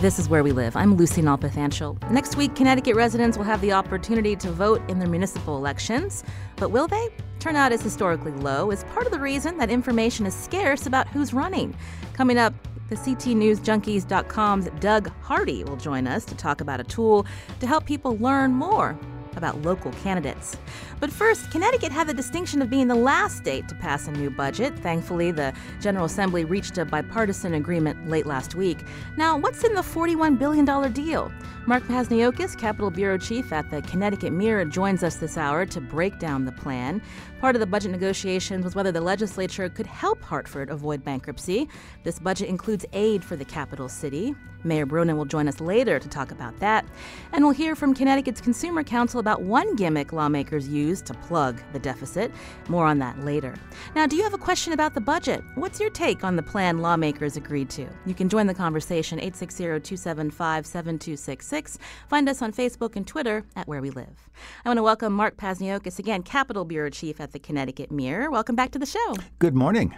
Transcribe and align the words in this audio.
This 0.00 0.18
is 0.18 0.30
Where 0.30 0.42
We 0.42 0.52
Live. 0.52 0.76
I'm 0.76 0.94
Lucy 0.94 1.20
Nalpathanchel. 1.20 2.10
Next 2.10 2.34
week, 2.34 2.56
Connecticut 2.56 2.96
residents 2.96 3.36
will 3.36 3.44
have 3.44 3.60
the 3.60 3.74
opportunity 3.74 4.34
to 4.34 4.50
vote 4.50 4.80
in 4.88 4.98
their 4.98 5.06
municipal 5.06 5.58
elections. 5.58 6.24
But 6.56 6.70
will 6.70 6.88
they? 6.88 7.10
Turnout 7.38 7.70
is 7.70 7.82
historically 7.82 8.32
low, 8.32 8.70
is 8.70 8.82
part 8.94 9.04
of 9.04 9.12
the 9.12 9.20
reason 9.20 9.58
that 9.58 9.68
information 9.68 10.24
is 10.24 10.32
scarce 10.32 10.86
about 10.86 11.06
who's 11.08 11.34
running. 11.34 11.76
Coming 12.14 12.38
up, 12.38 12.54
the 12.88 12.96
CTNewsJunkies.com's 12.96 14.70
Doug 14.80 15.12
Hardy 15.20 15.64
will 15.64 15.76
join 15.76 16.06
us 16.06 16.24
to 16.24 16.34
talk 16.34 16.62
about 16.62 16.80
a 16.80 16.84
tool 16.84 17.26
to 17.58 17.66
help 17.66 17.84
people 17.84 18.16
learn 18.16 18.52
more 18.52 18.98
about 19.36 19.62
local 19.62 19.92
candidates. 20.02 20.56
But 20.98 21.10
first, 21.10 21.50
Connecticut 21.50 21.92
had 21.92 22.06
the 22.06 22.14
distinction 22.14 22.60
of 22.62 22.70
being 22.70 22.88
the 22.88 22.94
last 22.94 23.38
state 23.38 23.68
to 23.68 23.74
pass 23.74 24.06
a 24.08 24.12
new 24.12 24.30
budget. 24.30 24.78
Thankfully, 24.78 25.30
the 25.30 25.52
General 25.80 26.04
Assembly 26.06 26.44
reached 26.44 26.78
a 26.78 26.84
bipartisan 26.84 27.54
agreement 27.54 28.08
late 28.08 28.26
last 28.26 28.54
week. 28.54 28.84
Now, 29.16 29.36
what's 29.36 29.64
in 29.64 29.74
the 29.74 29.82
$41 29.82 30.38
billion 30.38 30.92
deal? 30.92 31.32
Mark 31.66 31.82
Pazniokas, 31.84 32.58
Capitol 32.58 32.90
Bureau 32.90 33.18
Chief 33.18 33.52
at 33.52 33.70
the 33.70 33.82
Connecticut 33.82 34.32
Mirror, 34.32 34.66
joins 34.66 35.04
us 35.04 35.16
this 35.16 35.36
hour 35.36 35.66
to 35.66 35.80
break 35.80 36.18
down 36.18 36.44
the 36.44 36.52
plan. 36.52 37.00
Part 37.40 37.56
of 37.56 37.60
the 37.60 37.66
budget 37.66 37.90
negotiations 37.90 38.64
was 38.64 38.74
whether 38.74 38.92
the 38.92 39.00
legislature 39.00 39.70
could 39.70 39.86
help 39.86 40.22
Hartford 40.22 40.68
avoid 40.68 41.02
bankruptcy. 41.02 41.70
This 42.04 42.18
budget 42.18 42.50
includes 42.50 42.84
aid 42.92 43.24
for 43.24 43.34
the 43.34 43.46
capital 43.46 43.88
city. 43.88 44.34
Mayor 44.62 44.84
Bronin 44.84 45.16
will 45.16 45.24
join 45.24 45.48
us 45.48 45.58
later 45.58 45.98
to 45.98 46.06
talk 46.06 46.30
about 46.30 46.58
that. 46.58 46.84
And 47.32 47.42
we'll 47.42 47.54
hear 47.54 47.74
from 47.74 47.94
Connecticut's 47.94 48.42
Consumer 48.42 48.84
Counsel 48.84 49.20
about 49.20 49.40
one 49.40 49.74
gimmick 49.74 50.12
lawmakers 50.12 50.68
use 50.68 51.00
to 51.02 51.14
plug 51.14 51.62
the 51.72 51.78
deficit. 51.78 52.30
More 52.68 52.84
on 52.84 52.98
that 52.98 53.18
later. 53.24 53.54
Now, 53.94 54.06
do 54.06 54.16
you 54.16 54.22
have 54.22 54.34
a 54.34 54.38
question 54.38 54.74
about 54.74 54.92
the 54.92 55.00
budget? 55.00 55.42
What's 55.54 55.80
your 55.80 55.88
take 55.88 56.22
on 56.22 56.36
the 56.36 56.42
plan 56.42 56.80
lawmakers 56.80 57.38
agreed 57.38 57.70
to? 57.70 57.86
You 58.04 58.14
can 58.14 58.28
join 58.28 58.48
the 58.48 58.54
conversation 58.54 59.18
860 59.18 59.64
275 59.64 60.66
7266. 60.66 61.78
Find 62.08 62.28
us 62.28 62.42
on 62.42 62.52
Facebook 62.52 62.96
and 62.96 63.06
Twitter 63.06 63.44
at 63.56 63.66
Where 63.66 63.80
We 63.80 63.88
Live. 63.88 64.28
I 64.64 64.68
want 64.68 64.76
to 64.78 64.82
welcome 64.82 65.14
Mark 65.14 65.38
Pazniokas, 65.38 65.98
again, 65.98 66.22
Capitol 66.22 66.66
Bureau 66.66 66.90
Chief 66.90 67.18
at 67.20 67.29
the 67.32 67.38
Connecticut 67.38 67.90
Mirror. 67.90 68.30
Welcome 68.30 68.56
back 68.56 68.70
to 68.72 68.78
the 68.78 68.86
show. 68.86 69.16
Good 69.38 69.54
morning. 69.54 69.94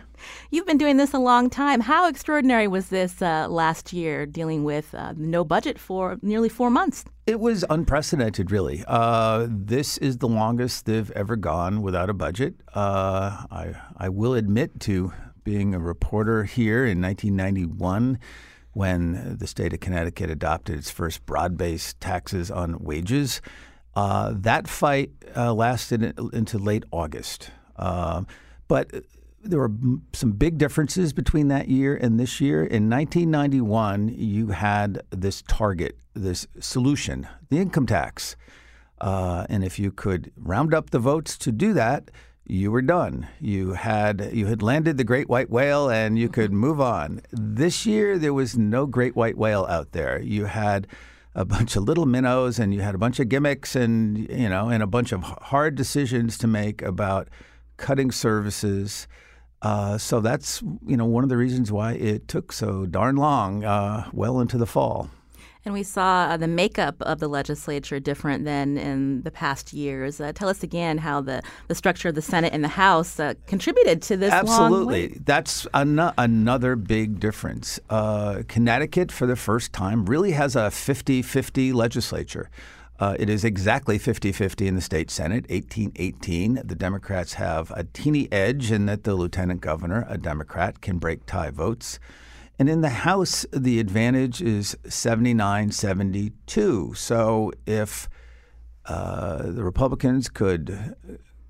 You've 0.50 0.66
been 0.66 0.78
doing 0.78 0.96
this 0.96 1.12
a 1.12 1.18
long 1.18 1.50
time. 1.50 1.80
How 1.80 2.08
extraordinary 2.08 2.68
was 2.68 2.88
this 2.88 3.20
uh, 3.20 3.48
last 3.48 3.92
year 3.92 4.26
dealing 4.26 4.64
with 4.64 4.94
uh, 4.94 5.14
no 5.16 5.44
budget 5.44 5.78
for 5.78 6.18
nearly 6.22 6.48
four 6.48 6.70
months? 6.70 7.04
It 7.26 7.40
was 7.40 7.64
unprecedented, 7.70 8.50
really. 8.50 8.84
Uh, 8.86 9.46
this 9.48 9.98
is 9.98 10.18
the 10.18 10.28
longest 10.28 10.86
they've 10.86 11.10
ever 11.12 11.36
gone 11.36 11.82
without 11.82 12.10
a 12.10 12.14
budget. 12.14 12.54
Uh, 12.74 13.44
I, 13.50 13.74
I 13.96 14.08
will 14.08 14.34
admit 14.34 14.80
to 14.80 15.12
being 15.44 15.74
a 15.74 15.78
reporter 15.78 16.44
here 16.44 16.84
in 16.84 17.00
1991 17.00 18.18
when 18.72 19.36
the 19.38 19.46
state 19.46 19.72
of 19.72 19.80
Connecticut 19.80 20.30
adopted 20.30 20.78
its 20.78 20.90
first 20.90 21.24
broad 21.26 21.56
based 21.56 22.00
taxes 22.00 22.50
on 22.50 22.82
wages. 22.82 23.40
Uh, 23.94 24.32
that 24.34 24.68
fight 24.68 25.10
uh, 25.36 25.52
lasted 25.52 26.18
into 26.32 26.58
late 26.58 26.84
August. 26.90 27.50
Uh, 27.76 28.22
but 28.68 28.90
there 29.42 29.58
were 29.58 29.72
some 30.12 30.32
big 30.32 30.56
differences 30.56 31.12
between 31.12 31.48
that 31.48 31.68
year 31.68 31.96
and 31.96 32.18
this 32.18 32.40
year. 32.40 32.60
In 32.60 32.88
1991, 32.88 34.08
you 34.08 34.48
had 34.48 35.02
this 35.10 35.42
target, 35.42 35.98
this 36.14 36.46
solution, 36.60 37.26
the 37.50 37.58
income 37.58 37.86
tax. 37.86 38.36
Uh, 39.00 39.46
and 39.48 39.64
if 39.64 39.78
you 39.78 39.90
could 39.90 40.32
round 40.36 40.72
up 40.72 40.90
the 40.90 40.98
votes 40.98 41.36
to 41.38 41.50
do 41.50 41.72
that, 41.72 42.10
you 42.46 42.70
were 42.70 42.82
done. 42.82 43.26
You 43.40 43.72
had 43.72 44.30
you 44.32 44.46
had 44.46 44.62
landed 44.62 44.96
the 44.96 45.04
great 45.04 45.28
white 45.28 45.48
whale, 45.48 45.88
and 45.88 46.18
you 46.18 46.28
could 46.28 46.52
move 46.52 46.80
on. 46.80 47.20
This 47.30 47.86
year, 47.86 48.18
there 48.18 48.34
was 48.34 48.56
no 48.56 48.86
great 48.86 49.16
white 49.16 49.36
whale 49.36 49.64
out 49.68 49.92
there. 49.92 50.20
You 50.20 50.46
had 50.46 50.86
a 51.34 51.44
bunch 51.44 51.76
of 51.76 51.84
little 51.84 52.06
minnows, 52.06 52.58
and 52.58 52.74
you 52.74 52.80
had 52.80 52.94
a 52.94 52.98
bunch 52.98 53.20
of 53.20 53.28
gimmicks, 53.28 53.74
and 53.74 54.18
you 54.30 54.48
know, 54.48 54.68
and 54.68 54.82
a 54.82 54.86
bunch 54.86 55.12
of 55.12 55.22
hard 55.22 55.74
decisions 55.74 56.36
to 56.38 56.46
make 56.46 56.82
about 56.82 57.28
cutting 57.76 58.10
services. 58.10 59.06
Uh, 59.62 59.96
so 59.96 60.20
that's 60.20 60.62
you 60.86 60.96
know 60.96 61.04
one 61.04 61.22
of 61.22 61.30
the 61.30 61.36
reasons 61.36 61.70
why 61.70 61.92
it 61.92 62.28
took 62.28 62.52
so 62.52 62.86
darn 62.86 63.16
long, 63.16 63.64
uh, 63.64 64.08
well 64.12 64.40
into 64.40 64.58
the 64.58 64.66
fall. 64.66 65.08
And 65.64 65.72
we 65.72 65.84
saw 65.84 66.24
uh, 66.24 66.36
the 66.36 66.48
makeup 66.48 66.96
of 67.02 67.20
the 67.20 67.28
legislature 67.28 68.00
different 68.00 68.44
than 68.44 68.76
in 68.76 69.22
the 69.22 69.30
past 69.30 69.72
years. 69.72 70.20
Uh, 70.20 70.32
tell 70.32 70.48
us 70.48 70.64
again 70.64 70.98
how 70.98 71.20
the, 71.20 71.40
the 71.68 71.74
structure 71.74 72.08
of 72.08 72.16
the 72.16 72.22
Senate 72.22 72.52
and 72.52 72.64
the 72.64 72.68
House 72.68 73.20
uh, 73.20 73.34
contributed 73.46 74.02
to 74.02 74.16
this. 74.16 74.32
Absolutely, 74.32 75.20
that's 75.24 75.66
an- 75.72 76.12
another 76.18 76.74
big 76.74 77.20
difference. 77.20 77.78
Uh, 77.88 78.42
Connecticut, 78.48 79.12
for 79.12 79.26
the 79.26 79.36
first 79.36 79.72
time, 79.72 80.04
really 80.06 80.32
has 80.32 80.56
a 80.56 80.70
50-50 80.70 81.72
legislature. 81.72 82.50
Uh, 82.98 83.16
it 83.18 83.28
is 83.28 83.44
exactly 83.44 83.98
50 83.98 84.30
50 84.32 84.68
in 84.68 84.74
the 84.74 84.80
state 84.80 85.10
Senate, 85.10 85.48
1818. 85.48 86.60
The 86.64 86.74
Democrats 86.74 87.34
have 87.34 87.70
a 87.72 87.84
teeny 87.84 88.30
edge 88.30 88.70
in 88.70 88.86
that 88.86 89.04
the 89.04 89.14
lieutenant 89.14 89.60
governor, 89.60 90.06
a 90.08 90.18
Democrat, 90.18 90.80
can 90.80 90.98
break 90.98 91.26
tie 91.26 91.50
votes. 91.50 91.98
And 92.62 92.68
in 92.68 92.80
the 92.80 92.90
House, 92.90 93.44
the 93.52 93.80
advantage 93.80 94.40
is 94.40 94.76
79 94.88 95.72
72. 95.72 96.94
So 96.94 97.50
if 97.66 98.08
uh, 98.86 99.50
the 99.50 99.64
Republicans 99.64 100.28
could 100.28 100.94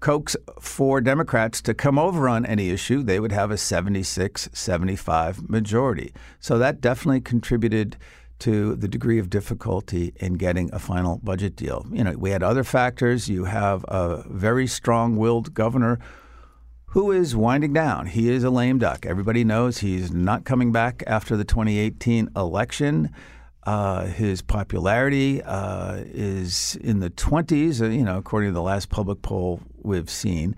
coax 0.00 0.36
four 0.58 1.02
Democrats 1.02 1.60
to 1.60 1.74
come 1.74 1.98
over 1.98 2.30
on 2.30 2.46
any 2.46 2.70
issue, 2.70 3.02
they 3.02 3.20
would 3.20 3.30
have 3.30 3.50
a 3.50 3.58
76 3.58 4.48
75 4.54 5.50
majority. 5.50 6.14
So 6.40 6.56
that 6.56 6.80
definitely 6.80 7.20
contributed 7.20 7.98
to 8.38 8.74
the 8.74 8.88
degree 8.88 9.18
of 9.18 9.28
difficulty 9.28 10.14
in 10.16 10.38
getting 10.38 10.72
a 10.72 10.78
final 10.78 11.18
budget 11.18 11.56
deal. 11.56 11.84
You 11.92 12.04
know, 12.04 12.12
we 12.12 12.30
had 12.30 12.42
other 12.42 12.64
factors. 12.64 13.28
You 13.28 13.44
have 13.44 13.84
a 13.86 14.24
very 14.30 14.66
strong 14.66 15.16
willed 15.16 15.52
governor 15.52 15.98
who 16.92 17.10
is 17.10 17.34
winding 17.34 17.72
down. 17.72 18.04
He 18.04 18.28
is 18.28 18.44
a 18.44 18.50
lame 18.50 18.78
duck. 18.78 19.06
Everybody 19.06 19.44
knows 19.44 19.78
he's 19.78 20.12
not 20.12 20.44
coming 20.44 20.72
back 20.72 21.03
after 21.06 21.38
the 21.38 21.44
2018 21.44 22.28
election. 22.36 23.10
Uh, 23.62 24.04
his 24.04 24.42
popularity 24.42 25.42
uh, 25.42 26.02
is 26.04 26.76
in 26.82 27.00
the 27.00 27.08
20s, 27.08 27.81
uh, 27.81 27.86
you 27.86 28.04
know, 28.04 28.19
according 28.19 28.50
to 28.50 28.52
the 28.52 28.60
last 28.60 28.91
public 28.91 29.22
poll 29.22 29.62
we've 29.81 30.10
seen. 30.10 30.54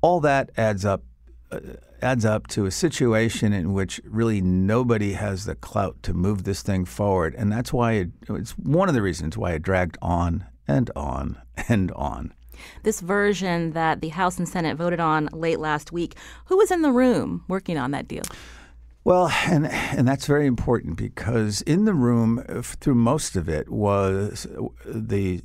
All 0.00 0.18
that 0.20 0.50
adds 0.56 0.84
up 0.84 1.04
uh, 1.52 1.60
adds 2.02 2.24
up 2.24 2.48
to 2.48 2.66
a 2.66 2.72
situation 2.72 3.52
in 3.52 3.72
which 3.72 4.00
really 4.04 4.40
nobody 4.40 5.12
has 5.12 5.44
the 5.44 5.54
clout 5.54 6.02
to 6.02 6.12
move 6.12 6.42
this 6.42 6.60
thing 6.60 6.86
forward, 6.86 7.36
and 7.36 7.52
that's 7.52 7.72
why 7.72 7.92
it, 7.92 8.08
it's 8.28 8.52
one 8.58 8.88
of 8.88 8.96
the 8.96 9.02
reasons 9.02 9.38
why 9.38 9.52
it 9.52 9.62
dragged 9.62 9.96
on 10.02 10.44
and 10.66 10.90
on 10.96 11.40
and 11.68 11.92
on. 11.92 12.34
This 12.82 13.00
version 13.00 13.72
that 13.72 14.00
the 14.00 14.08
House 14.08 14.38
and 14.38 14.48
Senate 14.48 14.76
voted 14.76 15.00
on 15.00 15.28
late 15.32 15.60
last 15.60 15.92
week, 15.92 16.14
who 16.46 16.56
was 16.56 16.70
in 16.70 16.82
the 16.82 16.92
room 16.92 17.44
working 17.48 17.78
on 17.78 17.90
that 17.92 18.08
deal? 18.08 18.24
Well, 19.04 19.30
and 19.46 19.66
and 19.66 20.06
that's 20.06 20.26
very 20.26 20.46
important 20.46 20.96
because 20.96 21.62
in 21.62 21.86
the 21.86 21.94
room 21.94 22.44
through 22.62 22.96
most 22.96 23.36
of 23.36 23.48
it 23.48 23.70
was 23.70 24.46
the 24.84 25.40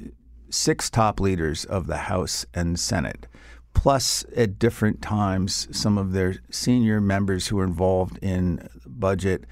six 0.50 0.90
top 0.90 1.20
leaders 1.20 1.64
of 1.66 1.88
the 1.88 1.98
House 1.98 2.46
and 2.54 2.80
Senate, 2.80 3.26
plus 3.74 4.26
at 4.36 4.60
different 4.60 5.02
times 5.02 5.68
some 5.72 5.98
of 5.98 6.12
their 6.12 6.36
senior 6.50 7.00
members 7.00 7.48
who 7.48 7.56
were 7.56 7.64
involved 7.64 8.20
in 8.22 8.68
budget 8.86 9.46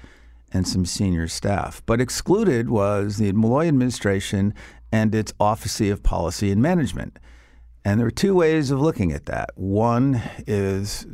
and 0.52 0.68
some 0.68 0.84
senior 0.84 1.26
staff. 1.26 1.82
But 1.86 2.00
excluded 2.00 2.68
was 2.68 3.16
the 3.16 3.32
Malloy 3.32 3.66
administration 3.68 4.54
and 4.92 5.14
its 5.14 5.32
Office 5.40 5.80
of 5.80 6.02
Policy 6.02 6.50
and 6.50 6.60
Management. 6.60 7.18
And 7.84 7.98
there 7.98 8.06
are 8.06 8.12
two 8.12 8.34
ways 8.34 8.70
of 8.70 8.80
looking 8.80 9.12
at 9.12 9.26
that. 9.26 9.50
One 9.56 10.22
is 10.46 11.06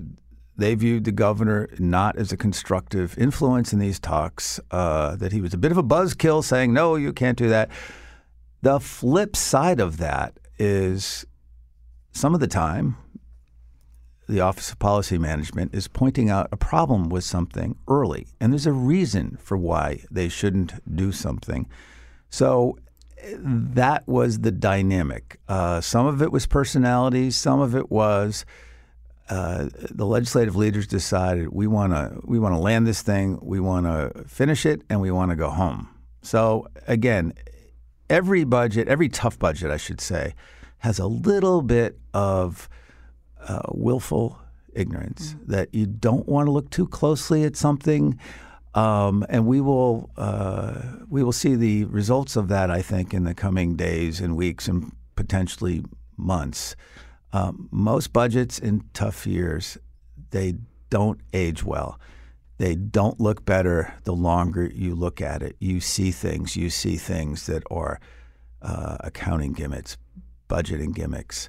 they 0.57 0.75
viewed 0.75 1.05
the 1.05 1.13
governor 1.13 1.69
not 1.79 2.17
as 2.17 2.33
a 2.33 2.37
constructive 2.37 3.17
influence 3.17 3.73
in 3.73 3.79
these 3.79 4.01
talks, 4.01 4.61
uh, 4.71 5.17
that 5.17 5.33
he 5.33 5.41
was 5.41 5.55
a 5.55 5.59
bit 5.59 5.71
of 5.71 5.79
a 5.79 5.83
buzzkill 5.83 6.43
saying, 6.45 6.73
no, 6.73 6.97
you 6.97 7.13
can't 7.13 7.39
do 7.39 7.49
that. 7.49 7.71
The 8.61 8.81
flip 8.81 9.37
side 9.37 9.79
of 9.79 9.99
that 9.99 10.39
is 10.59 11.25
some 12.11 12.35
of 12.35 12.41
the 12.41 12.49
time, 12.49 12.97
the 14.29 14.41
Office 14.41 14.71
of 14.73 14.79
Policy 14.79 15.17
Management 15.17 15.75
is 15.75 15.89
pointing 15.89 16.29
out 16.29 16.49
a 16.51 16.57
problem 16.57 17.09
with 17.09 17.25
something 17.25 17.77
early, 17.87 18.27
and 18.41 18.53
there's 18.53 18.67
a 18.67 18.73
reason 18.73 19.39
for 19.41 19.57
why 19.57 20.05
they 20.11 20.29
shouldn't 20.29 20.75
do 20.95 21.13
something. 21.13 21.67
So 22.29 22.77
that 23.39 24.07
was 24.07 24.41
the 24.41 24.51
dynamic. 24.51 25.39
Uh, 25.49 25.81
some 25.81 26.07
of 26.07 26.23
it 26.23 26.33
was 26.33 26.47
personalities, 26.47 27.37
some 27.37 27.61
of 27.61 27.75
it 27.75 27.91
was 27.91 28.45
uh, 29.29 29.69
the 29.91 30.07
legislative 30.07 30.57
leaders 30.57 30.87
decided 30.87 31.49
we 31.49 31.67
want 31.67 31.93
to 31.93 32.21
we 32.25 32.39
want 32.39 32.55
to 32.55 32.59
land 32.59 32.87
this 32.87 33.03
thing, 33.03 33.39
we 33.43 33.61
want 33.61 33.87
to 33.87 34.25
finish 34.27 34.65
it, 34.65 34.83
and 34.89 35.01
we 35.01 35.11
want 35.11 35.31
to 35.31 35.37
go 35.37 35.51
home. 35.51 35.89
So 36.23 36.69
again, 36.87 37.35
every 38.09 38.45
budget, 38.45 38.89
every 38.89 39.09
tough 39.09 39.39
budget, 39.39 39.71
I 39.71 39.77
should 39.77 40.01
say, 40.01 40.35
has 40.79 40.99
a 40.99 41.07
little 41.07 41.63
bit 41.63 41.99
of 42.15 42.69
uh, 43.47 43.63
willful 43.73 44.39
ignorance 44.73 45.35
mm-hmm. 45.35 45.53
that 45.53 45.75
you 45.75 45.87
don't 45.87 46.27
want 46.29 46.47
to 46.47 46.51
look 46.51 46.71
too 46.71 46.87
closely 46.87 47.45
at 47.45 47.57
something. 47.57 48.19
Um, 48.75 49.25
and 49.29 49.47
we 49.47 49.61
will 49.61 50.11
uh, 50.17 50.83
we 51.09 51.23
will 51.23 51.33
see 51.33 51.55
the 51.55 51.85
results 51.85 52.37
of 52.37 52.49
that, 52.49 52.71
I 52.71 52.83
think, 52.83 53.15
in 53.15 53.25
the 53.25 53.35
coming 53.35 53.77
days 53.77 54.21
and 54.21 54.37
weeks 54.37 54.69
and 54.69 54.93
potentially 55.17 55.85
months. 56.17 56.77
Um, 57.33 57.69
most 57.71 58.13
budgets 58.13 58.59
in 58.59 58.85
tough 58.93 59.27
years, 59.27 59.79
they 60.31 60.55
don't 60.91 61.21
age 61.33 61.65
well. 61.65 61.99
They 62.59 62.75
don't 62.75 63.21
look 63.21 63.45
better 63.45 63.95
the 64.05 64.15
longer 64.15 64.71
you 64.75 64.95
look 64.95 65.21
at 65.21 65.43
it. 65.43 65.57
You 65.61 65.81
see 65.81 66.11
things. 66.11 66.57
You 66.57 66.71
see 66.71 66.97
things 66.97 67.47
that 67.47 67.63
are 67.71 68.01
uh, 68.61 68.97
accounting 69.01 69.53
gimmicks, 69.53 69.97
budgeting 70.49 70.95
gimmicks. 70.95 71.49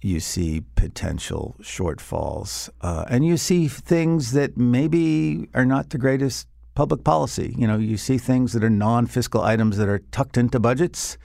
You 0.00 0.20
see 0.20 0.62
potential 0.76 1.56
shortfalls, 1.60 2.70
uh, 2.80 3.04
and 3.08 3.26
you 3.26 3.36
see 3.36 3.66
things 3.66 4.30
that 4.32 4.56
maybe 4.56 5.48
are 5.54 5.66
not 5.66 5.90
the 5.90 5.98
greatest 5.98 6.46
public 6.78 7.02
policy. 7.04 7.54
You 7.58 7.66
know, 7.66 7.76
you 7.76 7.96
see 7.96 8.18
things 8.18 8.52
that 8.52 8.62
are 8.62 8.70
non-fiscal 8.70 9.42
items 9.42 9.76
that 9.78 9.88
are 9.88 9.98
tucked 10.12 10.36
into 10.36 10.60
budgets 10.60 11.18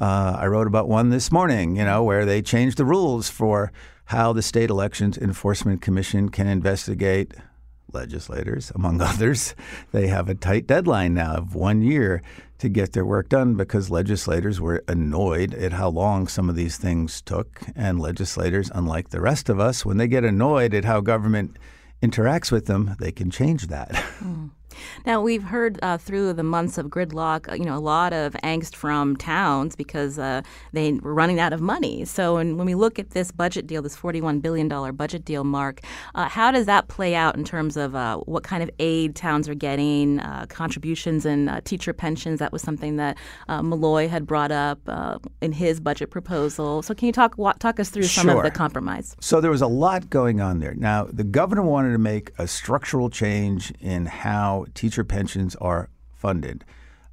uh, 0.00 0.36
I 0.38 0.46
wrote 0.46 0.66
about 0.66 0.88
one 0.88 1.10
this 1.10 1.32
morning, 1.32 1.76
you 1.76 1.84
know, 1.84 2.02
where 2.04 2.24
they 2.24 2.40
changed 2.40 2.76
the 2.76 2.84
rules 2.84 3.28
for 3.28 3.72
how 4.06 4.32
the 4.32 4.42
state 4.42 4.70
elections 4.70 5.18
enforcement 5.18 5.82
commission 5.82 6.28
can 6.28 6.46
investigate 6.46 7.34
legislators, 7.92 8.70
among 8.74 9.00
others. 9.10 9.54
They 9.92 10.06
have 10.06 10.28
a 10.28 10.34
tight 10.34 10.66
deadline 10.66 11.14
now 11.14 11.34
of 11.34 11.54
one 11.54 11.82
year 11.82 12.22
to 12.58 12.68
get 12.68 12.92
their 12.92 13.04
work 13.04 13.28
done 13.28 13.54
because 13.54 13.90
legislators 13.90 14.60
were 14.60 14.84
annoyed 14.86 15.54
at 15.54 15.72
how 15.72 15.88
long 15.88 16.28
some 16.28 16.48
of 16.48 16.56
these 16.56 16.76
things 16.76 17.20
took. 17.20 17.60
And 17.74 18.00
legislators, 18.00 18.70
unlike 18.74 19.10
the 19.10 19.20
rest 19.20 19.48
of 19.48 19.58
us, 19.58 19.84
when 19.84 19.96
they 19.96 20.08
get 20.08 20.24
annoyed 20.24 20.74
at 20.74 20.84
how 20.84 21.00
government 21.00 21.56
interacts 22.02 22.52
with 22.52 22.66
them, 22.66 22.94
they 23.00 23.10
can 23.10 23.30
change 23.30 23.66
that. 23.66 23.90
Mm. 24.18 24.50
Now 25.06 25.20
we've 25.20 25.42
heard 25.42 25.78
uh, 25.82 25.98
through 25.98 26.32
the 26.32 26.42
months 26.42 26.78
of 26.78 26.86
gridlock, 26.86 27.50
uh, 27.50 27.54
you 27.54 27.64
know, 27.64 27.76
a 27.76 27.80
lot 27.80 28.12
of 28.12 28.34
angst 28.44 28.74
from 28.74 29.16
towns 29.16 29.76
because 29.76 30.18
uh, 30.18 30.42
they 30.72 30.92
were 30.94 31.14
running 31.14 31.40
out 31.40 31.52
of 31.52 31.60
money. 31.60 32.04
So 32.04 32.34
when, 32.34 32.56
when 32.56 32.66
we 32.66 32.74
look 32.74 32.98
at 32.98 33.10
this 33.10 33.32
budget 33.32 33.66
deal, 33.66 33.82
this 33.82 33.96
forty-one 33.96 34.40
billion 34.40 34.68
dollar 34.68 34.92
budget 34.92 35.24
deal, 35.24 35.44
Mark, 35.44 35.80
uh, 36.14 36.28
how 36.28 36.50
does 36.50 36.66
that 36.66 36.88
play 36.88 37.14
out 37.14 37.36
in 37.36 37.44
terms 37.44 37.76
of 37.76 37.94
uh, 37.94 38.18
what 38.18 38.42
kind 38.42 38.62
of 38.62 38.70
aid 38.78 39.14
towns 39.14 39.48
are 39.48 39.54
getting, 39.54 40.20
uh, 40.20 40.46
contributions 40.48 41.24
and 41.24 41.64
teacher 41.64 41.92
pensions? 41.92 42.38
That 42.38 42.52
was 42.52 42.62
something 42.62 42.96
that 42.96 43.16
Malloy 43.48 44.08
had 44.08 44.26
brought 44.26 44.50
up 44.50 44.78
in 45.40 45.52
his 45.52 45.80
budget 45.80 46.10
proposal. 46.10 46.82
So 46.82 46.94
can 46.94 47.06
you 47.06 47.12
talk 47.12 47.36
talk 47.58 47.80
us 47.80 47.90
through 47.90 48.04
some 48.04 48.28
sure. 48.28 48.38
of 48.38 48.42
the 48.44 48.50
compromise? 48.50 49.16
So 49.20 49.40
there 49.40 49.50
was 49.50 49.62
a 49.62 49.66
lot 49.66 50.10
going 50.10 50.40
on 50.40 50.60
there. 50.60 50.74
Now 50.74 51.04
the 51.04 51.24
governor 51.24 51.62
wanted 51.62 51.92
to 51.92 51.98
make 51.98 52.32
a 52.38 52.46
structural 52.46 53.10
change 53.10 53.72
in 53.80 54.06
how 54.06 54.66
teacher 54.74 55.04
pensions 55.04 55.56
are 55.56 55.90
funded. 56.14 56.64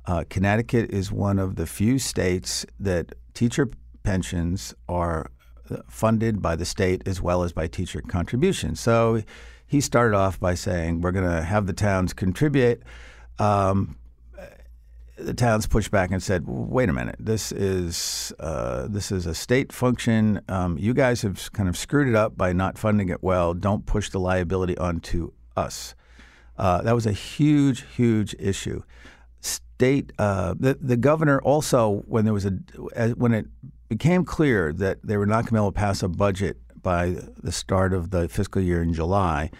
Uh, 0.05 0.23
Connecticut 0.29 0.91
is 0.91 1.11
one 1.11 1.39
of 1.39 1.55
the 1.55 1.65
few 1.65 1.97
states 1.97 2.65
that 2.79 3.13
teacher 3.33 3.69
pensions 4.03 4.73
are 4.87 5.31
uh, 5.69 5.77
funded 5.89 6.41
by 6.41 6.55
the 6.55 6.65
state 6.65 7.01
as 7.07 7.21
well 7.21 7.43
as 7.43 7.51
by 7.51 7.67
teacher 7.67 8.01
contributions. 8.01 8.79
So 8.79 9.23
he 9.65 9.81
started 9.81 10.15
off 10.15 10.39
by 10.39 10.53
saying, 10.53 11.01
We're 11.01 11.11
going 11.11 11.29
to 11.29 11.41
have 11.41 11.65
the 11.65 11.73
towns 11.73 12.13
contribute. 12.13 12.83
Um, 13.39 13.97
the 15.17 15.33
towns 15.33 15.65
pushed 15.65 15.91
back 15.91 16.11
and 16.11 16.21
said, 16.21 16.43
"Wait 16.45 16.89
a 16.89 16.93
minute, 16.93 17.15
this 17.19 17.51
is 17.51 18.33
uh, 18.39 18.87
this 18.89 19.11
is 19.11 19.25
a 19.25 19.33
state 19.33 19.71
function. 19.71 20.41
Um, 20.49 20.77
you 20.77 20.93
guys 20.93 21.21
have 21.21 21.51
kind 21.53 21.69
of 21.69 21.77
screwed 21.77 22.07
it 22.07 22.15
up 22.15 22.37
by 22.37 22.51
not 22.51 22.77
funding 22.77 23.09
it 23.09 23.23
well. 23.23 23.53
Don't 23.53 23.85
push 23.85 24.09
the 24.09 24.19
liability 24.19 24.77
onto 24.77 25.31
us." 25.55 25.95
Uh, 26.57 26.81
that 26.81 26.95
was 26.95 27.05
a 27.05 27.11
huge, 27.11 27.85
huge 27.95 28.35
issue. 28.39 28.81
State, 29.41 30.13
uh, 30.17 30.55
the 30.59 30.77
the 30.79 30.97
governor 30.97 31.39
also, 31.41 32.03
when 32.07 32.25
there 32.25 32.33
was 32.33 32.45
a 32.45 32.51
when 33.15 33.33
it 33.33 33.45
became 33.89 34.25
clear 34.25 34.73
that 34.73 34.99
they 35.03 35.17
were 35.17 35.25
not 35.25 35.43
going 35.43 35.47
to 35.47 35.53
be 35.53 35.57
able 35.57 35.71
to 35.71 35.77
pass 35.77 36.01
a 36.01 36.07
budget 36.07 36.57
by 36.81 37.15
the 37.41 37.51
start 37.51 37.93
of 37.93 38.11
the 38.11 38.27
fiscal 38.29 38.61
year 38.61 38.81
in 38.81 38.93
July, 38.93 39.51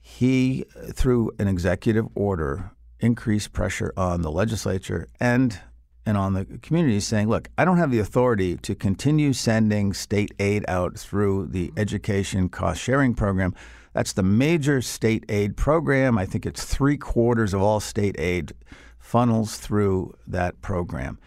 he, 0.00 0.64
through 0.92 1.32
an 1.38 1.48
executive 1.48 2.06
order, 2.14 2.70
increased 3.00 3.52
pressure 3.52 3.92
on 3.96 4.22
the 4.22 4.30
legislature 4.30 5.08
and 5.20 5.60
and 6.04 6.16
on 6.16 6.34
the 6.34 6.44
community 6.62 6.98
saying, 6.98 7.28
look, 7.28 7.48
I 7.56 7.64
don't 7.64 7.78
have 7.78 7.92
the 7.92 8.00
authority 8.00 8.56
to 8.56 8.74
continue 8.74 9.32
sending 9.32 9.92
state 9.92 10.32
aid 10.40 10.64
out 10.66 10.98
through 10.98 11.46
the 11.48 11.72
education 11.76 12.48
cost 12.48 12.80
sharing 12.80 13.14
program 13.14 13.54
that's 13.92 14.12
the 14.12 14.22
major 14.22 14.80
state 14.80 15.24
aid 15.28 15.56
program. 15.56 16.18
I 16.18 16.26
think 16.26 16.46
it's 16.46 16.64
three 16.64 16.96
quarters 16.96 17.54
of 17.54 17.62
all 17.62 17.80
state 17.80 18.18
aid 18.18 18.52
funnels 18.98 19.56
through 19.56 20.14
that 20.26 20.60
program. 20.62 21.18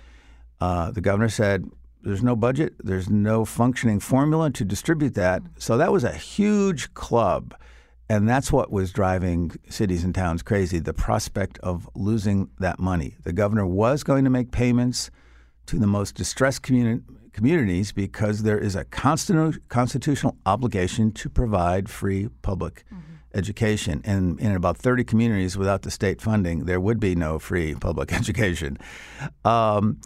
Uh, 0.59 0.91
the 0.91 1.01
governor 1.01 1.29
said, 1.29 1.69
there's 2.01 2.23
no 2.23 2.35
budget, 2.35 2.75
there's 2.79 3.09
no 3.09 3.45
functioning 3.45 4.00
formula 4.00 4.51
to 4.51 4.63
distribute 4.63 5.15
that. 5.15 5.41
So 5.57 5.77
that 5.77 5.91
was 5.91 6.03
a 6.03 6.13
huge 6.13 6.94
club. 6.94 7.56
And 8.07 8.29
that's 8.29 8.51
what 8.51 8.71
was 8.71 8.91
driving 8.91 9.51
cities 9.67 10.03
and 10.03 10.13
towns 10.13 10.44
crazy 10.44 10.77
the 10.77 10.94
prospect 10.94 11.57
of 11.59 11.89
losing 11.95 12.50
that 12.59 12.79
money. 12.79 13.15
The 13.23 13.33
governor 13.33 13.65
was 13.65 14.03
going 14.03 14.23
to 14.25 14.29
make 14.29 14.51
payments 14.51 15.09
to 15.65 15.79
the 15.79 15.88
most 15.88 16.13
distressed 16.13 16.62
communi- 16.62 17.01
communities 17.35 17.91
because 17.91 18.43
there 18.43 18.57
is 18.57 18.77
a 18.77 18.85
constitutional 18.85 20.37
obligation 20.45 21.11
to 21.11 21.29
provide 21.29 21.89
free 21.89 22.29
public 22.41 22.85
mm-hmm. 22.87 23.15
education. 23.33 24.01
And 24.05 24.39
in 24.39 24.53
about 24.53 24.77
30 24.77 25.03
communities 25.03 25.57
without 25.57 25.81
the 25.81 25.91
state 25.91 26.21
funding, 26.21 26.63
there 26.63 26.79
would 26.79 26.97
be 26.97 27.13
no 27.13 27.37
free 27.37 27.75
public 27.75 28.13
education. 28.21 28.77
Um, 29.43 29.99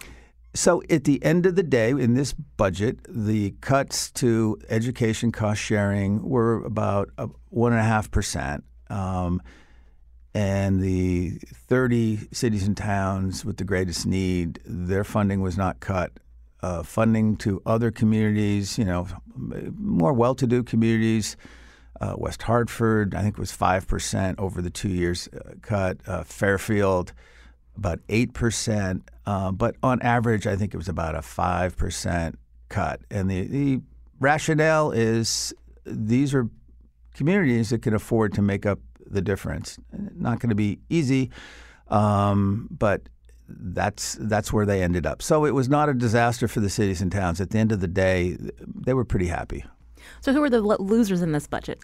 so 0.56 0.82
at 0.90 1.04
the 1.04 1.24
end 1.24 1.46
of 1.46 1.56
the 1.56 1.62
day, 1.62 1.92
in 1.92 2.16
this 2.16 2.34
budget, 2.34 2.98
the 3.08 3.52
cuts 3.62 4.10
to 4.14 4.58
education 4.68 5.32
cost 5.32 5.62
sharing 5.62 6.28
were 6.28 6.66
about 6.66 7.12
one 7.50 7.74
and 7.74 7.80
a 7.80 7.84
half 7.84 8.10
percent. 8.10 8.64
Um, 8.90 9.40
and 10.34 10.82
the 10.82 11.40
30 11.54 12.30
cities 12.32 12.66
and 12.66 12.76
towns 12.76 13.46
with 13.46 13.58
the 13.58 13.64
greatest 13.64 14.08
need, 14.08 14.60
their 14.66 15.04
funding 15.04 15.42
was 15.42 15.58
not 15.58 15.80
cut 15.80 16.12
uh, 16.62 16.84
funding 16.84 17.36
to 17.38 17.62
other 17.66 17.92
communities, 17.92 18.78
you 18.78 18.86
know, 18.86 19.08
more 19.36 20.14
well 20.14 20.36
to 20.36 20.48
do 20.48 20.64
communities. 20.64 21.38
Uh, 22.02 22.16
West 22.18 22.44
Hartford, 22.44 23.14
I 23.14 23.22
think 23.22 23.38
was 23.38 23.52
5% 23.52 24.36
over 24.40 24.62
the 24.62 24.70
two 24.70 24.90
years 24.90 25.28
uh, 25.28 25.54
cut. 25.62 25.98
Uh, 26.08 26.24
Fairfield, 26.24 27.14
about 27.76 28.00
8%. 28.08 29.02
Uh, 29.26 29.52
but 29.52 29.76
on 29.84 30.02
average, 30.02 30.48
I 30.48 30.56
think 30.56 30.74
it 30.74 30.78
was 30.78 30.88
about 30.88 31.16
a 31.16 31.20
5% 31.20 32.36
cut. 32.70 33.02
And 33.12 33.30
the, 33.30 33.42
the 33.48 33.82
rationale 34.20 34.92
is 34.92 35.54
these 35.86 36.34
are 36.34 36.50
communities 37.14 37.70
that 37.72 37.82
can 37.82 37.94
afford 37.94 38.34
to 38.34 38.42
make 38.42 38.66
up 38.66 38.80
the 39.06 39.22
difference. 39.22 39.78
Not 39.92 40.40
going 40.40 40.50
to 40.50 40.56
be 40.56 40.80
easy, 40.90 41.32
um, 41.90 42.68
but 42.72 43.02
that's 43.50 44.18
that's 44.22 44.54
where 44.54 44.66
they 44.66 44.84
ended 44.84 45.06
up. 45.06 45.22
So 45.22 45.46
it 45.46 45.52
was 45.52 45.70
not 45.70 45.90
a 45.90 45.94
disaster 45.94 46.48
for 46.48 46.60
the 46.60 46.70
cities 46.70 47.02
and 47.02 47.12
towns. 47.12 47.42
At 47.42 47.50
the 47.50 47.60
end 47.60 47.72
of 47.72 47.82
the 47.82 47.88
day, 47.88 48.38
they 48.66 48.94
were 48.94 49.06
pretty 49.06 49.28
happy. 49.28 49.66
So 50.22 50.34
who 50.34 50.44
are 50.44 50.50
the 50.50 50.62
losers 50.62 51.22
in 51.22 51.32
this 51.32 51.48
budget? 51.48 51.80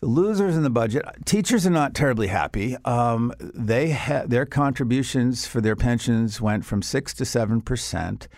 The 0.00 0.06
losers 0.06 0.56
in 0.56 0.62
the 0.62 0.70
budget, 0.70 1.04
teachers 1.24 1.66
are 1.66 1.70
not 1.70 1.92
terribly 1.92 2.28
happy. 2.28 2.76
Um, 2.84 3.32
they 3.40 3.90
ha- 3.90 4.24
their 4.26 4.46
contributions 4.46 5.44
for 5.46 5.60
their 5.60 5.74
pensions 5.74 6.40
went 6.40 6.64
from 6.64 6.82
six 6.82 7.12
to 7.14 7.24
seven 7.24 7.60
percent, 7.60 8.28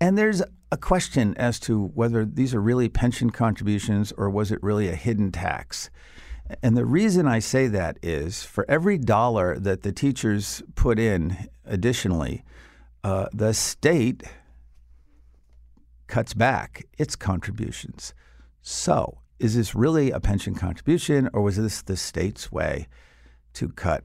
and 0.00 0.16
there's 0.16 0.42
a 0.70 0.76
question 0.76 1.34
as 1.36 1.58
to 1.60 1.86
whether 1.94 2.24
these 2.24 2.54
are 2.54 2.60
really 2.60 2.88
pension 2.88 3.30
contributions 3.30 4.12
or 4.12 4.30
was 4.30 4.52
it 4.52 4.62
really 4.62 4.88
a 4.88 4.94
hidden 4.94 5.32
tax. 5.32 5.90
And 6.62 6.76
the 6.76 6.86
reason 6.86 7.26
I 7.26 7.40
say 7.40 7.66
that 7.68 7.98
is 8.02 8.42
for 8.42 8.64
every 8.68 8.98
dollar 8.98 9.58
that 9.58 9.82
the 9.82 9.92
teachers 9.92 10.62
put 10.74 10.98
in 10.98 11.48
additionally, 11.64 12.44
uh, 13.04 13.26
the 13.32 13.52
state 13.52 14.22
cuts 16.06 16.34
back 16.34 16.86
its 16.98 17.16
contributions. 17.16 18.14
So, 18.62 19.18
is 19.38 19.54
this 19.54 19.74
really 19.74 20.10
a 20.10 20.18
pension 20.18 20.54
contribution, 20.54 21.28
or 21.32 21.42
was 21.42 21.56
this 21.56 21.82
the 21.82 21.96
state's 21.96 22.50
way 22.50 22.88
to 23.54 23.68
cut 23.68 24.04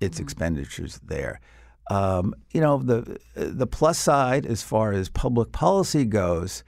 its 0.00 0.16
mm-hmm. 0.16 0.24
expenditures 0.24 1.00
there? 1.02 1.40
Um, 1.88 2.34
you 2.52 2.60
know, 2.60 2.78
the 2.78 3.18
the 3.34 3.66
plus 3.66 3.98
side 3.98 4.44
as 4.44 4.62
far 4.62 4.92
as 4.92 5.08
public 5.08 5.50
policy 5.52 6.04
goes, 6.04 6.62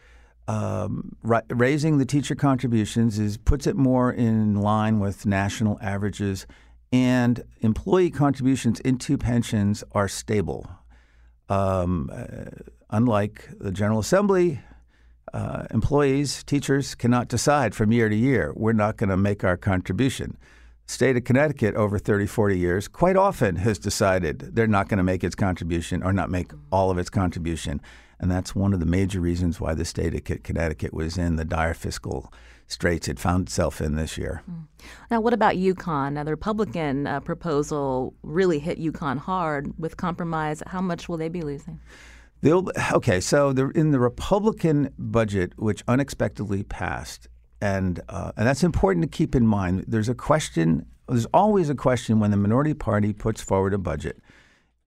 um, 0.48 1.16
ra- 1.22 1.42
raising 1.48 1.98
the 1.98 2.04
teacher 2.04 2.34
contributions 2.34 3.18
is 3.18 3.36
puts 3.36 3.66
it 3.66 3.76
more 3.76 4.12
in 4.12 4.56
line 4.56 4.98
with 5.00 5.26
national 5.26 5.78
averages, 5.80 6.46
and 6.92 7.44
employee 7.60 8.10
contributions 8.10 8.80
into 8.80 9.16
pensions 9.16 9.84
are 9.92 10.08
stable. 10.08 10.68
Um, 11.48 12.10
uh, 12.12 12.26
unlike 12.90 13.48
the 13.58 13.72
General 13.72 14.00
Assembly, 14.00 14.60
uh, 15.32 15.64
employees, 15.70 16.42
teachers 16.44 16.94
cannot 16.94 17.28
decide 17.28 17.74
from 17.74 17.92
year 17.92 18.08
to 18.08 18.16
year. 18.16 18.52
We're 18.54 18.72
not 18.72 18.96
going 18.96 19.10
to 19.10 19.16
make 19.16 19.44
our 19.44 19.56
contribution. 19.56 20.36
State 20.86 21.16
of 21.16 21.24
Connecticut 21.24 21.74
over 21.74 21.98
30, 21.98 22.26
40 22.26 22.58
years 22.58 22.88
quite 22.88 23.16
often 23.16 23.56
has 23.56 23.78
decided 23.78 24.50
they're 24.54 24.66
not 24.66 24.88
going 24.88 24.98
to 24.98 25.04
make 25.04 25.24
its 25.24 25.34
contribution 25.34 26.02
or 26.02 26.12
not 26.12 26.30
make 26.30 26.52
all 26.70 26.90
of 26.90 26.98
its 26.98 27.08
contribution. 27.08 27.80
And 28.22 28.30
that's 28.30 28.54
one 28.54 28.72
of 28.72 28.78
the 28.78 28.86
major 28.86 29.20
reasons 29.20 29.60
why 29.60 29.74
the 29.74 29.84
state 29.84 30.14
of 30.14 30.42
Connecticut 30.44 30.94
was 30.94 31.18
in 31.18 31.34
the 31.34 31.44
dire 31.44 31.74
fiscal 31.74 32.32
straits 32.68 33.08
it 33.08 33.18
found 33.18 33.48
itself 33.48 33.80
in 33.80 33.96
this 33.96 34.16
year. 34.16 34.42
Hmm. 34.46 34.60
Now, 35.10 35.20
what 35.20 35.34
about 35.34 35.56
UConn? 35.56 36.14
Now, 36.14 36.24
the 36.24 36.30
Republican 36.30 37.06
uh, 37.06 37.18
proposal 37.20 38.14
really 38.22 38.60
hit 38.60 38.78
UConn 38.78 39.18
hard 39.18 39.74
with 39.76 39.96
compromise. 39.96 40.62
How 40.68 40.80
much 40.80 41.08
will 41.08 41.16
they 41.16 41.28
be 41.28 41.42
losing? 41.42 41.80
They'll, 42.40 42.68
okay, 42.92 43.20
so 43.20 43.52
the, 43.52 43.68
in 43.70 43.90
the 43.90 43.98
Republican 43.98 44.94
budget, 44.96 45.52
which 45.56 45.82
unexpectedly 45.88 46.62
passed, 46.62 47.28
and 47.60 48.00
uh, 48.08 48.32
and 48.36 48.46
that's 48.46 48.64
important 48.64 49.04
to 49.04 49.16
keep 49.16 49.36
in 49.36 49.46
mind. 49.46 49.84
There's 49.86 50.08
a 50.08 50.14
question. 50.14 50.86
There's 51.08 51.26
always 51.26 51.70
a 51.70 51.74
question 51.74 52.18
when 52.18 52.32
the 52.32 52.36
minority 52.36 52.74
party 52.74 53.12
puts 53.12 53.40
forward 53.40 53.74
a 53.74 53.78
budget: 53.78 54.20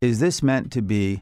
Is 0.01 0.19
this 0.19 0.43
meant 0.43 0.73
to 0.73 0.81
be 0.81 1.21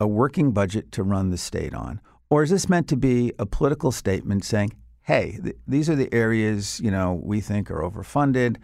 a 0.00 0.06
working 0.06 0.52
budget 0.52 0.92
to 0.92 1.02
run 1.02 1.30
the 1.30 1.38
state 1.38 1.74
on, 1.74 2.00
or 2.30 2.42
is 2.42 2.50
this 2.50 2.68
meant 2.68 2.88
to 2.88 2.96
be 2.96 3.32
a 3.38 3.46
political 3.46 3.92
statement 3.92 4.44
saying, 4.44 4.72
"Hey, 5.02 5.38
th- 5.42 5.56
these 5.66 5.88
are 5.88 5.96
the 5.96 6.12
areas 6.12 6.80
you 6.80 6.90
know 6.90 7.20
we 7.22 7.40
think 7.40 7.70
are 7.70 7.80
overfunded," 7.80 8.56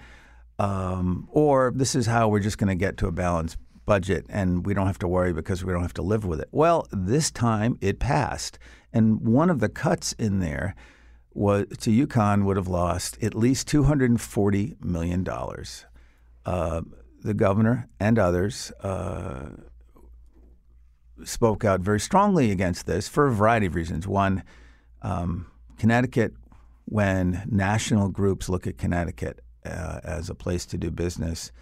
um, 0.58 1.28
or 1.30 1.72
this 1.74 1.94
is 1.94 2.06
how 2.06 2.28
we're 2.28 2.40
just 2.40 2.58
going 2.58 2.68
to 2.68 2.74
get 2.74 2.96
to 2.98 3.06
a 3.06 3.12
balanced 3.12 3.56
budget 3.86 4.24
and 4.28 4.64
we 4.66 4.72
don't 4.74 4.86
have 4.86 4.98
to 5.00 5.08
worry 5.08 5.32
because 5.32 5.64
we 5.64 5.72
don't 5.72 5.82
have 5.82 5.94
to 5.94 6.02
live 6.02 6.24
with 6.24 6.40
it. 6.40 6.48
Well, 6.52 6.86
this 6.92 7.30
time 7.30 7.76
it 7.80 7.98
passed, 7.98 8.58
and 8.92 9.20
one 9.20 9.50
of 9.50 9.60
the 9.60 9.68
cuts 9.68 10.12
in 10.12 10.40
there 10.40 10.74
was 11.32 11.66
to 11.78 12.06
UConn 12.06 12.44
would 12.44 12.56
have 12.56 12.68
lost 12.68 13.22
at 13.22 13.34
least 13.34 13.68
$240 13.68 14.84
million. 14.84 15.26
Uh, 16.44 16.82
the 17.22 17.34
governor 17.34 17.88
and 17.98 18.18
others 18.18 18.72
uh, 18.82 19.50
spoke 21.24 21.64
out 21.64 21.80
very 21.80 22.00
strongly 22.00 22.50
against 22.50 22.86
this 22.86 23.08
for 23.08 23.26
a 23.26 23.32
variety 23.32 23.66
of 23.66 23.74
reasons. 23.74 24.06
One, 24.06 24.42
um, 25.02 25.46
Connecticut, 25.78 26.34
when 26.84 27.42
national 27.50 28.08
groups 28.08 28.48
look 28.48 28.66
at 28.66 28.78
Connecticut 28.78 29.40
uh, 29.64 30.00
as 30.04 30.28
a 30.30 30.34
place 30.34 30.66
to 30.66 30.78
do 30.78 30.90
business, 30.90 31.52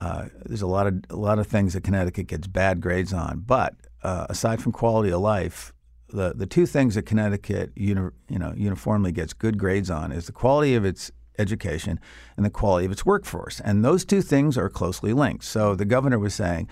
uh, 0.00 0.26
there's 0.44 0.62
a 0.62 0.66
lot 0.66 0.86
of 0.86 1.00
a 1.10 1.16
lot 1.16 1.38
of 1.38 1.46
things 1.46 1.72
that 1.72 1.82
Connecticut 1.82 2.26
gets 2.26 2.46
bad 2.46 2.80
grades 2.80 3.12
on, 3.12 3.40
but 3.46 3.74
uh, 4.02 4.26
aside 4.28 4.62
from 4.62 4.72
quality 4.72 5.10
of 5.10 5.20
life, 5.20 5.72
the 6.08 6.34
the 6.34 6.46
two 6.46 6.66
things 6.66 6.94
that 6.94 7.02
Connecticut 7.02 7.72
uni, 7.74 8.10
you 8.28 8.38
know 8.38 8.52
uniformly 8.54 9.12
gets 9.12 9.32
good 9.32 9.58
grades 9.58 9.90
on 9.90 10.12
is 10.12 10.26
the 10.26 10.32
quality 10.32 10.74
of 10.74 10.84
its 10.84 11.10
education 11.38 11.98
and 12.36 12.44
the 12.44 12.50
quality 12.50 12.86
of 12.86 12.92
its 12.92 13.06
workforce, 13.06 13.60
and 13.60 13.84
those 13.84 14.04
two 14.04 14.20
things 14.20 14.58
are 14.58 14.68
closely 14.68 15.12
linked. 15.12 15.44
So 15.44 15.74
the 15.74 15.84
governor 15.84 16.18
was 16.18 16.34
saying, 16.34 16.68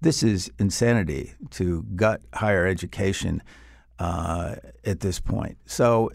this 0.00 0.22
is 0.22 0.50
insanity 0.58 1.32
to 1.50 1.82
gut 1.94 2.20
higher 2.34 2.66
education 2.66 3.42
uh, 3.98 4.56
at 4.84 5.00
this 5.00 5.20
point. 5.20 5.58
So 5.66 6.10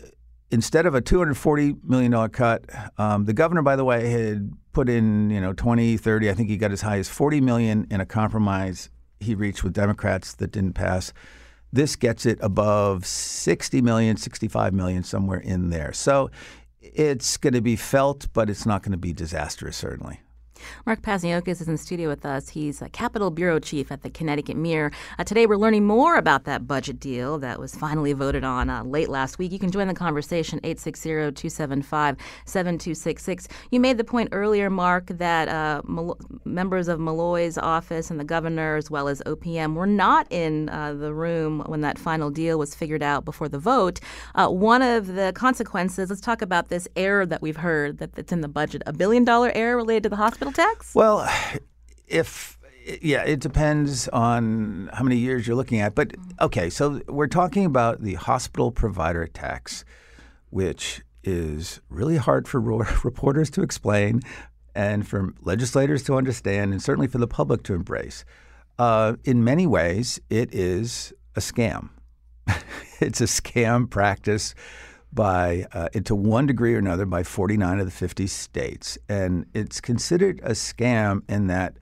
instead 0.52 0.86
of 0.86 0.94
a 0.94 1.02
$240 1.02 1.84
million 1.84 2.30
cut, 2.30 2.66
um, 2.98 3.26
the 3.26 3.34
governor, 3.34 3.62
by 3.62 3.76
the 3.76 3.86
way, 3.86 4.10
had 4.10 4.52
put 4.74 4.90
in, 4.90 5.30
you 5.30 5.42
know, 5.42 5.54
20, 5.54 5.98
30, 5.98 6.30
I 6.30 6.34
think 6.34 6.50
he 6.50 6.58
got 6.58 6.72
as 6.72 6.82
high 6.82 6.98
as 6.98 7.10
40 7.10 7.42
million 7.42 7.88
in 7.90 8.02
a 8.02 8.06
compromise 8.06 8.90
he 9.20 9.36
reached 9.36 9.64
with 9.64 9.74
Democrats 9.74 10.34
that 10.36 10.52
didn't 10.52 10.74
pass. 10.74 11.14
This 11.74 11.96
gets 11.96 12.26
it 12.26 12.38
above 12.42 13.06
60 13.06 13.82
million, 13.82 14.18
65 14.18 14.74
million, 14.74 15.04
somewhere 15.04 15.40
in 15.40 15.70
there. 15.70 15.94
So 15.94 16.30
it's 16.82 17.38
going 17.38 17.54
to 17.54 17.62
be 17.62 17.76
felt, 17.76 18.28
but 18.34 18.50
it's 18.50 18.66
not 18.66 18.84
going 18.84 18.92
to 18.92 18.98
be 18.98 19.14
disastrous, 19.14 19.78
certainly. 19.78 20.20
Mark 20.86 21.02
Pazniokas 21.02 21.62
is 21.62 21.68
in 21.68 21.74
the 21.74 21.78
studio 21.78 22.10
with 22.10 22.26
us. 22.26 22.50
He's 22.50 22.82
a 22.82 22.90
Capitol 22.90 23.32
Bureau 23.32 23.60
Chief 23.60 23.92
at 23.92 24.04
the 24.04 24.10
Connecticut 24.10 24.58
Mirror. 24.58 24.92
Uh, 25.18 25.24
today, 25.24 25.46
we're 25.46 25.58
learning 25.58 25.86
more 25.86 26.16
about 26.18 26.46
that 26.46 26.68
budget 26.68 27.00
deal 27.00 27.38
that 27.40 27.60
was 27.60 27.76
finally 27.76 28.14
voted 28.14 28.44
on 28.44 28.70
uh, 28.70 28.84
late 28.84 29.10
last 29.10 29.40
week. 29.40 29.52
You 29.52 29.60
can 29.60 29.72
join 29.72 29.88
the 29.88 29.94
conversation 29.94 30.60
860 30.64 31.10
275 31.10 32.18
7266. 32.46 33.48
You 33.72 33.80
made 33.80 33.98
the 33.98 34.04
point 34.04 34.30
earlier, 34.32 34.70
Mark, 34.70 35.08
that 35.08 35.48
uh, 35.48 35.82
Mal- 35.86 36.18
members 36.46 36.88
of 36.88 37.00
Malloy's 37.00 37.58
office 37.58 38.12
and 38.12 38.20
the 38.20 38.24
governor, 38.24 38.76
as 38.76 38.92
well 38.92 39.08
as 39.08 39.22
OPM, 39.26 39.76
were 39.76 39.88
not 39.88 40.28
in 40.30 40.70
uh, 40.70 40.94
the 40.94 41.14
room 41.14 41.64
when 41.68 41.82
that 41.82 41.98
final 41.98 42.30
deal 42.30 42.60
was 42.60 42.76
figured 42.76 43.04
out 43.04 43.26
before 43.26 43.50
the 43.50 43.60
vote. 43.60 44.00
Uh, 44.36 44.48
one 44.48 44.82
of 44.82 45.08
the 45.08 45.32
consequences, 45.36 46.10
let's 46.10 46.22
talk 46.22 46.42
about 46.42 46.70
this 46.70 46.88
error 46.96 47.26
that 47.26 47.42
we've 47.42 47.58
heard 47.58 47.98
that, 48.00 48.14
that's 48.14 48.32
in 48.32 48.42
the 48.42 48.48
budget 48.48 48.82
a 48.86 48.94
billion 48.94 49.24
dollar 49.24 49.52
error 49.56 49.76
related 49.76 50.04
to 50.04 50.10
the 50.10 50.16
hospital 50.16 50.51
tax? 50.52 50.94
Well, 50.96 51.28
if 52.08 52.58
yeah, 53.02 53.24
it 53.24 53.40
depends 53.40 54.08
on 54.10 54.90
how 54.94 55.04
many 55.04 55.18
years 55.18 55.46
you're 55.46 55.56
looking 55.56 55.80
at. 55.80 55.96
But 55.96 56.16
okay, 56.40 56.70
so 56.70 57.02
we're 57.08 57.28
talking 57.28 57.66
about 57.66 58.02
the 58.02 58.16
hospital 58.16 58.72
provider 58.72 59.28
tax, 59.28 59.86
which 60.50 61.02
is 61.24 61.80
really 61.90 62.18
hard 62.18 62.48
for 62.48 62.60
reporters 63.04 63.50
to 63.52 63.62
explain 63.62 64.22
and 64.74 65.08
for 65.08 65.34
legislators 65.42 66.04
to 66.04 66.16
understand, 66.16 66.72
and 66.72 66.82
certainly 66.82 67.08
for 67.08 67.18
the 67.18 67.28
public 67.28 67.64
to 67.64 67.74
embrace. 67.74 68.24
Uh, 68.80 69.16
in 69.26 69.44
many 69.44 69.68
ways, 69.68 70.20
it 70.30 70.54
is 70.54 71.14
a 71.36 71.40
scam. 71.40 71.90
it's 73.00 73.22
a 73.22 73.26
scam 73.26 73.90
practice 73.90 74.56
by 75.14 75.66
uh, 75.74 75.90
to 75.90 76.16
one 76.16 76.46
degree 76.46 76.76
or 76.76 76.78
another 76.78 77.06
by 77.06 77.24
49 77.24 77.80
of 77.80 77.86
the 77.86 77.92
50 77.92 78.28
states, 78.28 78.98
and 79.10 79.46
it's 79.54 79.82
considered 79.82 80.40
a 80.44 80.52
scam 80.52 81.22
in 81.30 81.48
that 81.48 81.78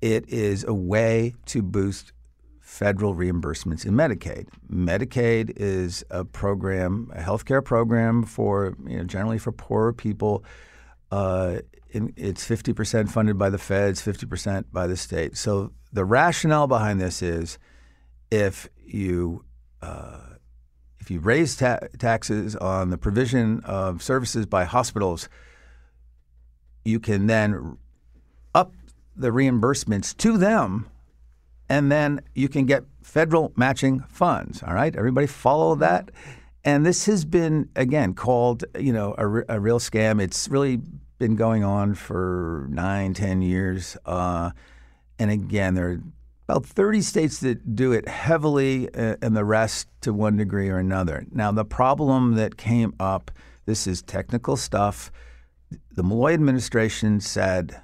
it 0.00 0.28
is 0.28 0.64
a 0.64 0.74
way 0.74 1.34
to 1.46 1.62
boost 1.62 2.12
federal 2.60 3.14
reimbursements 3.14 3.86
in 3.86 3.94
Medicaid. 3.94 4.48
Medicaid 4.70 5.52
is 5.56 6.04
a 6.10 6.24
program, 6.24 7.10
a 7.14 7.22
healthcare 7.22 7.64
program 7.64 8.22
for 8.22 8.76
you 8.86 8.98
know 8.98 9.04
generally 9.04 9.38
for 9.38 9.52
poorer 9.52 9.92
people. 9.92 10.44
Uh, 11.10 11.58
it's 11.88 12.46
50% 12.46 13.08
funded 13.08 13.38
by 13.38 13.48
the 13.48 13.58
feds, 13.58 14.02
50% 14.02 14.66
by 14.72 14.86
the 14.86 14.96
state. 14.96 15.36
So 15.36 15.72
the 15.92 16.04
rationale 16.04 16.66
behind 16.66 17.00
this 17.00 17.22
is 17.22 17.58
if 18.30 18.68
you 18.84 19.44
uh, 19.80 20.25
if 21.06 21.10
you 21.12 21.20
raise 21.20 21.54
ta- 21.54 21.78
taxes 22.00 22.56
on 22.56 22.90
the 22.90 22.98
provision 22.98 23.60
of 23.64 24.02
services 24.02 24.44
by 24.44 24.64
hospitals, 24.64 25.28
you 26.84 26.98
can 26.98 27.28
then 27.28 27.78
up 28.56 28.72
the 29.14 29.30
reimbursements 29.30 30.16
to 30.16 30.36
them, 30.36 30.88
and 31.68 31.92
then 31.92 32.20
you 32.34 32.48
can 32.48 32.66
get 32.66 32.82
federal 33.04 33.52
matching 33.54 34.00
funds. 34.08 34.64
All 34.64 34.74
right, 34.74 34.96
everybody 34.96 35.28
follow 35.28 35.76
that. 35.76 36.10
And 36.64 36.84
this 36.84 37.06
has 37.06 37.24
been 37.24 37.68
again 37.76 38.14
called, 38.14 38.64
you 38.76 38.92
know, 38.92 39.14
a, 39.16 39.54
a 39.54 39.60
real 39.60 39.78
scam. 39.78 40.20
It's 40.20 40.48
really 40.48 40.80
been 41.20 41.36
going 41.36 41.62
on 41.62 41.94
for 41.94 42.66
nine, 42.68 43.14
ten 43.14 43.42
years. 43.42 43.96
Uh, 44.04 44.50
and 45.20 45.30
again, 45.30 45.74
there 45.74 45.90
are 45.92 46.00
about 46.48 46.64
30 46.64 47.00
states 47.02 47.38
that 47.40 47.74
do 47.74 47.92
it 47.92 48.06
heavily, 48.06 48.88
uh, 48.94 49.16
and 49.20 49.36
the 49.36 49.44
rest 49.44 49.88
to 50.02 50.12
one 50.12 50.36
degree 50.36 50.68
or 50.68 50.78
another. 50.78 51.26
Now, 51.32 51.50
the 51.50 51.64
problem 51.64 52.34
that 52.34 52.56
came 52.56 52.94
up 53.00 53.30
this 53.66 53.88
is 53.88 54.00
technical 54.00 54.56
stuff. 54.56 55.10
The 55.92 56.04
Malloy 56.04 56.32
administration 56.32 57.20
said 57.20 57.80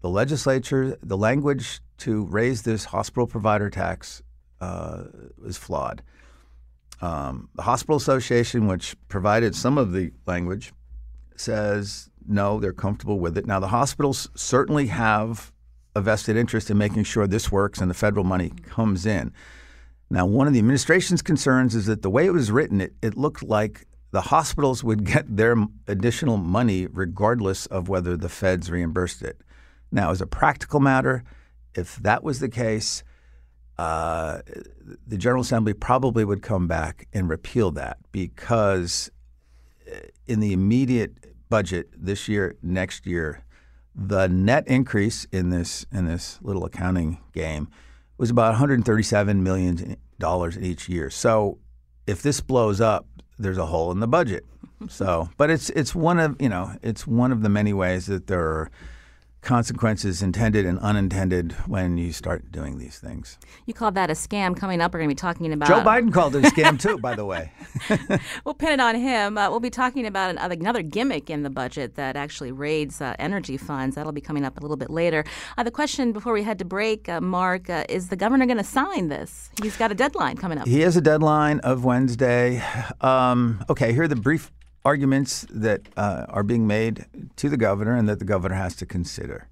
the 0.00 0.08
legislature, 0.08 0.98
the 1.00 1.16
language 1.16 1.80
to 1.98 2.24
raise 2.26 2.62
this 2.62 2.86
hospital 2.86 3.26
provider 3.26 3.70
tax 3.70 4.22
uh, 4.60 5.04
is 5.46 5.56
flawed. 5.56 6.02
Um, 7.00 7.48
the 7.54 7.62
Hospital 7.62 7.96
Association, 7.96 8.66
which 8.66 8.96
provided 9.06 9.54
some 9.54 9.78
of 9.78 9.92
the 9.92 10.10
language, 10.26 10.72
says 11.36 12.10
no, 12.26 12.58
they're 12.58 12.72
comfortable 12.72 13.20
with 13.20 13.38
it. 13.38 13.46
Now, 13.46 13.60
the 13.60 13.68
hospitals 13.68 14.28
certainly 14.34 14.88
have 14.88 15.52
a 15.94 16.00
vested 16.00 16.36
interest 16.36 16.70
in 16.70 16.78
making 16.78 17.04
sure 17.04 17.26
this 17.26 17.50
works 17.50 17.80
and 17.80 17.90
the 17.90 17.94
federal 17.94 18.24
money 18.24 18.52
comes 18.66 19.06
in. 19.06 19.32
Now, 20.10 20.24
one 20.26 20.46
of 20.46 20.52
the 20.52 20.58
administration's 20.58 21.22
concerns 21.22 21.74
is 21.74 21.86
that 21.86 22.02
the 22.02 22.10
way 22.10 22.26
it 22.26 22.32
was 22.32 22.50
written, 22.50 22.80
it, 22.80 22.94
it 23.02 23.16
looked 23.16 23.42
like 23.42 23.86
the 24.10 24.22
hospitals 24.22 24.82
would 24.82 25.04
get 25.04 25.36
their 25.36 25.56
additional 25.86 26.38
money 26.38 26.86
regardless 26.86 27.66
of 27.66 27.88
whether 27.88 28.16
the 28.16 28.28
feds 28.28 28.70
reimbursed 28.70 29.22
it. 29.22 29.40
Now, 29.92 30.10
as 30.10 30.20
a 30.20 30.26
practical 30.26 30.80
matter, 30.80 31.24
if 31.74 31.96
that 31.96 32.22
was 32.22 32.40
the 32.40 32.48
case, 32.48 33.02
uh, 33.78 34.40
the 35.06 35.18
General 35.18 35.42
Assembly 35.42 35.72
probably 35.72 36.24
would 36.24 36.42
come 36.42 36.66
back 36.66 37.06
and 37.12 37.28
repeal 37.28 37.70
that 37.72 37.98
because 38.10 39.10
uh, 39.90 39.98
in 40.26 40.40
the 40.40 40.52
immediate 40.52 41.12
budget 41.48 41.88
this 41.94 42.28
year, 42.28 42.56
next 42.62 43.06
year, 43.06 43.44
the 43.98 44.28
net 44.28 44.66
increase 44.68 45.26
in 45.32 45.50
this 45.50 45.84
in 45.92 46.06
this 46.06 46.38
little 46.40 46.64
accounting 46.64 47.18
game 47.32 47.68
was 48.16 48.30
about 48.30 48.50
137 48.50 49.42
million 49.42 49.96
dollars 50.18 50.56
each 50.56 50.88
year. 50.88 51.10
So 51.10 51.58
if 52.06 52.22
this 52.22 52.40
blows 52.40 52.80
up, 52.80 53.06
there's 53.38 53.58
a 53.58 53.66
hole 53.66 53.90
in 53.90 53.98
the 53.98 54.06
budget. 54.06 54.46
So, 54.88 55.28
but 55.36 55.50
it's 55.50 55.70
it's 55.70 55.94
one 55.94 56.20
of 56.20 56.40
you 56.40 56.48
know 56.48 56.76
it's 56.82 57.06
one 57.06 57.32
of 57.32 57.42
the 57.42 57.48
many 57.48 57.72
ways 57.72 58.06
that 58.06 58.28
there 58.28 58.40
are 58.40 58.70
consequences 59.40 60.22
intended 60.22 60.66
and 60.66 60.78
unintended 60.80 61.52
when 61.66 61.96
you 61.96 62.12
start 62.12 62.50
doing 62.50 62.78
these 62.78 62.98
things. 62.98 63.38
You 63.66 63.74
called 63.74 63.94
that 63.94 64.10
a 64.10 64.14
scam. 64.14 64.56
Coming 64.56 64.80
up, 64.80 64.92
we're 64.92 65.00
going 65.00 65.08
to 65.08 65.14
be 65.14 65.18
talking 65.18 65.52
about. 65.52 65.68
Joe 65.68 65.80
Biden 65.80 66.12
called 66.12 66.36
it 66.36 66.44
a 66.44 66.48
scam 66.48 66.78
too, 66.78 66.98
by 66.98 67.14
the 67.14 67.24
way. 67.24 67.52
we'll 68.44 68.54
pin 68.54 68.72
it 68.72 68.80
on 68.80 68.96
him. 68.96 69.38
Uh, 69.38 69.48
we'll 69.48 69.60
be 69.60 69.70
talking 69.70 70.06
about 70.06 70.30
another, 70.30 70.54
another 70.54 70.82
gimmick 70.82 71.30
in 71.30 71.42
the 71.42 71.50
budget 71.50 71.94
that 71.94 72.16
actually 72.16 72.52
raids 72.52 73.00
uh, 73.00 73.14
energy 73.18 73.56
funds. 73.56 73.94
That'll 73.94 74.12
be 74.12 74.20
coming 74.20 74.44
up 74.44 74.58
a 74.58 74.60
little 74.60 74.76
bit 74.76 74.90
later. 74.90 75.24
Uh, 75.56 75.62
the 75.62 75.70
question 75.70 76.12
before 76.12 76.32
we 76.32 76.42
head 76.42 76.58
to 76.58 76.64
break, 76.64 77.08
uh, 77.08 77.20
Mark, 77.20 77.70
uh, 77.70 77.84
is 77.88 78.08
the 78.08 78.16
governor 78.16 78.46
going 78.46 78.58
to 78.58 78.64
sign 78.64 79.08
this? 79.08 79.50
He's 79.62 79.76
got 79.76 79.92
a 79.92 79.94
deadline 79.94 80.36
coming 80.36 80.58
up. 80.58 80.66
He 80.66 80.80
has 80.80 80.96
a 80.96 81.00
deadline 81.00 81.60
of 81.60 81.84
Wednesday. 81.84 82.62
Um, 83.00 83.64
okay, 83.70 83.92
here 83.92 84.02
are 84.02 84.08
the 84.08 84.16
brief 84.16 84.50
arguments 84.84 85.46
that 85.50 85.82
uh, 85.96 86.26
are 86.28 86.42
being 86.42 86.66
made 86.66 87.06
to 87.36 87.48
the 87.48 87.56
governor 87.56 87.94
and 87.94 88.08
that 88.08 88.18
the 88.18 88.24
governor 88.24 88.54
has 88.54 88.74
to 88.76 88.86
consider. 88.86 89.48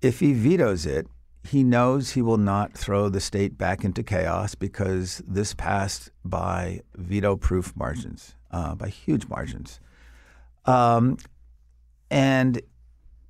If 0.00 0.20
he 0.20 0.32
vetoes 0.32 0.84
it, 0.86 1.06
he 1.44 1.62
knows 1.62 2.10
he 2.10 2.22
will 2.22 2.38
not 2.38 2.72
throw 2.72 3.08
the 3.08 3.20
state 3.20 3.58
back 3.58 3.84
into 3.84 4.02
chaos 4.02 4.54
because 4.54 5.22
this 5.26 5.54
passed 5.54 6.10
by 6.24 6.82
veto 6.94 7.36
proof 7.36 7.74
margins, 7.76 8.34
uh, 8.50 8.74
by 8.74 8.88
huge 8.88 9.28
margins. 9.28 9.80
Um, 10.64 11.18
and 12.10 12.62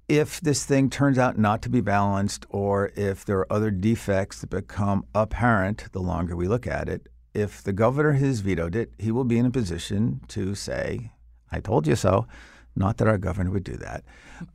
if 0.09 0.41
this 0.41 0.65
thing 0.65 0.91
turns 0.91 1.19
out 1.19 1.39
not 1.39 1.63
to 1.63 1.71
be 1.71 1.81
balanced, 1.81 2.45
or 2.51 2.93
if 2.97 3.25
there 3.25 3.39
are 3.39 3.53
other 3.53 3.71
defects 3.71 4.41
that 4.41 4.51
become 4.51 5.07
apparent 5.15 5.91
the 5.93 6.01
longer 6.01 6.37
we 6.37 6.49
look 6.49 6.67
at 6.67 6.89
it, 6.89 7.07
if 7.35 7.63
the 7.63 7.73
governor 7.73 8.13
has 8.13 8.41
vetoed 8.41 8.77
it, 8.77 8.93
he 8.99 9.11
will 9.11 9.25
be 9.25 9.39
in 9.39 9.47
a 9.47 9.51
position 9.51 10.21
to 10.29 10.55
say, 10.55 11.13
I 11.51 11.61
told 11.61 11.87
you 11.87 11.97
so. 11.97 12.27
Not 12.75 12.97
that 12.99 13.09
our 13.09 13.19
governor 13.19 13.51
would 13.51 13.65
do 13.65 13.77
that. 13.77 14.05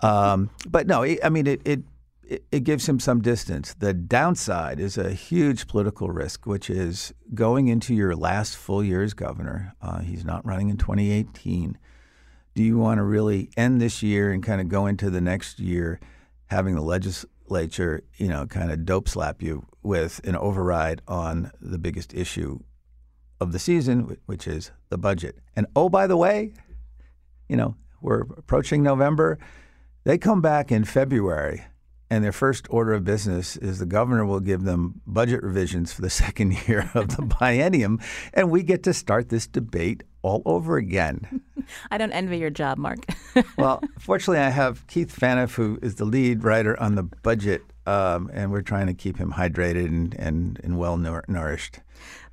Um, 0.02 0.50
but 0.68 0.88
no, 0.88 1.04
I 1.04 1.30
mean, 1.30 1.46
it, 1.46 1.62
it, 1.66 1.84
it 2.52 2.64
gives 2.64 2.88
him 2.90 3.00
some 3.00 3.22
distance. 3.22 3.74
The 3.76 3.94
downside 3.94 4.80
is 4.80 4.98
a 4.98 5.12
huge 5.12 5.68
political 5.68 6.10
risk, 6.10 6.46
which 6.46 6.70
is 6.70 7.14
going 7.34 7.68
into 7.68 7.94
your 7.94 8.16
last 8.16 8.58
full 8.58 8.84
year 8.84 9.04
as 9.04 9.14
governor. 9.14 9.76
Uh, 9.82 10.00
he's 10.00 10.26
not 10.26 10.46
running 10.46 10.70
in 10.70 10.78
2018. 10.78 11.78
Do 12.56 12.64
you 12.64 12.78
want 12.78 12.98
to 12.98 13.04
really 13.04 13.50
end 13.56 13.80
this 13.80 14.02
year 14.02 14.32
and 14.32 14.44
kind 14.44 14.60
of 14.60 14.68
go 14.68 14.88
into 14.88 15.10
the 15.10 15.22
next 15.22 15.60
year 15.60 16.00
having 16.48 16.76
the 16.76 16.82
legislature, 16.82 18.04
you 18.16 18.28
know, 18.28 18.48
kind 18.48 18.72
of 18.72 18.84
dope 18.84 19.08
slap 19.08 19.42
you 19.42 19.66
with 19.84 20.20
an 20.26 20.36
override 20.36 21.02
on 21.08 21.52
the 21.62 21.78
biggest 21.78 22.14
issue 22.14 22.60
of 23.40 23.52
the 23.52 23.60
season, 23.60 24.18
which 24.26 24.48
is 24.48 24.72
the 24.90 24.98
budget. 24.98 25.38
And 25.56 25.68
oh, 25.76 25.90
by 25.90 26.08
the 26.08 26.18
way, 26.18 26.54
you 27.48 27.56
know, 27.56 27.76
we're 28.02 28.22
approaching 28.22 28.84
November. 28.84 29.38
They 30.04 30.18
come 30.18 30.42
back 30.42 30.72
in 30.72 30.86
February, 30.86 31.64
and 32.10 32.24
their 32.24 32.32
first 32.32 32.68
order 32.70 32.94
of 32.94 33.04
business 33.04 33.58
is 33.58 33.80
the 33.80 33.86
governor 33.86 34.26
will 34.26 34.40
give 34.40 34.64
them 34.64 35.02
budget 35.06 35.44
revisions 35.44 35.92
for 35.92 36.02
the 36.02 36.10
second 36.24 36.68
year 36.68 36.90
of 36.94 37.10
the 37.10 37.24
biennium, 37.42 38.02
and 38.34 38.50
we 38.50 38.64
get 38.64 38.84
to 38.84 38.94
start 38.94 39.30
this 39.30 39.48
debate 39.48 40.04
all 40.22 40.42
over 40.46 40.78
again. 40.78 41.42
I 41.92 41.98
don't 41.98 42.12
envy 42.14 42.38
your 42.38 42.50
job, 42.50 42.78
Mark. 42.78 43.00
well, 43.58 43.82
fortunately, 44.00 44.40
I 44.40 44.50
have 44.50 44.88
Keith 44.88 45.14
Phaneuf, 45.18 45.56
who 45.56 45.78
is 45.82 45.96
the 45.96 46.06
lead 46.06 46.44
writer 46.44 46.80
on 46.80 46.96
the 46.96 47.04
budget, 47.04 47.62
um, 47.88 48.30
and 48.34 48.52
we're 48.52 48.62
trying 48.62 48.88
to 48.88 48.94
keep 48.94 49.18
him 49.18 49.32
hydrated 49.32 49.86
and, 49.86 50.14
and, 50.16 50.60
and 50.64 50.78
well 50.78 50.98
nourished. 50.98 51.80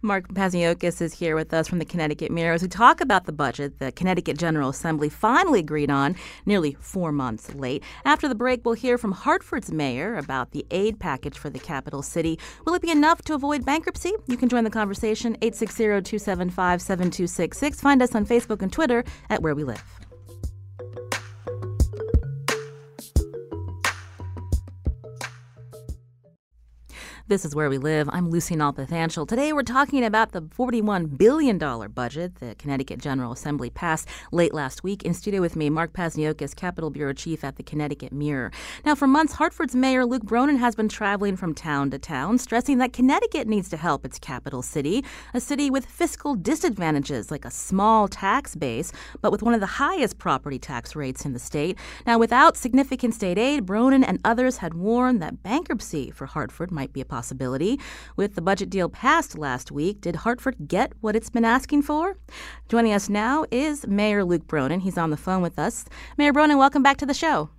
Mark 0.02 0.28
Pazniokas 0.34 1.00
is 1.00 1.14
here 1.14 1.34
with 1.34 1.54
us 1.54 1.66
from 1.68 1.78
the 1.78 1.84
Connecticut 1.86 2.30
Mirror 2.30 2.54
as 2.54 2.62
we 2.62 2.68
talk 2.68 3.00
about 3.00 3.24
the 3.24 3.32
budget 3.32 3.78
the 3.78 3.90
Connecticut 3.92 4.36
General 4.36 4.68
Assembly 4.68 5.08
finally 5.08 5.60
agreed 5.60 5.90
on 5.90 6.16
nearly 6.44 6.76
four 6.80 7.12
months 7.12 7.54
late. 7.54 7.82
After 8.04 8.28
the 8.28 8.34
break, 8.34 8.64
we'll 8.64 8.74
hear 8.74 8.98
from 8.98 9.12
Hartford's 9.12 9.72
mayor 9.72 10.16
about 10.16 10.50
the 10.50 10.66
aid 10.70 10.98
package 10.98 11.38
for 11.38 11.48
the 11.48 11.58
capital 11.58 12.02
city. 12.02 12.38
Will 12.66 12.74
it 12.74 12.82
be 12.82 12.90
enough 12.90 13.22
to 13.22 13.34
avoid 13.34 13.64
bankruptcy? 13.64 14.12
You 14.26 14.36
can 14.36 14.50
join 14.50 14.64
the 14.64 14.70
conversation 14.70 15.36
860 15.40 15.84
275 15.84 16.82
7266. 16.82 17.80
Find 17.80 18.02
us 18.02 18.14
on 18.14 18.26
Facebook 18.26 18.60
and 18.60 18.72
Twitter 18.72 19.04
at 19.30 19.40
Where 19.40 19.54
We 19.54 19.64
Live. 19.64 20.03
This 27.26 27.46
is 27.46 27.54
Where 27.54 27.70
We 27.70 27.78
Live. 27.78 28.10
I'm 28.12 28.28
Lucy 28.28 28.54
Nalpathanchel. 28.54 29.26
Today 29.26 29.54
we're 29.54 29.62
talking 29.62 30.04
about 30.04 30.32
the 30.32 30.42
$41 30.42 31.16
billion 31.16 31.56
budget 31.56 32.34
the 32.34 32.54
Connecticut 32.56 33.00
General 33.00 33.32
Assembly 33.32 33.70
passed 33.70 34.10
late 34.30 34.52
last 34.52 34.84
week. 34.84 35.04
In 35.04 35.14
studio 35.14 35.40
with 35.40 35.56
me, 35.56 35.70
Mark 35.70 35.94
Pazniokas, 35.94 36.54
Capitol 36.54 36.90
Bureau 36.90 37.14
Chief 37.14 37.42
at 37.42 37.56
the 37.56 37.62
Connecticut 37.62 38.12
Mirror. 38.12 38.52
Now, 38.84 38.94
for 38.94 39.06
months, 39.06 39.32
Hartford's 39.32 39.74
Mayor 39.74 40.04
Luke 40.04 40.24
Bronin 40.24 40.58
has 40.58 40.74
been 40.74 40.90
traveling 40.90 41.34
from 41.34 41.54
town 41.54 41.90
to 41.92 41.98
town, 41.98 42.36
stressing 42.36 42.76
that 42.76 42.92
Connecticut 42.92 43.48
needs 43.48 43.70
to 43.70 43.78
help 43.78 44.04
its 44.04 44.18
capital 44.18 44.60
city, 44.60 45.02
a 45.32 45.40
city 45.40 45.70
with 45.70 45.86
fiscal 45.86 46.34
disadvantages 46.34 47.30
like 47.30 47.46
a 47.46 47.50
small 47.50 48.06
tax 48.06 48.54
base, 48.54 48.92
but 49.22 49.32
with 49.32 49.42
one 49.42 49.54
of 49.54 49.60
the 49.60 49.66
highest 49.66 50.18
property 50.18 50.58
tax 50.58 50.94
rates 50.94 51.24
in 51.24 51.32
the 51.32 51.38
state. 51.38 51.78
Now, 52.06 52.18
without 52.18 52.58
significant 52.58 53.14
state 53.14 53.38
aid, 53.38 53.64
Bronin 53.64 54.04
and 54.06 54.20
others 54.26 54.58
had 54.58 54.74
warned 54.74 55.22
that 55.22 55.42
bankruptcy 55.42 56.10
for 56.10 56.26
Hartford 56.26 56.70
might 56.70 56.92
be 56.92 57.00
a 57.00 57.13
possibility. 57.14 57.78
With 58.16 58.34
the 58.34 58.42
budget 58.42 58.70
deal 58.70 58.88
passed 58.88 59.38
last 59.38 59.70
week, 59.70 60.00
did 60.00 60.16
Hartford 60.16 60.56
get 60.66 60.92
what 61.00 61.14
it's 61.14 61.30
been 61.30 61.44
asking 61.44 61.82
for? 61.82 62.16
Joining 62.68 62.92
us 62.92 63.08
now 63.08 63.44
is 63.52 63.86
Mayor 63.86 64.24
Luke 64.24 64.48
Bronin. 64.48 64.80
He's 64.80 64.98
on 64.98 65.10
the 65.10 65.16
phone 65.16 65.40
with 65.40 65.56
us. 65.56 65.84
Mayor 66.18 66.32
Bronin, 66.32 66.58
welcome 66.58 66.82
back 66.82 66.96
to 66.96 67.06
the 67.06 67.14
show. 67.14 67.50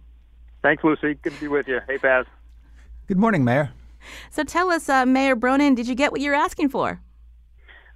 Thanks, 0.61 0.83
Lucy. 0.83 1.13
Good 1.21 1.33
to 1.35 1.39
be 1.39 1.47
with 1.47 1.69
you. 1.69 1.79
Hey, 1.87 1.97
Paz. 1.97 2.25
Good 3.07 3.17
morning, 3.17 3.45
Mayor. 3.45 3.71
So 4.29 4.43
tell 4.43 4.71
us, 4.71 4.89
uh, 4.89 5.05
Mayor 5.05 5.37
Bronin, 5.37 5.73
did 5.73 5.87
you 5.87 5.95
get 5.95 6.11
what 6.11 6.19
you're 6.19 6.35
asking 6.35 6.67
for? 6.67 6.99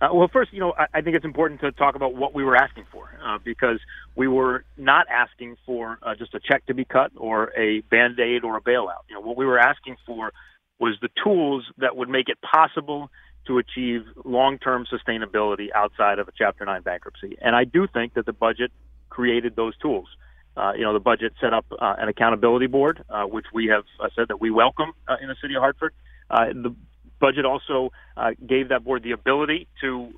Uh, 0.01 0.07
well, 0.13 0.29
first, 0.31 0.53
you 0.53 0.61
know, 0.61 0.73
I, 0.77 0.85
I, 0.93 1.01
think 1.01 1.17
it's 1.17 1.25
important 1.25 1.59
to 1.59 1.73
talk 1.73 1.95
about 1.95 2.15
what 2.15 2.33
we 2.33 2.45
were 2.45 2.55
asking 2.55 2.85
for 2.89 3.09
uh, 3.21 3.37
because 3.43 3.79
we 4.15 4.29
were 4.29 4.63
not 4.77 5.07
asking 5.09 5.57
for 5.65 5.99
uh, 6.03 6.15
just 6.15 6.33
a 6.33 6.39
check 6.39 6.65
to 6.67 6.73
be 6.73 6.85
cut 6.85 7.11
or 7.17 7.51
a 7.57 7.81
band 7.91 8.17
aid 8.17 8.45
or 8.45 8.55
a 8.55 8.61
bailout. 8.61 9.03
You 9.09 9.15
know, 9.15 9.21
what 9.21 9.35
we 9.35 9.45
were 9.45 9.59
asking 9.59 9.97
for 10.05 10.31
was 10.79 10.95
the 11.01 11.09
tools 11.23 11.65
that 11.77 11.95
would 11.95 12.09
make 12.09 12.29
it 12.29 12.37
possible 12.41 13.09
to 13.47 13.57
achieve 13.57 14.01
long-term 14.23 14.85
sustainability 14.91 15.67
outside 15.73 16.19
of 16.19 16.27
a 16.27 16.31
Chapter 16.37 16.65
9 16.65 16.81
bankruptcy. 16.83 17.37
And 17.41 17.55
I 17.55 17.63
do 17.63 17.87
think 17.87 18.13
that 18.13 18.25
the 18.25 18.33
budget 18.33 18.71
created 19.09 19.55
those 19.55 19.75
tools. 19.77 20.07
Uh, 20.55 20.73
you 20.73 20.83
know, 20.83 20.93
the 20.93 20.99
budget 20.99 21.33
set 21.39 21.53
up 21.53 21.65
uh, 21.71 21.95
an 21.97 22.09
accountability 22.09 22.67
board, 22.67 23.03
uh, 23.09 23.23
which 23.23 23.45
we 23.53 23.67
have 23.67 23.83
uh, 23.99 24.09
said 24.15 24.27
that 24.27 24.41
we 24.41 24.51
welcome 24.51 24.91
uh, 25.07 25.15
in 25.21 25.27
the 25.27 25.35
city 25.41 25.55
of 25.55 25.61
Hartford. 25.61 25.93
Uh, 26.29 26.47
the 26.47 26.75
budget 27.19 27.45
also 27.45 27.91
gave 28.45 28.69
that 28.69 28.83
board 28.83 29.03
the 29.03 29.11
ability 29.11 29.67
to 29.81 30.09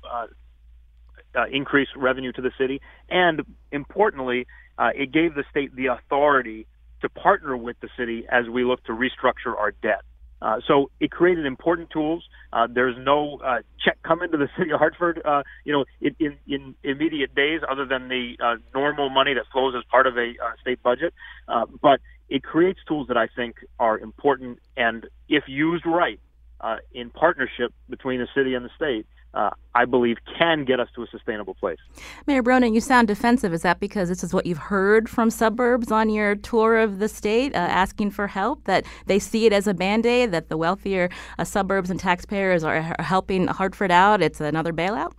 increase 1.50 1.88
revenue 1.96 2.32
to 2.32 2.42
the 2.42 2.52
city, 2.58 2.80
and 3.08 3.42
importantly, 3.72 4.46
it 4.94 5.10
gave 5.10 5.34
the 5.34 5.44
state 5.50 5.74
the 5.74 5.86
authority 5.86 6.66
to 7.00 7.08
partner 7.08 7.56
with 7.56 7.76
the 7.80 7.88
city 7.96 8.24
as 8.28 8.48
we 8.48 8.64
look 8.64 8.84
to 8.84 8.92
restructure 8.92 9.56
our 9.58 9.72
debt. 9.82 10.02
Uh, 10.42 10.60
so 10.66 10.90
it 10.98 11.12
created 11.12 11.46
important 11.46 11.88
tools. 11.90 12.24
Uh, 12.52 12.66
there's 12.68 12.96
no 12.98 13.38
uh, 13.44 13.58
check 13.82 13.96
coming 14.02 14.30
to 14.32 14.36
the 14.36 14.48
city 14.58 14.72
of 14.72 14.78
Hartford, 14.78 15.22
uh, 15.24 15.42
you 15.64 15.72
know, 15.72 15.84
in, 16.00 16.16
in, 16.18 16.36
in 16.48 16.74
immediate 16.82 17.34
days, 17.34 17.60
other 17.70 17.86
than 17.86 18.08
the 18.08 18.34
uh, 18.44 18.56
normal 18.74 19.08
money 19.08 19.34
that 19.34 19.44
flows 19.52 19.74
as 19.76 19.84
part 19.90 20.06
of 20.06 20.16
a 20.18 20.30
uh, 20.30 20.50
state 20.60 20.82
budget. 20.82 21.14
Uh, 21.46 21.64
but 21.80 22.00
it 22.28 22.42
creates 22.42 22.80
tools 22.88 23.06
that 23.08 23.16
I 23.16 23.28
think 23.28 23.56
are 23.78 23.98
important, 23.98 24.58
and 24.76 25.06
if 25.28 25.44
used 25.46 25.86
right, 25.86 26.18
uh, 26.60 26.76
in 26.92 27.10
partnership 27.10 27.72
between 27.88 28.20
the 28.20 28.28
city 28.34 28.54
and 28.54 28.64
the 28.64 28.70
state, 28.76 29.06
uh, 29.34 29.50
I 29.74 29.84
believe 29.84 30.18
can 30.38 30.64
get 30.64 30.80
us 30.80 30.88
to 30.94 31.02
a 31.02 31.06
sustainable 31.06 31.54
place. 31.54 31.78
Mayor 32.26 32.42
Bronin, 32.42 32.74
you 32.74 32.80
sound 32.80 33.08
defensive. 33.08 33.52
Is 33.54 33.62
that 33.62 33.80
because 33.80 34.08
this 34.08 34.22
is 34.22 34.34
what 34.34 34.46
you've 34.46 34.58
heard 34.58 35.08
from 35.08 35.30
suburbs 35.30 35.90
on 35.90 36.10
your 36.10 36.34
tour 36.36 36.76
of 36.76 36.98
the 36.98 37.08
state, 37.08 37.54
uh, 37.54 37.58
asking 37.58 38.10
for 38.10 38.26
help? 38.26 38.64
That 38.64 38.84
they 39.06 39.18
see 39.18 39.46
it 39.46 39.52
as 39.52 39.66
a 39.66 39.74
band 39.74 40.04
aid, 40.04 40.32
that 40.32 40.48
the 40.48 40.56
wealthier 40.56 41.08
uh, 41.38 41.44
suburbs 41.44 41.90
and 41.90 41.98
taxpayers 41.98 42.62
are, 42.62 42.94
helping 42.98 43.46
Hartford 43.46 43.90
out? 43.90 44.22
It's 44.22 44.40
another 44.40 44.72
bailout? 44.72 45.12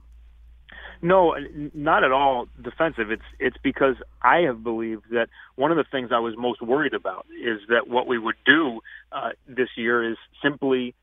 No, 1.02 1.36
not 1.74 2.06
at 2.06 2.14
all 2.14 2.48
defensive. 2.62 3.12
It's 3.12 3.24
it's 3.38 3.58
because 3.62 3.96
I 4.22 4.38
have 4.42 4.64
believed 4.64 5.04
that 5.12 5.28
one 5.56 5.70
of 5.70 5.76
the 5.76 5.84
things 5.84 6.12
I 6.14 6.20
was 6.20 6.36
most 6.38 6.62
worried 6.62 6.94
about 6.94 7.26
is 7.44 7.60
that 7.68 7.90
what 7.90 8.08
we 8.08 8.18
would 8.18 8.38
do 8.46 8.80
uh, 9.12 9.32
this 9.46 9.68
year 9.76 10.10
is 10.10 10.18
simply 10.42 10.96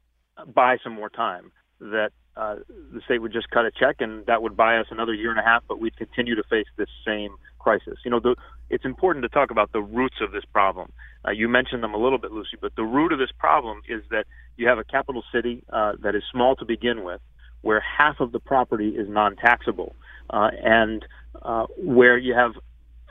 buy 0.55 0.79
some 0.83 0.95
more 0.95 1.11
time. 1.11 1.53
That 1.81 2.11
uh, 2.37 2.57
the 2.93 3.01
state 3.05 3.21
would 3.21 3.33
just 3.33 3.51
cut 3.51 3.65
a 3.65 3.71
check 3.71 3.97
and 4.01 4.25
that 4.27 4.43
would 4.43 4.57
buy 4.57 4.79
us 4.79 4.87
another 4.91 5.13
year 5.13 5.31
and 5.31 5.39
a 5.39 5.43
half, 5.43 5.63
but 5.69 5.81
we'd 5.81 5.97
continue 5.97 6.35
to 6.35 6.43
face 6.45 6.67
this 6.77 6.89
same 7.07 7.37
crisis. 7.59 7.99
You 8.05 8.11
know, 8.11 8.21
the, 8.21 8.37
it's 8.71 8.85
important 8.85 9.23
to 9.25 9.29
talk 9.29 9.51
about 9.51 9.73
the 9.73 9.81
roots 9.81 10.17
of 10.21 10.33
this 10.33 10.45
problem. 10.53 10.93
Uh, 11.27 11.33
you 11.33 11.49
mentioned 11.49 11.83
them 11.83 11.93
a 11.93 11.99
little 11.99 12.19
bit, 12.19 12.33
Lucy, 12.33 12.57
but 12.61 12.75
the 12.77 12.85
root 12.85 13.13
of 13.13 13.19
this 13.19 13.31
problem 13.39 13.83
is 13.89 14.03
that 14.11 14.25
you 14.57 14.69
have 14.69 14.79
a 14.79 14.85
capital 14.85 15.23
city 15.33 15.63
uh, 15.73 15.93
that 16.03 16.15
is 16.15 16.23
small 16.31 16.57
to 16.57 16.65
begin 16.65 17.05
with, 17.05 17.21
where 17.63 17.81
half 17.81 18.21
of 18.21 18.33
the 18.33 18.41
property 18.41 18.91
is 18.91 19.09
non-taxable, 19.09 19.95
uh, 20.31 20.51
and 20.63 21.05
uh, 21.43 21.67
where 21.77 22.17
you 22.17 22.35
have 22.35 22.53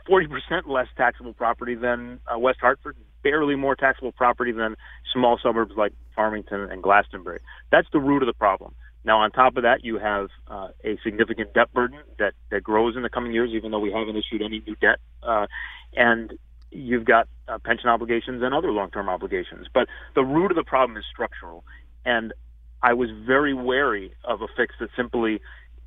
40% 0.09 0.67
less 0.67 0.87
taxable 0.97 1.33
property 1.33 1.75
than 1.75 2.19
uh, 2.33 2.39
West 2.39 2.59
Hartford, 2.61 2.95
barely 3.23 3.55
more 3.55 3.75
taxable 3.75 4.11
property 4.11 4.51
than 4.51 4.75
small 5.13 5.39
suburbs 5.41 5.73
like 5.75 5.93
Farmington 6.15 6.69
and 6.71 6.81
Glastonbury. 6.83 7.39
That's 7.71 7.87
the 7.91 7.99
root 7.99 8.23
of 8.23 8.27
the 8.27 8.33
problem. 8.33 8.75
Now, 9.03 9.21
on 9.21 9.31
top 9.31 9.55
of 9.55 9.63
that, 9.63 9.83
you 9.83 9.97
have 9.97 10.29
uh, 10.47 10.69
a 10.83 10.97
significant 11.03 11.53
debt 11.53 11.73
burden 11.73 11.99
that, 12.17 12.33
that 12.51 12.63
grows 12.63 12.95
in 12.95 13.01
the 13.01 13.09
coming 13.09 13.33
years, 13.33 13.51
even 13.53 13.71
though 13.71 13.79
we 13.79 13.91
haven't 13.91 14.17
issued 14.17 14.41
any 14.41 14.61
new 14.65 14.75
debt. 14.75 14.99
Uh, 15.23 15.47
and 15.95 16.33
you've 16.71 17.05
got 17.05 17.27
uh, 17.47 17.57
pension 17.59 17.89
obligations 17.89 18.43
and 18.43 18.53
other 18.53 18.71
long 18.71 18.91
term 18.91 19.09
obligations. 19.09 19.67
But 19.73 19.87
the 20.15 20.23
root 20.23 20.51
of 20.51 20.55
the 20.55 20.63
problem 20.63 20.97
is 20.97 21.05
structural. 21.11 21.63
And 22.05 22.33
I 22.81 22.93
was 22.93 23.09
very 23.25 23.53
wary 23.53 24.13
of 24.23 24.41
a 24.41 24.47
fix 24.55 24.75
that 24.79 24.89
simply 24.95 25.41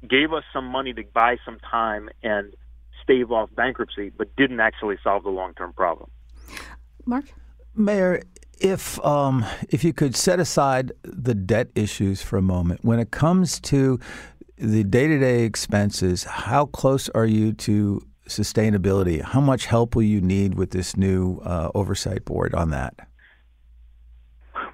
gave 0.08 0.32
us 0.32 0.44
some 0.52 0.66
money 0.66 0.92
to 0.92 1.02
buy 1.12 1.36
some 1.44 1.58
time 1.58 2.08
and 2.22 2.54
stave 3.02 3.30
off 3.30 3.50
bankruptcy, 3.54 4.10
but 4.10 4.34
didn't 4.36 4.60
actually 4.60 4.96
solve 5.02 5.22
the 5.22 5.30
long 5.30 5.54
term 5.54 5.72
problem. 5.72 6.10
Mark? 7.06 7.24
Mayor, 7.74 8.22
if 8.60 9.04
um, 9.04 9.44
if 9.68 9.82
you 9.84 9.92
could 9.92 10.14
set 10.14 10.38
aside 10.38 10.92
the 11.02 11.34
debt 11.34 11.68
issues 11.74 12.22
for 12.22 12.36
a 12.36 12.42
moment, 12.42 12.84
when 12.84 12.98
it 12.98 13.10
comes 13.10 13.60
to 13.60 13.98
the 14.56 14.84
day 14.84 15.08
to 15.08 15.18
day 15.18 15.44
expenses, 15.44 16.24
how 16.24 16.66
close 16.66 17.08
are 17.10 17.26
you 17.26 17.52
to 17.54 18.00
sustainability? 18.28 19.20
How 19.20 19.40
much 19.40 19.66
help 19.66 19.96
will 19.96 20.02
you 20.04 20.20
need 20.20 20.54
with 20.54 20.70
this 20.70 20.96
new 20.96 21.38
uh, 21.44 21.70
oversight 21.74 22.24
board 22.24 22.54
on 22.54 22.70
that? 22.70 22.94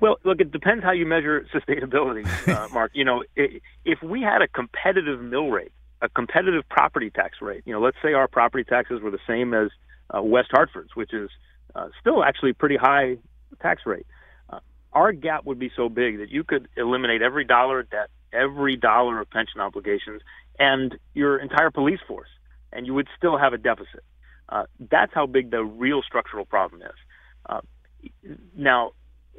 Well, 0.01 0.17
look, 0.25 0.41
it 0.41 0.53
depends 0.53 0.85
how 0.85 0.93
you 0.93 1.07
measure 1.07 1.47
sustainability, 1.53 2.27
uh, 2.49 2.69
Mark. 2.73 2.93
You 2.95 3.05
know, 3.05 3.25
if 3.37 4.03
we 4.03 4.21
had 4.21 4.43
a 4.43 4.49
competitive 4.49 5.21
mill 5.21 5.49
rate, 5.49 5.73
a 6.03 6.09
competitive 6.09 6.69
property 6.69 7.11
tax 7.11 7.39
rate, 7.41 7.63
you 7.65 7.73
know, 7.73 7.81
let's 7.81 7.97
say 8.03 8.13
our 8.13 8.29
property 8.29 8.65
taxes 8.65 9.01
were 9.01 9.11
the 9.11 9.19
same 9.27 9.55
as 9.55 9.71
uh, 10.15 10.23
West 10.23 10.49
Hartford's, 10.53 10.95
which 10.95 11.13
is 11.13 11.31
uh, 11.75 11.89
still 12.01 12.25
actually 12.25 12.53
pretty 12.53 12.77
high 12.77 13.17
tax 13.61 13.83
rate. 13.87 14.07
Uh, 14.51 14.61
our 14.93 15.13
gap 15.13 15.45
would 15.45 15.59
be 15.59 15.71
so 15.75 15.89
big 15.89 16.19
that 16.19 16.31
you 16.31 16.45
could 16.45 16.69
eliminate 16.77 17.23
every 17.23 17.45
dollar 17.45 17.81
of 17.81 17.91
debt, 17.91 18.09
every 18.33 18.77
dollar 18.77 19.21
of 19.21 19.31
pension 19.31 19.61
obligations, 19.61 20.23
and 20.59 20.99
your 21.15 21.39
entire 21.39 21.71
police 21.71 22.01
force, 22.07 22.29
and 22.73 22.87
you 22.87 22.95
would 22.95 23.09
still 23.17 23.39
have 23.39 23.53
a 23.53 23.59
deficit. 23.59 24.03
Uh, 24.49 24.65
that's 24.91 25.13
how 25.15 25.27
big 25.27 25.51
the 25.51 25.63
real 25.63 26.03
structural 26.03 26.45
problem 26.45 26.83
is. 26.83 26.89
Uh, 27.47 27.61
now, 28.57 28.93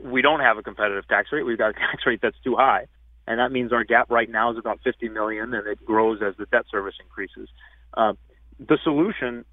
we 0.03 0.21
don't 0.21 0.39
have 0.39 0.57
a 0.57 0.63
competitive 0.63 1.07
tax 1.07 1.29
rate. 1.31 1.43
We've 1.43 1.57
got 1.57 1.71
a 1.71 1.73
tax 1.79 2.03
rate 2.05 2.19
that's 2.21 2.39
too 2.43 2.55
high, 2.55 2.87
and 3.27 3.39
that 3.39 3.51
means 3.51 3.73
our 3.73 3.83
gap 3.83 4.09
right 4.09 4.29
now 4.29 4.51
is 4.51 4.57
about 4.57 4.79
50 4.83 5.09
million, 5.09 5.53
and 5.53 5.67
it 5.67 5.83
grows 5.83 6.21
as 6.21 6.35
the 6.37 6.45
debt 6.45 6.65
service 6.71 6.95
increases. 6.99 7.49
Uh, 7.95 8.13
the 8.59 8.77
solution 8.83 9.45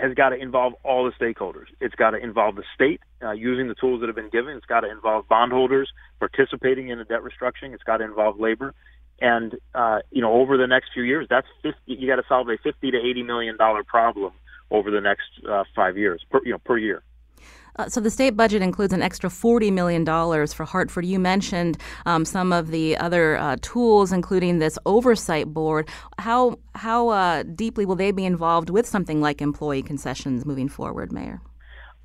has 0.00 0.14
got 0.14 0.30
to 0.30 0.36
involve 0.36 0.74
all 0.84 1.04
the 1.04 1.12
stakeholders. 1.12 1.66
It's 1.80 1.94
got 1.94 2.10
to 2.10 2.18
involve 2.18 2.56
the 2.56 2.64
state 2.74 3.00
uh, 3.22 3.32
using 3.32 3.68
the 3.68 3.74
tools 3.74 4.00
that 4.00 4.08
have 4.08 4.16
been 4.16 4.30
given. 4.30 4.56
It's 4.56 4.66
got 4.66 4.80
to 4.80 4.90
involve 4.90 5.28
bondholders 5.28 5.90
participating 6.18 6.88
in 6.88 6.98
the 6.98 7.04
debt 7.04 7.20
restructuring. 7.22 7.74
It's 7.74 7.82
got 7.82 7.98
to 7.98 8.04
involve 8.04 8.38
labor. 8.38 8.74
And 9.20 9.56
uh, 9.74 10.00
you 10.10 10.22
know, 10.22 10.32
over 10.32 10.56
the 10.56 10.66
next 10.66 10.90
few 10.94 11.02
years, 11.02 11.26
that's 11.28 11.46
50, 11.62 11.76
you 11.86 12.08
got 12.08 12.16
to 12.16 12.24
solve 12.28 12.48
a 12.48 12.56
50 12.56 12.90
to 12.90 12.98
80 12.98 13.22
million 13.22 13.56
dollar 13.56 13.84
problem 13.84 14.32
over 14.70 14.90
the 14.90 15.00
next 15.00 15.28
uh, 15.48 15.64
five 15.74 15.98
years, 15.98 16.24
per, 16.30 16.40
you 16.44 16.52
know, 16.52 16.58
per 16.58 16.78
year. 16.78 17.02
Uh, 17.76 17.88
so 17.88 18.00
the 18.00 18.10
state 18.10 18.36
budget 18.36 18.62
includes 18.62 18.92
an 18.92 19.02
extra 19.02 19.30
$40 19.30 19.72
million 19.72 20.04
for 20.48 20.64
Hartford. 20.64 21.04
You 21.04 21.18
mentioned 21.18 21.78
um, 22.06 22.24
some 22.24 22.52
of 22.52 22.68
the 22.68 22.96
other 22.96 23.36
uh, 23.36 23.56
tools, 23.60 24.12
including 24.12 24.58
this 24.58 24.78
oversight 24.86 25.48
board. 25.48 25.88
How, 26.18 26.58
how 26.74 27.08
uh, 27.08 27.42
deeply 27.42 27.86
will 27.86 27.96
they 27.96 28.12
be 28.12 28.24
involved 28.24 28.70
with 28.70 28.86
something 28.86 29.20
like 29.20 29.40
employee 29.40 29.82
concessions 29.82 30.44
moving 30.44 30.68
forward, 30.68 31.12
Mayor? 31.12 31.40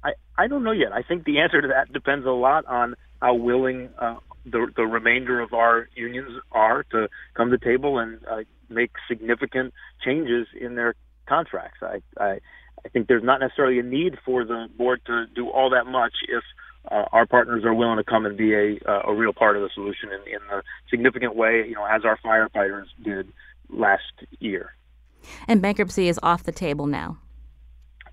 I, 0.04 0.14
I 0.38 0.48
don't 0.48 0.64
know 0.64 0.72
yet. 0.72 0.92
I 0.92 1.02
think 1.02 1.26
the 1.26 1.40
answer 1.40 1.62
to 1.62 1.68
that 1.70 1.92
depends 1.92 2.26
a 2.26 2.32
lot 2.32 2.66
on 2.66 2.96
how 3.22 3.34
willing 3.34 3.90
uh, 3.98 4.18
the, 4.46 4.68
the 4.76 4.84
remainder 4.84 5.42
of 5.42 5.54
our 5.54 5.90
unions 5.96 6.30
are 6.52 6.84
to 6.92 7.08
come 7.34 7.50
to 7.50 7.58
the 7.58 7.64
table 7.64 7.98
and 7.98 8.20
uh, 8.30 8.44
make 8.70 8.92
significant 9.08 9.74
changes 10.04 10.48
in 10.60 10.76
their 10.76 10.96
contracts. 11.28 11.80
I, 11.82 12.02
I 12.20 12.40
I 12.86 12.90
think 12.90 13.08
there's 13.08 13.24
not 13.24 13.40
necessarily 13.40 13.80
a 13.80 13.84
need 13.84 14.18
for 14.24 14.46
the 14.46 14.68
board 14.78 15.02
to 15.08 15.26
do 15.34 15.50
all 15.50 15.72
that 15.72 15.86
much 15.88 16.14
if 16.30 16.44
uh, 16.92 17.06
our 17.12 17.26
partners 17.26 17.66
are 17.66 17.74
willing 17.74 17.98
to 17.98 18.04
come 18.04 18.28
and 18.28 18.38
be 18.38 18.54
a 18.54 18.78
uh, 18.88 19.02
a 19.08 19.14
real 19.14 19.34
part 19.34 19.56
of 19.56 19.64
the 19.64 19.70
solution 19.74 20.10
in, 20.12 20.36
in 20.36 20.40
a 20.56 20.62
significant 20.90 21.36
way, 21.36 21.66
you 21.68 21.74
know, 21.74 21.86
as 21.86 22.06
our 22.06 22.18
firefighters 22.24 22.86
did 23.04 23.28
last 23.70 24.04
year. 24.40 24.76
And 25.48 25.62
bankruptcy 25.62 26.08
is 26.08 26.20
off 26.22 26.44
the 26.44 26.52
table 26.52 26.86
now. 26.86 27.18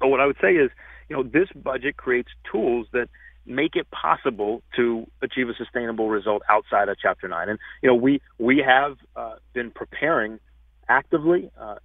But 0.00 0.08
what 0.08 0.20
I 0.20 0.26
would 0.26 0.38
say 0.40 0.54
is, 0.54 0.70
you 1.11 1.16
know, 1.16 1.22
this 1.22 1.48
budget 1.54 1.98
creates 1.98 2.30
tools 2.50 2.87
that 2.92 3.08
make 3.44 3.76
it 3.76 3.90
possible 3.90 4.62
to 4.76 5.06
achieve 5.20 5.50
a 5.50 5.54
sustainable 5.54 6.08
result 6.08 6.42
outside 6.48 6.88
of 6.88 6.96
Chapter 7.00 7.28
Nine. 7.28 7.50
And 7.50 7.58
you 7.82 7.88
know, 7.90 7.94
we 7.94 8.22
we 8.38 8.64
have 8.66 8.96
uh, 9.16 9.35
been 9.52 9.70
preparing 9.70 10.40
actively 10.88 11.50
uh, 11.61 11.76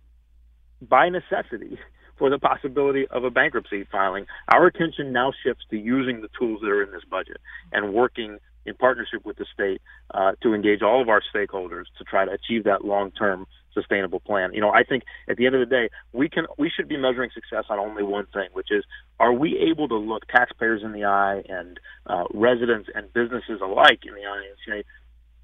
by 0.82 1.10
necessity 1.10 1.78
for 2.18 2.30
the 2.30 2.40
possibility 2.40 3.08
of 3.08 3.24
a 3.24 3.30
bankruptcy 3.30 3.86
filing. 3.92 4.26
Our 4.52 4.68
attention 4.68 5.12
now 5.12 5.32
shifts 5.44 5.66
to 5.70 5.78
using 5.78 6.22
the 6.22 6.30
tools 6.40 6.62
that 6.62 6.70
are 6.70 6.84
in 6.84 6.92
this 6.92 7.04
budget 7.10 7.38
and 7.72 7.94
working 7.94 8.38
in 8.66 8.76
partnership 8.76 9.26
with 9.26 9.38
the 9.38 9.46
state 9.54 9.82
uh, 10.14 10.34
to 10.44 10.54
engage 10.54 10.82
all 10.82 11.02
of 11.02 11.10
our 11.10 11.22
stakeholders 11.34 11.86
to 11.98 12.04
try 12.04 12.26
to 12.26 12.32
achieve 12.32 12.66
that 12.66 12.84
long-term 12.84 13.48
sustainable 13.74 14.20
plan. 14.20 14.54
You 14.54 14.62
know, 14.62 14.72
I 14.72 14.84
think 14.84 15.04
at 15.30 15.38
the 15.38 15.46
end 15.46 15.56
of 15.56 15.62
the 15.62 15.66
day, 15.66 15.90
we 16.12 16.30
can 16.30 16.46
we 16.58 16.70
should 16.70 16.88
be 16.88 16.98
measuring 16.98 17.30
success 17.34 17.66
on 17.70 17.80
only 17.80 18.04
one 18.04 18.26
thing, 18.34 18.50
which 18.54 18.72
is 18.72 18.84
are 19.20 19.34
we 19.34 19.58
able 19.72 19.88
to 19.88 19.96
look 19.96 20.28
taxpayers 20.28 20.82
in 20.84 20.92
the 20.92 21.06
eye 21.06 21.44
and 21.48 21.80
uh, 22.08 22.24
residents 22.34 22.90
and 22.94 23.12
businesses 23.14 23.62
alike 23.62 24.02
in 24.06 24.14
the 24.14 24.26
eye 24.26 24.44
and 24.50 24.58
say, 24.68 24.84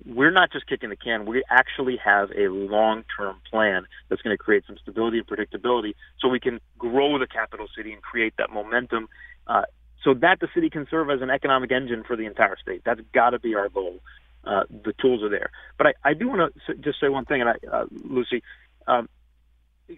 we're 0.05 0.31
not 0.31 0.51
just 0.51 0.67
kicking 0.67 0.89
the 0.89 0.95
can. 0.95 1.25
We 1.25 1.43
actually 1.49 1.97
have 2.03 2.31
a 2.31 2.49
long-term 2.49 3.37
plan 3.49 3.85
that's 4.09 4.21
going 4.21 4.35
to 4.35 4.41
create 4.41 4.63
some 4.67 4.77
stability 4.81 5.19
and 5.19 5.27
predictability, 5.27 5.93
so 6.19 6.27
we 6.27 6.39
can 6.39 6.59
grow 6.77 7.17
the 7.17 7.27
capital 7.27 7.67
city 7.75 7.93
and 7.93 8.01
create 8.01 8.33
that 8.37 8.49
momentum, 8.49 9.07
uh, 9.47 9.63
so 10.03 10.13
that 10.15 10.39
the 10.39 10.47
city 10.53 10.69
can 10.69 10.87
serve 10.89 11.09
as 11.09 11.21
an 11.21 11.29
economic 11.29 11.71
engine 11.71 12.03
for 12.05 12.15
the 12.15 12.25
entire 12.25 12.57
state. 12.61 12.81
That's 12.85 13.01
got 13.13 13.31
to 13.31 13.39
be 13.39 13.55
our 13.55 13.69
goal. 13.69 13.99
Uh, 14.43 14.63
the 14.69 14.93
tools 15.01 15.23
are 15.23 15.29
there, 15.29 15.51
but 15.77 15.87
I, 15.87 15.93
I 16.03 16.13
do 16.13 16.27
want 16.27 16.53
to 16.67 16.73
just 16.75 16.99
say 16.99 17.07
one 17.07 17.23
thing, 17.23 17.39
and 17.39 17.49
I, 17.51 17.53
uh, 17.71 17.85
Lucy, 18.03 18.43
um, 18.87 19.07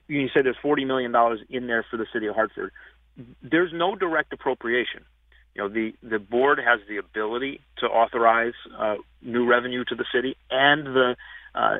you 0.08 0.30
said 0.34 0.46
there's 0.46 0.56
40 0.62 0.86
million 0.86 1.12
dollars 1.12 1.40
in 1.50 1.66
there 1.66 1.84
for 1.90 1.98
the 1.98 2.06
city 2.14 2.28
of 2.28 2.36
Hartford. 2.36 2.72
There's 3.42 3.72
no 3.74 3.96
direct 3.96 4.34
appropriation 4.34 5.04
you 5.56 5.62
know 5.62 5.70
the 5.70 5.94
the 6.04 6.20
board 6.20 6.60
has 6.60 6.80
the 6.88 6.98
ability 6.98 7.62
to 7.78 7.86
authorize 7.88 8.54
uh, 8.78 8.96
new 9.22 9.46
revenue 9.46 9.84
to 9.86 9.96
the 9.96 10.06
city, 10.14 10.36
and 10.52 10.86
the 10.86 11.16
uh, 11.56 11.78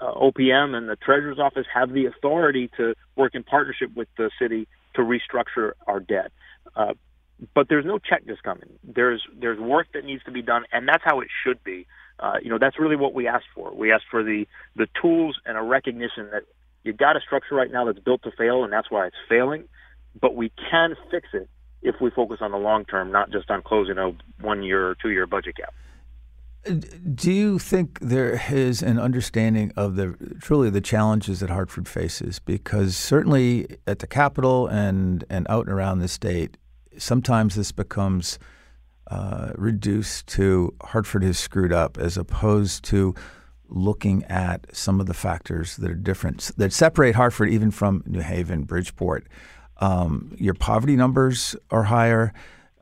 uh, 0.00 0.14
OPM 0.14 0.74
and 0.74 0.88
the 0.88 0.96
treasurer's 0.96 1.38
office 1.38 1.66
have 1.72 1.92
the 1.92 2.06
authority 2.06 2.70
to 2.76 2.94
work 3.16 3.34
in 3.34 3.42
partnership 3.42 3.94
with 3.96 4.08
the 4.16 4.30
city 4.40 4.68
to 4.94 5.02
restructure 5.02 5.72
our 5.86 6.00
debt. 6.00 6.30
Uh, 6.74 6.94
but 7.54 7.68
there's 7.68 7.84
no 7.84 7.98
check 7.98 8.26
just 8.26 8.42
coming. 8.42 8.78
There's 8.84 9.22
there's 9.38 9.58
work 9.58 9.88
that 9.94 10.04
needs 10.04 10.22
to 10.24 10.30
be 10.30 10.42
done, 10.42 10.64
and 10.72 10.88
that's 10.88 11.02
how 11.04 11.20
it 11.20 11.28
should 11.44 11.62
be. 11.64 11.86
Uh, 12.18 12.34
you 12.42 12.48
know, 12.48 12.58
that's 12.58 12.78
really 12.78 12.96
what 12.96 13.12
we 13.12 13.26
asked 13.26 13.48
for. 13.54 13.74
We 13.74 13.92
asked 13.92 14.06
for 14.10 14.22
the 14.22 14.46
the 14.76 14.86
tools 15.02 15.36
and 15.44 15.58
a 15.58 15.62
recognition 15.62 16.30
that 16.30 16.42
you've 16.84 16.96
got 16.96 17.16
a 17.16 17.20
structure 17.20 17.56
right 17.56 17.70
now 17.70 17.84
that's 17.84 17.98
built 17.98 18.22
to 18.22 18.30
fail, 18.30 18.62
and 18.62 18.72
that's 18.72 18.90
why 18.90 19.06
it's 19.06 19.16
failing. 19.28 19.64
But 20.18 20.34
we 20.34 20.50
can 20.70 20.94
fix 21.10 21.28
it 21.34 21.48
if 21.86 22.00
we 22.00 22.10
focus 22.10 22.38
on 22.40 22.50
the 22.50 22.58
long 22.58 22.84
term, 22.84 23.12
not 23.12 23.30
just 23.30 23.48
on 23.50 23.62
closing 23.62 23.96
a 23.96 24.12
one 24.44 24.62
year 24.62 24.88
or 24.88 24.96
two 24.96 25.10
year 25.10 25.26
budget 25.26 25.54
gap. 25.54 25.72
Do 27.14 27.30
you 27.30 27.60
think 27.60 28.00
there 28.00 28.42
is 28.50 28.82
an 28.82 28.98
understanding 28.98 29.72
of 29.76 29.94
the 29.94 30.16
truly 30.40 30.68
the 30.68 30.80
challenges 30.80 31.38
that 31.38 31.48
Hartford 31.48 31.86
faces? 31.86 32.40
Because 32.40 32.96
certainly 32.96 33.78
at 33.86 34.00
the 34.00 34.08
Capitol 34.08 34.66
and 34.66 35.24
and 35.30 35.46
out 35.48 35.66
and 35.66 35.74
around 35.74 36.00
the 36.00 36.08
state, 36.08 36.56
sometimes 36.98 37.54
this 37.54 37.70
becomes 37.70 38.40
uh, 39.08 39.52
reduced 39.54 40.26
to 40.26 40.74
Hartford 40.82 41.22
has 41.22 41.38
screwed 41.38 41.72
up, 41.72 41.98
as 41.98 42.16
opposed 42.18 42.82
to 42.86 43.14
looking 43.68 44.24
at 44.24 44.74
some 44.74 44.98
of 44.98 45.06
the 45.06 45.14
factors 45.14 45.76
that 45.76 45.90
are 45.90 45.94
different 45.94 46.50
that 46.56 46.72
separate 46.72 47.14
Hartford 47.14 47.48
even 47.50 47.70
from 47.70 48.02
New 48.06 48.20
Haven, 48.22 48.64
Bridgeport. 48.64 49.28
Um, 49.78 50.34
your 50.38 50.54
poverty 50.54 50.96
numbers 50.96 51.56
are 51.70 51.84
higher. 51.84 52.32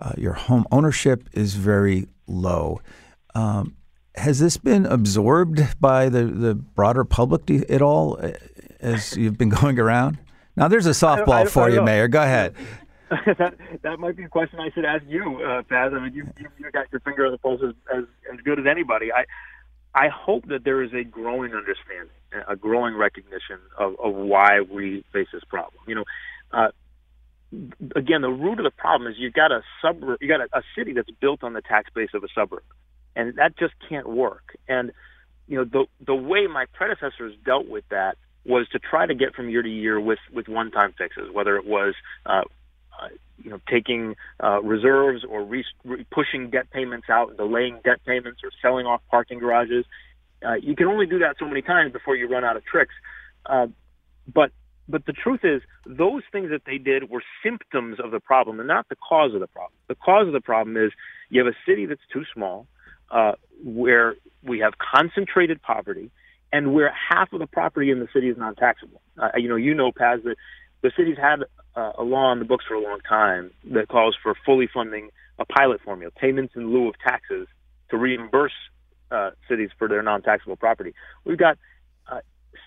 Uh, 0.00 0.12
your 0.16 0.34
home 0.34 0.66
ownership 0.70 1.28
is 1.32 1.54
very 1.54 2.06
low. 2.26 2.80
Um, 3.34 3.76
has 4.16 4.38
this 4.38 4.56
been 4.56 4.86
absorbed 4.86 5.80
by 5.80 6.08
the, 6.08 6.24
the 6.24 6.54
broader 6.54 7.04
public 7.04 7.50
at 7.50 7.82
all 7.82 8.18
uh, 8.22 8.32
as 8.80 9.16
you've 9.16 9.38
been 9.38 9.48
going 9.60 9.78
around? 9.78 10.18
Now, 10.56 10.68
there's 10.68 10.86
a 10.86 10.90
softball 10.90 11.32
I, 11.32 11.42
I, 11.42 11.46
for 11.46 11.68
you, 11.68 11.76
know. 11.76 11.84
Mayor. 11.84 12.08
Go 12.08 12.22
ahead. 12.22 12.54
that 13.38 13.54
that 13.82 13.98
might 13.98 14.16
be 14.16 14.24
a 14.24 14.28
question 14.28 14.58
I 14.58 14.70
should 14.70 14.84
ask 14.84 15.04
you, 15.06 15.42
uh, 15.42 15.62
Paz. 15.62 15.92
I 15.94 16.00
mean, 16.00 16.14
you, 16.14 16.26
you 16.38 16.48
you 16.58 16.70
got 16.72 16.86
your 16.90 17.00
finger 17.00 17.26
on 17.26 17.32
the 17.32 17.38
pulse 17.38 17.60
as, 17.62 17.74
as 17.94 18.04
as 18.32 18.40
good 18.40 18.58
as 18.58 18.66
anybody. 18.66 19.12
I 19.12 19.24
I 19.94 20.08
hope 20.08 20.48
that 20.48 20.64
there 20.64 20.82
is 20.82 20.92
a 20.92 21.04
growing 21.04 21.52
understanding, 21.52 22.08
a 22.48 22.56
growing 22.56 22.96
recognition 22.96 23.58
of, 23.78 23.94
of 24.02 24.14
why 24.14 24.60
we 24.60 25.04
face 25.12 25.28
this 25.32 25.44
problem. 25.44 25.82
You 25.86 25.96
know, 25.96 26.04
uh, 26.52 26.68
again, 27.96 28.22
the 28.22 28.30
root 28.30 28.58
of 28.58 28.64
the 28.64 28.70
problem 28.70 29.10
is 29.10 29.16
you've 29.18 29.34
got 29.34 29.52
a 29.52 29.62
suburb, 29.82 30.18
you 30.20 30.28
got 30.28 30.40
a, 30.40 30.58
a 30.58 30.62
city 30.76 30.92
that's 30.92 31.10
built 31.20 31.42
on 31.42 31.52
the 31.52 31.62
tax 31.62 31.90
base 31.94 32.10
of 32.14 32.24
a 32.24 32.28
suburb, 32.34 32.62
and 33.16 33.36
that 33.36 33.56
just 33.58 33.74
can't 33.88 34.08
work. 34.08 34.56
And 34.68 34.92
you 35.46 35.58
know, 35.58 35.64
the 35.64 35.86
the 36.04 36.14
way 36.14 36.46
my 36.46 36.66
predecessors 36.72 37.34
dealt 37.44 37.68
with 37.68 37.84
that 37.90 38.16
was 38.44 38.68
to 38.72 38.78
try 38.78 39.06
to 39.06 39.14
get 39.14 39.34
from 39.34 39.48
year 39.48 39.62
to 39.62 39.68
year 39.68 40.00
with 40.00 40.18
with 40.32 40.48
one 40.48 40.70
time 40.70 40.94
fixes, 40.96 41.30
whether 41.32 41.56
it 41.56 41.66
was 41.66 41.94
uh, 42.26 42.42
uh, 43.00 43.08
you 43.42 43.50
know, 43.50 43.60
taking 43.68 44.14
uh, 44.42 44.62
reserves 44.62 45.24
or 45.28 45.42
re- 45.42 45.64
re- 45.84 46.06
pushing 46.10 46.50
debt 46.50 46.70
payments 46.70 47.08
out 47.10 47.28
and 47.28 47.36
delaying 47.36 47.80
debt 47.84 47.98
payments 48.06 48.40
or 48.44 48.50
selling 48.62 48.86
off 48.86 49.00
parking 49.10 49.38
garages. 49.38 49.84
Uh, 50.46 50.54
you 50.54 50.76
can 50.76 50.86
only 50.86 51.06
do 51.06 51.18
that 51.18 51.36
so 51.38 51.46
many 51.46 51.62
times 51.62 51.92
before 51.92 52.14
you 52.14 52.28
run 52.28 52.44
out 52.44 52.56
of 52.56 52.64
tricks. 52.64 52.94
Uh, 53.46 53.66
but 54.32 54.52
but 54.88 55.06
the 55.06 55.12
truth 55.12 55.40
is, 55.44 55.62
those 55.86 56.22
things 56.30 56.50
that 56.50 56.62
they 56.66 56.78
did 56.78 57.10
were 57.10 57.22
symptoms 57.42 57.98
of 58.02 58.10
the 58.10 58.20
problem 58.20 58.60
and 58.60 58.68
not 58.68 58.88
the 58.88 58.96
cause 58.96 59.34
of 59.34 59.40
the 59.40 59.46
problem. 59.46 59.72
The 59.88 59.94
cause 59.94 60.26
of 60.26 60.32
the 60.32 60.40
problem 60.40 60.76
is 60.76 60.92
you 61.30 61.44
have 61.44 61.52
a 61.52 61.56
city 61.66 61.86
that's 61.86 62.00
too 62.12 62.24
small, 62.32 62.66
uh, 63.10 63.32
where 63.62 64.16
we 64.42 64.58
have 64.60 64.74
concentrated 64.78 65.62
poverty, 65.62 66.10
and 66.52 66.74
where 66.74 66.92
half 66.92 67.32
of 67.32 67.40
the 67.40 67.46
property 67.46 67.90
in 67.90 68.00
the 68.00 68.08
city 68.12 68.28
is 68.28 68.36
non-taxable. 68.36 69.00
Uh, 69.18 69.28
you 69.36 69.48
know, 69.48 69.56
you 69.56 69.74
know, 69.74 69.90
Paz, 69.90 70.20
that 70.24 70.36
the 70.82 70.92
city's 70.96 71.16
had 71.16 71.44
uh, 71.76 71.92
a 71.98 72.02
law 72.02 72.26
on 72.26 72.38
the 72.38 72.44
books 72.44 72.64
for 72.68 72.74
a 72.74 72.80
long 72.80 73.00
time 73.08 73.50
that 73.72 73.88
calls 73.88 74.16
for 74.22 74.34
fully 74.44 74.68
funding 74.72 75.08
a 75.38 75.44
pilot 75.44 75.80
formula, 75.82 76.12
payments 76.12 76.54
in 76.54 76.72
lieu 76.72 76.88
of 76.88 76.94
taxes, 77.00 77.48
to 77.90 77.96
reimburse 77.96 78.52
uh, 79.10 79.30
cities 79.48 79.70
for 79.78 79.88
their 79.88 80.02
non-taxable 80.02 80.56
property. 80.56 80.94
We've 81.24 81.38
got 81.38 81.58
uh, 82.10 82.20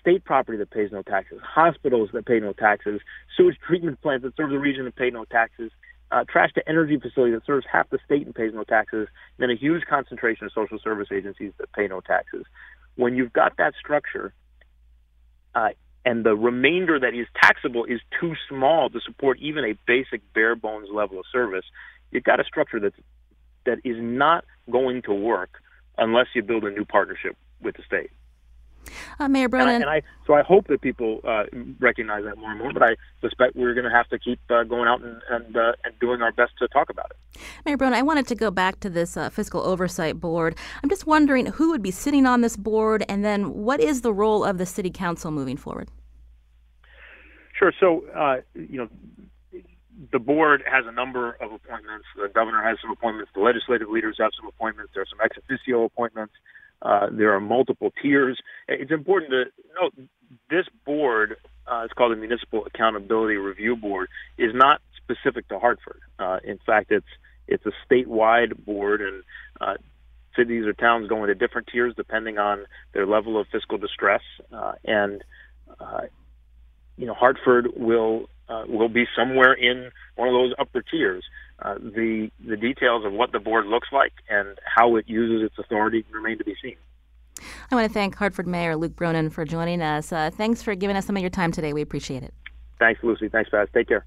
state 0.08 0.24
property 0.24 0.56
that 0.56 0.70
pays 0.70 0.90
no 0.90 1.02
taxes, 1.02 1.38
hospitals 1.42 2.08
that 2.14 2.24
pay 2.24 2.40
no 2.40 2.52
taxes, 2.54 3.00
sewage 3.36 3.56
treatment 3.66 4.00
plants 4.00 4.24
that 4.24 4.34
serve 4.36 4.50
the 4.50 4.58
region 4.58 4.86
and 4.86 4.96
pay 4.96 5.10
no 5.10 5.24
taxes, 5.26 5.70
uh, 6.10 6.24
trash 6.26 6.50
to 6.54 6.66
energy 6.66 6.98
facility 6.98 7.32
that 7.32 7.44
serves 7.44 7.66
half 7.70 7.90
the 7.90 7.98
state 8.06 8.24
and 8.24 8.34
pays 8.34 8.52
no 8.54 8.64
taxes, 8.64 9.06
and 9.36 9.38
then 9.38 9.50
a 9.50 9.54
huge 9.54 9.82
concentration 9.84 10.46
of 10.46 10.52
social 10.52 10.78
service 10.78 11.08
agencies 11.12 11.52
that 11.58 11.70
pay 11.72 11.86
no 11.86 12.00
taxes. 12.00 12.44
When 12.96 13.16
you've 13.16 13.34
got 13.34 13.58
that 13.58 13.74
structure, 13.78 14.32
uh, 15.54 15.70
and 16.06 16.24
the 16.24 16.34
remainder 16.34 16.98
that 16.98 17.12
is 17.12 17.26
taxable 17.42 17.84
is 17.84 18.00
too 18.18 18.32
small 18.48 18.88
to 18.88 19.00
support 19.04 19.38
even 19.40 19.64
a 19.64 19.74
basic 19.86 20.22
bare 20.32 20.56
bones 20.56 20.88
level 20.90 21.18
of 21.18 21.26
service, 21.30 21.66
you've 22.12 22.24
got 22.24 22.40
a 22.40 22.44
structure 22.44 22.80
that's 22.80 22.96
that 23.66 23.78
is 23.84 23.96
not 23.98 24.46
going 24.70 25.02
to 25.02 25.12
work 25.12 25.60
unless 25.98 26.28
you 26.34 26.42
build 26.42 26.64
a 26.64 26.70
new 26.70 26.86
partnership 26.86 27.36
with 27.60 27.76
the 27.76 27.82
state. 27.82 28.10
Uh, 29.18 29.28
Mayor 29.28 29.48
Bronin. 29.48 29.76
And 29.76 29.84
I, 29.84 29.96
and 29.96 30.04
I, 30.04 30.24
so 30.26 30.34
I 30.34 30.42
hope 30.42 30.66
that 30.68 30.80
people 30.80 31.20
uh, 31.24 31.44
recognize 31.80 32.24
that 32.24 32.38
more 32.38 32.50
and 32.50 32.60
more. 32.60 32.72
But 32.72 32.82
I 32.82 32.96
suspect 33.20 33.56
we're 33.56 33.74
going 33.74 33.84
to 33.84 33.90
have 33.90 34.08
to 34.08 34.18
keep 34.18 34.40
uh, 34.50 34.64
going 34.64 34.88
out 34.88 35.02
and 35.02 35.20
and, 35.30 35.56
uh, 35.56 35.72
and, 35.84 35.98
doing 35.98 36.22
our 36.22 36.32
best 36.32 36.52
to 36.58 36.68
talk 36.68 36.90
about 36.90 37.10
it. 37.10 37.40
Mayor 37.66 37.76
Bronin, 37.76 37.94
I 37.94 38.02
wanted 38.02 38.26
to 38.28 38.34
go 38.34 38.50
back 38.50 38.80
to 38.80 38.90
this 38.90 39.16
uh, 39.16 39.30
fiscal 39.30 39.60
oversight 39.62 40.20
board. 40.20 40.56
I'm 40.82 40.88
just 40.88 41.06
wondering 41.06 41.46
who 41.46 41.70
would 41.70 41.82
be 41.82 41.90
sitting 41.90 42.26
on 42.26 42.40
this 42.40 42.56
board, 42.56 43.04
and 43.08 43.24
then 43.24 43.52
what 43.52 43.80
is 43.80 44.02
the 44.02 44.12
role 44.12 44.44
of 44.44 44.58
the 44.58 44.66
city 44.66 44.90
council 44.90 45.30
moving 45.30 45.56
forward? 45.56 45.88
Sure. 47.58 47.72
So 47.80 48.04
uh, 48.14 48.36
you 48.54 48.78
know 48.78 48.88
the 50.12 50.18
board 50.18 50.62
has 50.70 50.84
a 50.86 50.92
number 50.92 51.32
of 51.40 51.52
appointments. 51.52 52.06
The 52.16 52.28
governor 52.28 52.62
has 52.62 52.78
some 52.80 52.90
appointments. 52.90 53.32
The 53.34 53.40
legislative 53.40 53.88
leaders 53.88 54.16
have 54.20 54.30
some 54.38 54.48
appointments. 54.48 54.92
There 54.94 55.02
are 55.02 55.06
some 55.06 55.18
ex 55.22 55.36
officio 55.36 55.84
appointments. 55.84 56.34
Uh, 56.80 57.08
there 57.10 57.34
are 57.34 57.40
multiple 57.40 57.92
tiers. 58.02 58.38
It's 58.68 58.92
important 58.92 59.30
to 59.32 59.44
note 59.80 60.08
this 60.50 60.66
board, 60.84 61.36
uh, 61.66 61.82
it's 61.84 61.92
called 61.92 62.12
the 62.12 62.16
Municipal 62.16 62.64
Accountability 62.66 63.36
Review 63.36 63.76
Board, 63.76 64.08
is 64.36 64.52
not 64.54 64.80
specific 64.96 65.48
to 65.48 65.58
Hartford. 65.58 66.00
Uh, 66.18 66.38
in 66.44 66.58
fact, 66.64 66.90
it's 66.90 67.06
it's 67.46 67.64
a 67.64 67.72
statewide 67.88 68.64
board, 68.64 69.00
and 69.00 69.22
uh, 69.60 69.74
cities 70.36 70.66
or 70.66 70.74
towns 70.74 71.08
go 71.08 71.22
into 71.22 71.34
different 71.34 71.68
tiers 71.68 71.94
depending 71.96 72.38
on 72.38 72.66
their 72.92 73.06
level 73.06 73.40
of 73.40 73.46
fiscal 73.50 73.78
distress. 73.78 74.22
Uh, 74.52 74.72
and 74.84 75.24
uh, 75.80 76.02
you 76.96 77.06
know, 77.06 77.14
Hartford 77.14 77.68
will 77.76 78.28
uh, 78.48 78.64
will 78.68 78.88
be 78.88 79.04
somewhere 79.16 79.52
in 79.52 79.90
one 80.16 80.28
of 80.28 80.34
those 80.34 80.52
upper 80.58 80.82
tiers. 80.82 81.24
Uh, 81.60 81.74
the 81.74 82.30
the 82.46 82.56
details 82.56 83.04
of 83.04 83.12
what 83.12 83.32
the 83.32 83.40
board 83.40 83.66
looks 83.66 83.88
like 83.92 84.12
and 84.28 84.58
how 84.64 84.94
it 84.96 85.08
uses 85.08 85.44
its 85.44 85.58
authority 85.58 86.04
remain 86.12 86.38
to 86.38 86.44
be 86.44 86.54
seen. 86.62 86.76
I 87.70 87.74
want 87.74 87.88
to 87.88 87.92
thank 87.92 88.14
Hartford 88.14 88.46
Mayor 88.46 88.76
Luke 88.76 88.94
Bronin 88.94 89.30
for 89.30 89.44
joining 89.44 89.82
us. 89.82 90.12
Uh, 90.12 90.30
thanks 90.30 90.62
for 90.62 90.74
giving 90.74 90.96
us 90.96 91.06
some 91.06 91.16
of 91.16 91.20
your 91.20 91.30
time 91.30 91.52
today. 91.52 91.72
We 91.72 91.82
appreciate 91.82 92.22
it. 92.22 92.34
Thanks, 92.78 93.02
Lucy. 93.02 93.28
Thanks, 93.28 93.50
Paz. 93.50 93.68
Take 93.74 93.88
care. 93.88 94.06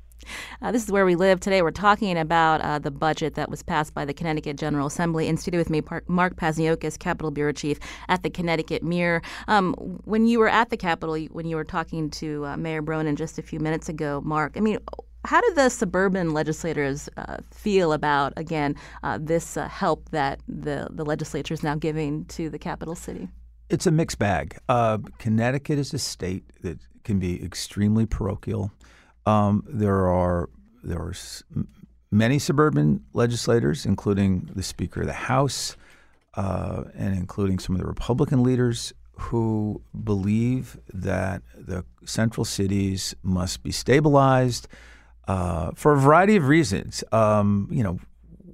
Uh, 0.62 0.72
this 0.72 0.84
is 0.84 0.92
where 0.92 1.06
we 1.06 1.16
live 1.16 1.40
today. 1.40 1.62
We're 1.62 1.72
talking 1.72 2.18
about 2.18 2.62
uh, 2.62 2.80
the 2.80 2.92
budget 2.92 3.34
that 3.36 3.50
was 3.50 3.64
passed 3.64 3.94
by 3.94 4.06
the 4.06 4.14
Connecticut 4.14 4.56
General 4.58 4.88
Assembly. 4.88 5.28
In 5.28 5.36
studio 5.36 5.60
with 5.60 5.70
me, 5.70 5.82
Mark 6.08 6.36
Pazniokas, 6.36 6.98
Capitol 6.98 7.32
Bureau 7.32 7.52
Chief 7.52 7.80
at 8.08 8.24
the 8.24 8.30
Connecticut 8.30 8.84
Mirror. 8.84 9.24
Um, 9.48 9.74
when 10.06 10.28
you 10.28 10.40
were 10.40 10.48
at 10.48 10.70
the 10.70 10.78
Capitol, 10.78 11.18
when 11.32 11.48
you 11.48 11.56
were 11.56 11.64
talking 11.64 12.10
to 12.12 12.46
uh, 12.46 12.58
Mayor 12.58 12.82
Bronin 12.82 13.16
just 13.16 13.40
a 13.40 13.42
few 13.42 13.60
minutes 13.60 13.90
ago, 13.90 14.22
Mark, 14.24 14.54
I 14.56 14.60
mean, 14.60 14.78
how 15.26 15.42
do 15.42 15.54
the 15.54 15.70
suburban 15.70 16.34
legislators 16.34 17.10
uh, 17.18 17.38
feel 17.52 17.94
about, 17.94 18.34
again, 18.38 18.76
uh, 19.04 19.20
this 19.22 19.58
uh, 19.58 19.68
help 19.68 20.10
that 20.10 20.40
the, 20.48 20.88
the 20.92 21.06
legislature 21.06 21.54
is 21.54 21.64
now 21.64 21.76
giving 21.76 22.26
to 22.26 22.50
the 22.50 22.60
capital 22.60 22.96
city? 22.96 23.30
It's 23.70 23.88
a 23.88 23.92
mixed 23.92 24.20
bag. 24.20 24.58
Connecticut 25.18 25.80
is 25.80 25.94
a 25.94 26.00
state 26.00 26.44
that 26.62 26.80
can 27.04 27.20
be 27.20 27.44
extremely 27.44 28.06
parochial 28.06 28.72
um, 29.26 29.64
there 29.68 30.08
are 30.08 30.50
there 30.84 31.00
are 31.00 31.14
many 32.12 32.40
suburban 32.40 33.04
legislators, 33.14 33.86
including 33.86 34.50
the 34.56 34.64
Speaker 34.64 35.02
of 35.02 35.08
the 35.08 35.14
House, 35.14 35.78
uh, 36.36 36.84
and 36.96 37.16
including 37.16 37.60
some 37.60 37.76
of 37.76 37.82
the 37.82 37.88
Republican 37.88 38.44
leaders, 38.44 38.94
who 39.14 39.82
believe 40.04 40.80
that 40.92 41.44
the 41.56 41.86
central 42.06 42.46
cities 42.46 43.14
must 43.22 43.62
be 43.62 43.72
stabilized 43.72 44.68
uh, 45.32 45.72
for 45.76 45.94
a 45.94 45.98
variety 45.98 46.36
of 46.36 46.50
reasons. 46.50 47.06
Um, 47.14 47.70
you 47.72 47.84
know, 47.84 48.00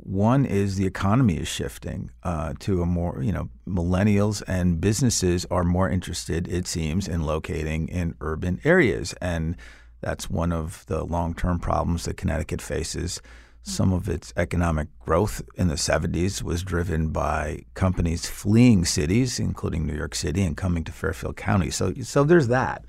one 0.03 0.45
is 0.45 0.75
the 0.75 0.85
economy 0.85 1.37
is 1.37 1.47
shifting 1.47 2.11
uh, 2.21 2.53
to 2.59 2.83
a 2.83 2.85
more, 2.85 3.19
you 3.23 3.31
know, 3.31 3.49
millennials 3.67 4.43
and 4.47 4.79
businesses 4.79 5.47
are 5.49 5.63
more 5.63 5.89
interested, 5.89 6.47
it 6.47 6.67
seems, 6.67 7.07
in 7.07 7.23
locating 7.23 7.87
in 7.87 8.13
urban 8.21 8.61
areas. 8.63 9.15
And 9.19 9.55
that's 10.01 10.29
one 10.29 10.51
of 10.51 10.85
the 10.85 11.03
long 11.03 11.33
term 11.33 11.57
problems 11.57 12.05
that 12.05 12.15
Connecticut 12.15 12.61
faces. 12.61 13.23
Some 13.63 13.91
of 13.91 14.07
its 14.07 14.31
economic 14.37 14.87
growth 14.99 15.41
in 15.55 15.69
the 15.69 15.75
70s 15.75 16.43
was 16.43 16.61
driven 16.61 17.09
by 17.09 17.65
companies 17.73 18.29
fleeing 18.29 18.85
cities, 18.85 19.39
including 19.39 19.87
New 19.87 19.95
York 19.95 20.13
City, 20.13 20.43
and 20.43 20.55
coming 20.55 20.83
to 20.83 20.91
Fairfield 20.91 21.37
County. 21.37 21.71
So, 21.71 21.91
so 22.03 22.23
there's 22.23 22.49
that. 22.49 22.85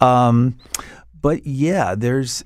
Um, 0.00 0.58
but 1.20 1.44
yeah, 1.44 1.96
there's 1.96 2.44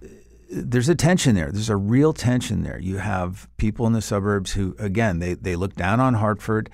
there's 0.51 0.89
a 0.89 0.95
tension 0.95 1.35
there. 1.35 1.51
There's 1.53 1.71
a 1.71 1.77
real 1.77 2.13
tension 2.13 2.63
there. 2.63 2.79
You 2.79 2.99
have 2.99 3.49
people 3.57 3.87
in 3.87 3.93
the 3.93 4.03
suburbs 4.03 4.53
who, 4.53 4.75
again, 4.79 5.19
they 5.19 5.35
they 5.35 5.57
look 5.57 5.75
down 5.75 6.01
on 6.01 6.15
Hartford, 6.15 6.71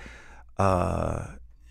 uh, 0.59 1.27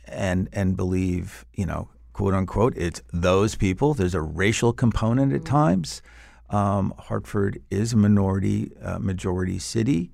and 0.07 0.47
and 0.53 0.77
believe 0.77 1.45
you 1.53 1.65
know 1.65 1.89
quote 2.15 2.33
unquote, 2.33 2.73
it's 2.77 3.01
those 3.11 3.55
people. 3.55 3.93
There's 3.93 4.15
a 4.15 4.21
racial 4.21 4.71
component 4.71 5.33
at 5.33 5.41
mm-hmm. 5.41 5.53
times. 5.53 6.01
Um, 6.49 6.93
Hartford 6.97 7.61
is 7.69 7.91
a 7.91 7.97
minority 7.97 8.71
uh, 8.81 8.99
majority 8.99 9.59
city. 9.59 10.11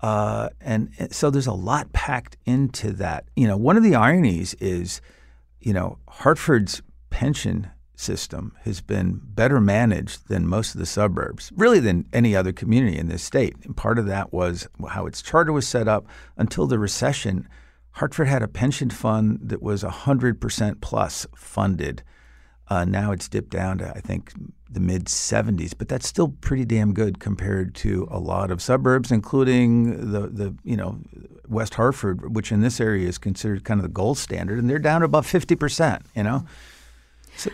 Uh, 0.00 0.50
and, 0.60 0.90
and, 0.98 1.12
so 1.12 1.30
there's 1.30 1.46
a 1.46 1.52
lot 1.52 1.92
packed 1.94 2.36
into 2.44 2.92
that. 2.92 3.24
You 3.34 3.48
know, 3.48 3.56
one 3.56 3.78
of 3.78 3.82
the 3.82 3.94
ironies 3.94 4.52
is, 4.54 5.00
you 5.58 5.72
know, 5.72 5.98
Hartford's 6.06 6.82
pension 7.08 7.70
system 7.98 8.54
has 8.62 8.80
been 8.80 9.20
better 9.22 9.60
managed 9.60 10.28
than 10.28 10.46
most 10.46 10.74
of 10.74 10.78
the 10.78 10.86
suburbs, 10.86 11.50
really 11.56 11.80
than 11.80 12.06
any 12.12 12.34
other 12.36 12.52
community 12.52 12.96
in 12.96 13.08
this 13.08 13.22
state. 13.22 13.56
And 13.64 13.76
part 13.76 13.98
of 13.98 14.06
that 14.06 14.32
was 14.32 14.68
how 14.88 15.06
its 15.06 15.22
charter 15.22 15.52
was 15.52 15.66
set 15.66 15.88
up 15.88 16.06
until 16.36 16.66
the 16.66 16.78
recession 16.78 17.48
Hartford 17.98 18.28
had 18.28 18.42
a 18.42 18.48
pension 18.48 18.90
fund 18.90 19.40
that 19.42 19.60
was 19.60 19.82
100% 19.82 20.80
plus 20.80 21.26
funded. 21.34 22.04
Uh, 22.68 22.84
now 22.84 23.10
it's 23.10 23.28
dipped 23.28 23.50
down 23.50 23.78
to, 23.78 23.88
I 23.88 24.00
think, 24.00 24.32
the 24.70 24.78
mid 24.78 25.06
70s, 25.06 25.72
but 25.76 25.88
that's 25.88 26.06
still 26.06 26.28
pretty 26.28 26.64
damn 26.64 26.92
good 26.92 27.18
compared 27.18 27.74
to 27.76 28.06
a 28.08 28.20
lot 28.20 28.52
of 28.52 28.62
suburbs, 28.62 29.10
including 29.10 30.12
the, 30.12 30.28
the 30.28 30.54
you 30.62 30.76
know 30.76 31.00
West 31.48 31.74
Hartford, 31.74 32.36
which 32.36 32.52
in 32.52 32.60
this 32.60 32.78
area 32.78 33.08
is 33.08 33.18
considered 33.18 33.64
kind 33.64 33.80
of 33.80 33.82
the 33.82 33.88
gold 33.88 34.18
standard, 34.18 34.58
and 34.58 34.70
they're 34.70 34.78
down 34.78 35.02
about 35.02 35.24
50%, 35.24 36.02
you 36.14 36.22
know? 36.22 36.44
So, 37.36 37.50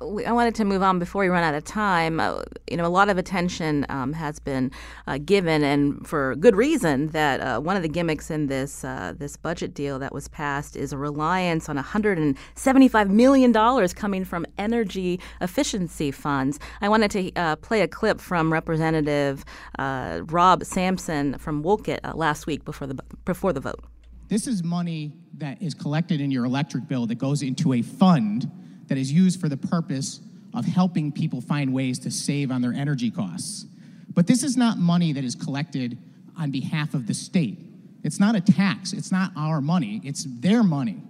I 0.00 0.30
wanted 0.30 0.54
to 0.56 0.64
move 0.64 0.80
on 0.80 1.00
before 1.00 1.22
we 1.22 1.28
run 1.28 1.42
out 1.42 1.54
of 1.54 1.64
time. 1.64 2.20
Uh, 2.20 2.42
you 2.70 2.76
know, 2.76 2.86
a 2.86 2.88
lot 2.88 3.08
of 3.08 3.18
attention 3.18 3.84
um, 3.88 4.12
has 4.12 4.38
been 4.38 4.70
uh, 5.08 5.18
given, 5.18 5.64
and 5.64 6.06
for 6.06 6.36
good 6.36 6.54
reason, 6.54 7.08
that 7.08 7.40
uh, 7.40 7.60
one 7.60 7.74
of 7.74 7.82
the 7.82 7.88
gimmicks 7.88 8.30
in 8.30 8.46
this 8.46 8.84
uh, 8.84 9.14
this 9.18 9.36
budget 9.36 9.74
deal 9.74 9.98
that 9.98 10.14
was 10.14 10.28
passed 10.28 10.76
is 10.76 10.92
a 10.92 10.98
reliance 10.98 11.68
on 11.68 11.74
175 11.74 13.10
million 13.10 13.50
dollars 13.50 13.92
coming 13.92 14.24
from 14.24 14.46
energy 14.56 15.18
efficiency 15.40 16.12
funds. 16.12 16.60
I 16.80 16.88
wanted 16.88 17.10
to 17.12 17.34
uh, 17.34 17.56
play 17.56 17.80
a 17.80 17.88
clip 17.88 18.20
from 18.20 18.52
Representative 18.52 19.44
uh, 19.80 20.20
Rob 20.26 20.64
Sampson 20.64 21.36
from 21.38 21.62
Wolcott 21.64 22.16
last 22.16 22.46
week 22.46 22.64
before 22.64 22.86
the 22.86 23.02
before 23.24 23.52
the 23.52 23.60
vote. 23.60 23.82
This 24.28 24.46
is 24.46 24.62
money 24.62 25.12
that 25.38 25.60
is 25.60 25.74
collected 25.74 26.20
in 26.20 26.30
your 26.30 26.44
electric 26.44 26.86
bill 26.86 27.06
that 27.06 27.16
goes 27.16 27.42
into 27.42 27.72
a 27.72 27.82
fund 27.82 28.48
that 28.88 28.98
is 28.98 29.12
used 29.12 29.40
for 29.40 29.48
the 29.48 29.56
purpose 29.56 30.20
of 30.54 30.64
helping 30.64 31.12
people 31.12 31.40
find 31.40 31.72
ways 31.72 31.98
to 32.00 32.10
save 32.10 32.50
on 32.50 32.62
their 32.62 32.72
energy 32.72 33.10
costs. 33.10 33.66
But 34.14 34.26
this 34.26 34.42
is 34.42 34.56
not 34.56 34.78
money 34.78 35.12
that 35.12 35.24
is 35.24 35.34
collected 35.34 35.98
on 36.36 36.50
behalf 36.50 36.94
of 36.94 37.06
the 37.06 37.14
state. 37.14 37.58
It's 38.02 38.18
not 38.18 38.34
a 38.34 38.40
tax, 38.40 38.92
it's 38.92 39.12
not 39.12 39.32
our 39.36 39.60
money, 39.60 40.00
it's 40.04 40.24
their 40.40 40.62
money. 40.62 41.02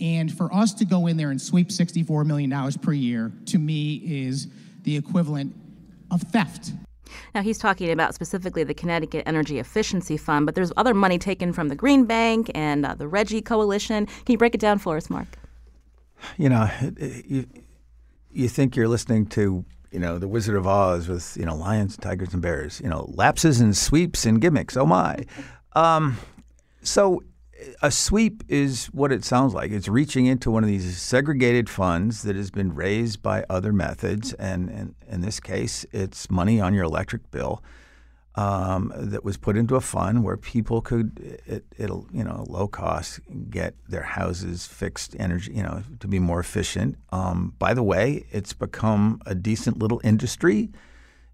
And 0.00 0.30
for 0.30 0.52
us 0.52 0.74
to 0.74 0.84
go 0.84 1.06
in 1.06 1.16
there 1.16 1.30
and 1.30 1.40
sweep 1.40 1.68
$64 1.68 2.26
million 2.26 2.72
per 2.82 2.92
year, 2.92 3.32
to 3.46 3.58
me, 3.58 4.02
is 4.04 4.48
the 4.82 4.96
equivalent 4.96 5.56
of 6.10 6.20
theft. 6.22 6.72
Now, 7.34 7.42
he's 7.42 7.58
talking 7.58 7.90
about 7.90 8.14
specifically 8.14 8.64
the 8.64 8.74
Connecticut 8.74 9.22
Energy 9.26 9.58
Efficiency 9.58 10.16
Fund, 10.16 10.44
but 10.44 10.54
there's 10.54 10.72
other 10.76 10.92
money 10.92 11.18
taken 11.18 11.52
from 11.52 11.68
the 11.68 11.74
Green 11.74 12.04
Bank 12.04 12.50
and 12.54 12.84
uh, 12.84 12.94
the 12.94 13.06
RGGI 13.06 13.44
Coalition. 13.44 14.06
Can 14.06 14.32
you 14.32 14.38
break 14.38 14.54
it 14.54 14.60
down 14.60 14.78
for 14.78 14.96
us, 14.96 15.08
Mark? 15.08 15.28
You 16.36 16.48
know, 16.48 16.70
you, 17.26 17.46
you 18.30 18.48
think 18.48 18.76
you're 18.76 18.88
listening 18.88 19.26
to, 19.26 19.64
you 19.90 19.98
know, 19.98 20.18
The 20.18 20.28
Wizard 20.28 20.56
of 20.56 20.66
Oz 20.66 21.08
with, 21.08 21.36
you 21.36 21.46
know, 21.46 21.54
lions, 21.54 21.96
tigers, 21.96 22.32
and 22.32 22.42
bears, 22.42 22.80
you 22.82 22.88
know, 22.88 23.10
lapses 23.14 23.60
and 23.60 23.76
sweeps 23.76 24.26
and 24.26 24.40
gimmicks. 24.40 24.76
Oh, 24.76 24.86
my. 24.86 25.24
Um, 25.72 26.18
so 26.82 27.22
a 27.82 27.90
sweep 27.90 28.44
is 28.48 28.86
what 28.86 29.12
it 29.12 29.24
sounds 29.24 29.54
like. 29.54 29.70
It's 29.70 29.88
reaching 29.88 30.26
into 30.26 30.50
one 30.50 30.62
of 30.62 30.68
these 30.68 31.00
segregated 31.00 31.70
funds 31.70 32.22
that 32.22 32.36
has 32.36 32.50
been 32.50 32.74
raised 32.74 33.22
by 33.22 33.44
other 33.48 33.72
methods, 33.72 34.32
and, 34.34 34.68
and 34.68 34.94
in 35.08 35.20
this 35.20 35.40
case, 35.40 35.86
it's 35.92 36.30
money 36.30 36.60
on 36.60 36.74
your 36.74 36.84
electric 36.84 37.30
bill 37.30 37.62
um, 38.36 38.92
that 38.94 39.24
was 39.24 39.38
put 39.38 39.56
into 39.56 39.76
a 39.76 39.80
fund 39.80 40.22
where 40.22 40.36
people 40.36 40.82
could, 40.82 41.40
it, 41.46 41.64
it'll 41.78 42.06
you 42.12 42.22
know, 42.22 42.44
low 42.48 42.68
cost, 42.68 43.20
get 43.48 43.74
their 43.88 44.02
houses 44.02 44.66
fixed, 44.66 45.16
energy, 45.18 45.52
you 45.54 45.62
know, 45.62 45.82
to 46.00 46.06
be 46.06 46.18
more 46.18 46.38
efficient. 46.38 46.98
Um, 47.12 47.54
by 47.58 47.72
the 47.72 47.82
way, 47.82 48.26
it's 48.30 48.52
become 48.52 49.22
a 49.24 49.34
decent 49.34 49.78
little 49.78 50.02
industry. 50.04 50.70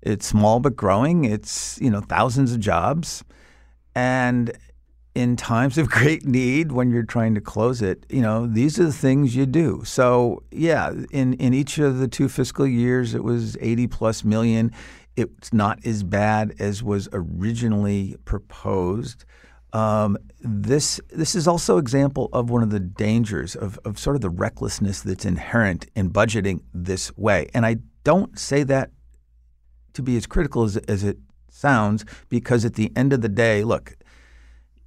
It's 0.00 0.26
small 0.26 0.60
but 0.60 0.76
growing. 0.76 1.24
It's 1.24 1.78
you 1.80 1.90
know 1.90 2.00
thousands 2.00 2.52
of 2.52 2.60
jobs, 2.60 3.22
and 3.94 4.56
in 5.14 5.36
times 5.36 5.78
of 5.78 5.88
great 5.90 6.24
need, 6.24 6.72
when 6.72 6.90
you're 6.90 7.04
trying 7.04 7.34
to 7.36 7.40
close 7.40 7.82
it, 7.82 8.04
you 8.08 8.20
know 8.20 8.46
these 8.46 8.80
are 8.80 8.84
the 8.84 8.92
things 8.92 9.36
you 9.36 9.46
do. 9.46 9.82
So 9.84 10.42
yeah, 10.50 10.92
in 11.12 11.34
in 11.34 11.54
each 11.54 11.78
of 11.78 11.98
the 11.98 12.08
two 12.08 12.28
fiscal 12.28 12.66
years, 12.66 13.14
it 13.14 13.22
was 13.22 13.56
80 13.60 13.86
plus 13.86 14.24
million 14.24 14.72
it's 15.16 15.52
not 15.52 15.84
as 15.84 16.02
bad 16.02 16.54
as 16.58 16.82
was 16.82 17.08
originally 17.12 18.16
proposed. 18.24 19.24
Um, 19.72 20.18
this 20.40 21.00
this 21.10 21.34
is 21.34 21.48
also 21.48 21.78
example 21.78 22.28
of 22.32 22.50
one 22.50 22.62
of 22.62 22.70
the 22.70 22.80
dangers 22.80 23.56
of, 23.56 23.78
of 23.84 23.98
sort 23.98 24.16
of 24.16 24.22
the 24.22 24.30
recklessness 24.30 25.00
that's 25.00 25.24
inherent 25.24 25.86
in 25.94 26.10
budgeting 26.10 26.60
this 26.74 27.16
way. 27.16 27.48
And 27.54 27.64
I 27.64 27.76
don't 28.04 28.38
say 28.38 28.64
that 28.64 28.90
to 29.94 30.02
be 30.02 30.16
as 30.16 30.26
critical 30.26 30.64
as, 30.64 30.76
as 30.76 31.04
it 31.04 31.18
sounds, 31.50 32.04
because 32.28 32.64
at 32.64 32.74
the 32.74 32.92
end 32.96 33.12
of 33.12 33.20
the 33.22 33.28
day, 33.28 33.64
look, 33.64 33.96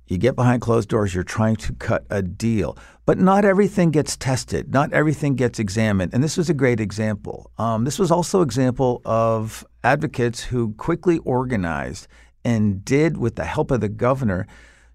you 0.07 0.17
get 0.17 0.35
behind 0.35 0.61
closed 0.61 0.89
doors, 0.89 1.13
you're 1.15 1.23
trying 1.23 1.55
to 1.57 1.73
cut 1.73 2.05
a 2.09 2.21
deal. 2.21 2.77
But 3.05 3.17
not 3.17 3.45
everything 3.45 3.91
gets 3.91 4.15
tested, 4.17 4.73
not 4.73 4.93
everything 4.93 5.35
gets 5.35 5.59
examined. 5.59 6.13
And 6.13 6.23
this 6.23 6.37
was 6.37 6.49
a 6.49 6.53
great 6.53 6.79
example. 6.79 7.51
Um, 7.57 7.83
this 7.85 7.99
was 7.99 8.11
also 8.11 8.39
an 8.39 8.45
example 8.45 9.01
of 9.05 9.65
advocates 9.83 10.43
who 10.43 10.73
quickly 10.73 11.19
organized 11.19 12.07
and 12.43 12.85
did, 12.85 13.17
with 13.17 13.35
the 13.35 13.45
help 13.45 13.71
of 13.71 13.81
the 13.81 13.89
governor, 13.89 14.47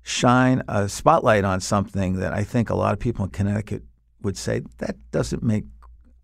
shine 0.02 0.62
a 0.68 0.88
spotlight 0.88 1.44
on 1.44 1.60
something 1.60 2.14
that 2.14 2.32
I 2.32 2.44
think 2.44 2.70
a 2.70 2.74
lot 2.74 2.92
of 2.92 2.98
people 2.98 3.24
in 3.24 3.30
Connecticut 3.30 3.82
would 4.22 4.36
say 4.36 4.62
that 4.78 4.96
doesn't 5.10 5.42
make 5.42 5.64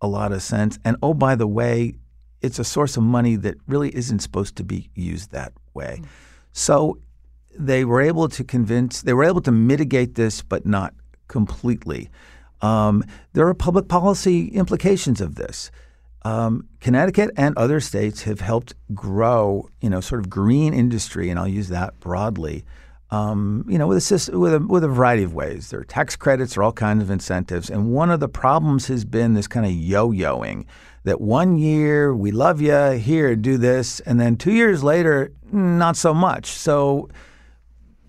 a 0.01 0.07
lot 0.07 0.33
of 0.33 0.43
sense. 0.43 0.79
And 0.85 0.97
oh, 1.03 1.15
by 1.15 1.35
the 1.35 1.47
way, 1.47 1.95
it's 2.43 2.59
a 2.59 2.65
source 2.65 2.97
of 2.97 3.03
money 3.03 3.37
that 3.37 3.57
really 3.67 3.95
isn't 3.95 4.21
supposed 4.21 4.57
to 4.57 4.65
be 4.65 4.91
used 4.95 5.33
that 5.33 5.53
way. 5.75 5.97
Mm-hmm. 5.99 6.11
So 6.53 6.99
they 7.59 7.85
were 7.85 8.01
able 8.01 8.29
to 8.29 8.45
convince, 8.45 9.03
they 9.03 9.13
were 9.13 9.25
able 9.25 9.41
to 9.43 9.53
mitigate 9.53 10.15
this, 10.15 10.43
but 10.43 10.67
not 10.67 10.95
completely. 11.29 12.11
Um, 12.63 13.05
there 13.33 13.47
are 13.47 13.55
public 13.55 13.89
policy 13.89 14.49
implications 14.49 15.21
of 15.21 15.35
this. 15.35 15.71
Um, 16.23 16.69
Connecticut 16.81 17.31
and 17.37 17.57
other 17.57 17.81
states 17.81 18.23
have 18.23 18.41
helped 18.41 18.75
grow, 18.95 19.69
you 19.81 19.89
know, 19.89 20.01
sort 20.01 20.21
of 20.21 20.29
green 20.29 20.75
industry, 20.75 21.31
and 21.31 21.39
I'll 21.39 21.47
use 21.47 21.69
that 21.69 22.01
broadly. 22.01 22.65
Um, 23.13 23.65
you 23.69 23.79
know, 23.79 23.87
with 23.87 24.11
a, 24.11 24.37
with 24.37 24.55
a 24.55 24.59
with 24.59 24.83
a 24.83 24.89
variety 24.89 25.23
of 25.23 25.33
ways. 25.33 25.71
There 25.71 25.79
are 25.79 25.85
tax 25.85 26.17
credits, 26.17 26.57
or 26.57 26.65
all 26.65 26.73
kinds 26.73 27.03
of 27.03 27.11
incentives, 27.11 27.71
and 27.71 27.93
one 27.93 28.11
of 28.11 28.19
the 28.19 28.29
problems 28.29 28.89
has 28.89 29.05
been 29.05 29.35
this 29.35 29.47
kind 29.47 29.65
of 29.65 29.71
yo-yoing. 29.71 30.67
That 31.05 31.21
one 31.21 31.57
year 31.57 32.13
we 32.13 32.33
love 32.33 32.61
you, 32.61 32.99
here 32.99 33.37
do 33.37 33.59
this, 33.59 34.01
and 34.01 34.19
then 34.19 34.35
two 34.35 34.51
years 34.51 34.83
later, 34.83 35.31
not 35.53 35.97
so 35.97 36.13
much. 36.13 36.47
So 36.47 37.09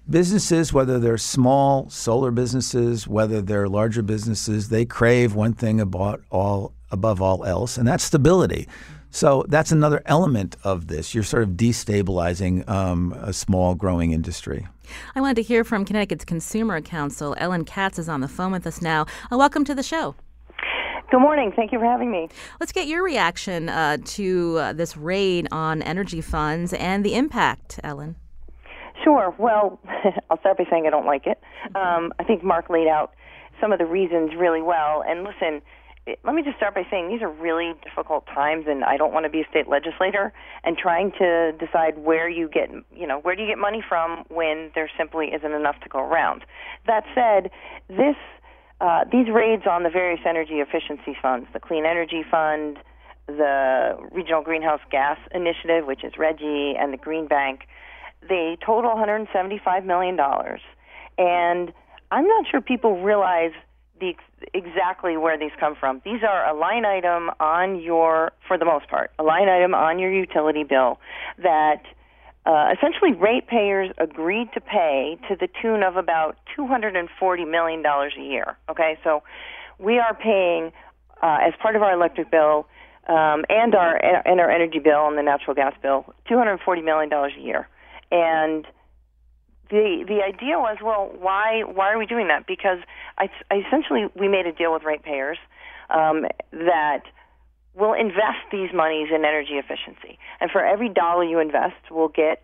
businesses, 0.10 0.74
whether 0.74 1.00
they're 1.00 1.18
small 1.18 1.90
solar 1.90 2.32
businesses, 2.32 3.08
whether 3.08 3.42
they're 3.42 3.68
larger 3.68 4.02
businesses, 4.02 4.70
they 4.70 4.86
crave 4.86 5.36
one 5.36 5.54
thing 5.54 5.80
about 5.80 6.22
all 6.32 6.74
above 6.92 7.22
all 7.22 7.44
else, 7.44 7.78
and 7.78 7.88
that's 7.88 8.04
stability. 8.04 8.68
So 9.10 9.46
that's 9.48 9.72
another 9.72 10.02
element 10.06 10.56
of 10.64 10.88
this. 10.88 11.16
You're 11.16 11.24
sort 11.24 11.44
of 11.44 11.52
destabilizing 11.52 12.68
um, 12.70 13.14
a 13.14 13.34
small 13.34 13.74
growing 13.76 14.12
industry. 14.12 14.68
I 15.16 15.22
wanted 15.22 15.36
to 15.36 15.44
hear 15.44 15.64
from 15.64 15.86
Connecticut's 15.86 16.26
Consumer 16.26 16.82
Counsel. 16.82 17.36
Ellen 17.38 17.66
Katz 17.66 18.00
is 18.00 18.10
on 18.10 18.22
the 18.22 18.28
phone 18.28 18.52
with 18.52 18.68
us 18.68 18.82
now. 18.82 19.06
Uh, 19.32 19.38
welcome 19.38 19.66
to 19.66 19.76
the 19.76 19.84
show. 19.84 20.16
Good 21.10 21.20
morning. 21.20 21.54
Thank 21.56 21.72
you 21.72 21.80
for 21.80 21.86
having 21.86 22.12
me. 22.12 22.28
Let's 22.60 22.74
get 22.74 22.88
your 22.88 23.02
reaction 23.02 23.70
uh, 23.70 23.98
to 24.04 24.58
uh, 24.58 24.74
this 24.74 24.98
raid 24.98 25.48
on 25.52 25.82
energy 25.82 26.20
funds 26.20 26.74
and 26.74 27.06
the 27.06 27.16
impact, 27.16 27.80
Ellen. 27.82 28.18
Sure. 29.04 29.34
Well, 29.38 29.80
I'll 30.30 30.40
start 30.40 30.58
by 30.58 30.66
saying 30.70 30.86
I 30.88 30.90
don't 30.90 31.06
like 31.06 31.28
it. 31.28 31.40
Um, 31.76 32.14
I 32.20 32.24
think 32.26 32.44
Mark 32.44 32.70
laid 32.70 32.88
out 32.88 33.14
some 33.62 33.72
of 33.72 33.80
the 33.80 33.86
reasons 33.86 34.32
really 34.38 34.62
well. 34.62 35.04
And 35.08 35.24
listen, 35.24 35.62
let 36.24 36.36
me 36.36 36.44
just 36.44 36.58
start 36.58 36.74
by 36.74 36.84
saying 36.90 37.10
these 37.10 37.22
are 37.22 37.32
really 37.32 37.74
difficult 37.84 38.26
times, 38.28 38.66
and 38.68 38.84
I 38.84 38.98
don't 38.98 39.14
want 39.14 39.26
to 39.26 39.30
be 39.30 39.42
a 39.42 39.48
state 39.50 39.68
legislator 39.68 40.32
and 40.64 40.78
trying 40.78 41.12
to 41.20 41.52
decide 41.54 41.98
where 41.98 42.30
you 42.30 42.48
get, 42.48 42.70
you 42.96 43.08
know, 43.08 43.20
where 43.20 43.36
do 43.36 43.42
you 43.42 43.48
get 43.48 43.58
money 43.58 43.84
from 43.88 44.24
when 44.30 44.72
there 44.74 44.90
simply 44.98 45.28
isn't 45.28 45.52
enough 45.52 45.80
to 45.82 45.90
go 45.90 46.00
around. 46.00 46.46
That 46.86 47.04
said, 47.14 47.52
this 47.90 48.16
uh, 48.80 49.06
these 49.12 49.28
raids 49.34 49.64
on 49.70 49.82
the 49.82 49.90
various 49.90 50.22
energy 50.26 50.60
efficiency 50.60 51.18
funds, 51.20 51.48
the 51.52 51.60
Clean 51.60 51.84
Energy 51.84 52.24
Fund, 52.30 52.78
the 53.26 53.98
Regional 54.12 54.44
Greenhouse 54.44 54.82
Gas 54.92 55.18
Initiative, 55.34 55.86
which 55.86 56.04
is 56.04 56.14
RGGI, 56.14 56.80
and 56.80 56.94
the 56.94 56.98
Green 56.98 57.28
Bank, 57.28 57.62
they 58.28 58.58
total 58.66 58.92
175 58.92 59.86
million 59.86 60.16
dollars, 60.16 60.62
and 61.18 61.72
I'm 62.12 62.28
not 62.28 62.46
sure 62.50 62.62
people 62.62 63.02
realize 63.02 63.52
the 64.00 64.16
exactly 64.54 65.18
where 65.18 65.38
these 65.38 65.52
come 65.60 65.76
from. 65.76 66.02
These 66.06 66.22
are 66.24 66.48
a 66.48 66.58
line 66.58 66.86
item 66.86 67.32
on 67.40 67.80
your, 67.82 68.32
for 68.48 68.58
the 68.58 68.66
most 68.66 68.88
part, 68.90 69.12
a 69.18 69.24
line 69.24 69.50
item 69.50 69.74
on 69.74 70.00
your 70.00 70.12
utility 70.12 70.64
bill 70.64 71.00
that 71.42 71.82
uh, 72.46 72.74
essentially 72.78 73.14
ratepayers 73.14 73.92
agreed 73.98 74.48
to 74.54 74.62
pay 74.62 75.18
to 75.28 75.36
the 75.36 75.50
tune 75.62 75.84
of 75.84 75.98
about 75.98 76.38
$240 76.58 77.50
million 77.50 77.84
a 77.86 78.22
year. 78.22 78.58
Okay, 78.70 78.98
so 79.04 79.22
we 79.80 80.00
are 80.00 80.14
paying 80.14 80.72
uh, 81.22 81.40
as 81.42 81.54
part 81.62 81.76
of 81.76 81.82
our 81.82 81.94
electric 81.94 82.32
bill 82.32 82.68
um, 83.08 83.46
and 83.50 83.74
our 83.74 83.96
and 84.26 84.40
our 84.40 84.52
energy 84.52 84.80
bill 84.80 85.08
and 85.08 85.18
the 85.18 85.24
natural 85.24 85.56
gas 85.56 85.74
bill 85.82 86.14
$240 86.30 86.84
million 86.84 87.12
a 87.12 87.42
year, 87.42 87.68
and 88.12 88.66
the 89.70 90.06
the 90.08 90.22
idea 90.24 90.58
was, 90.60 90.78
well, 90.84 91.12
why 91.20 91.64
why 91.64 91.92
are 91.92 91.98
we 91.98 92.06
doing 92.06 92.28
that? 92.28 92.48
Because 92.48 92.80
I, 93.18 93.30
I 93.52 93.64
essentially 93.68 94.06
we 94.16 94.28
made 94.28 94.46
a 94.46 94.54
deal 94.54 94.74
with 94.74 94.84
ratepayers 94.84 95.38
um, 95.90 96.26
that 96.52 97.04
will 97.74 97.94
invest 97.94 98.48
these 98.52 98.70
monies 98.74 99.10
in 99.14 99.26
energy 99.26 99.54
efficiency, 99.54 100.18
and 100.40 100.50
for 100.50 100.66
every 100.66 100.90
dollar 100.90 101.24
you 101.24 101.40
invest, 101.40 101.76
we'll 101.92 102.08
get 102.08 102.44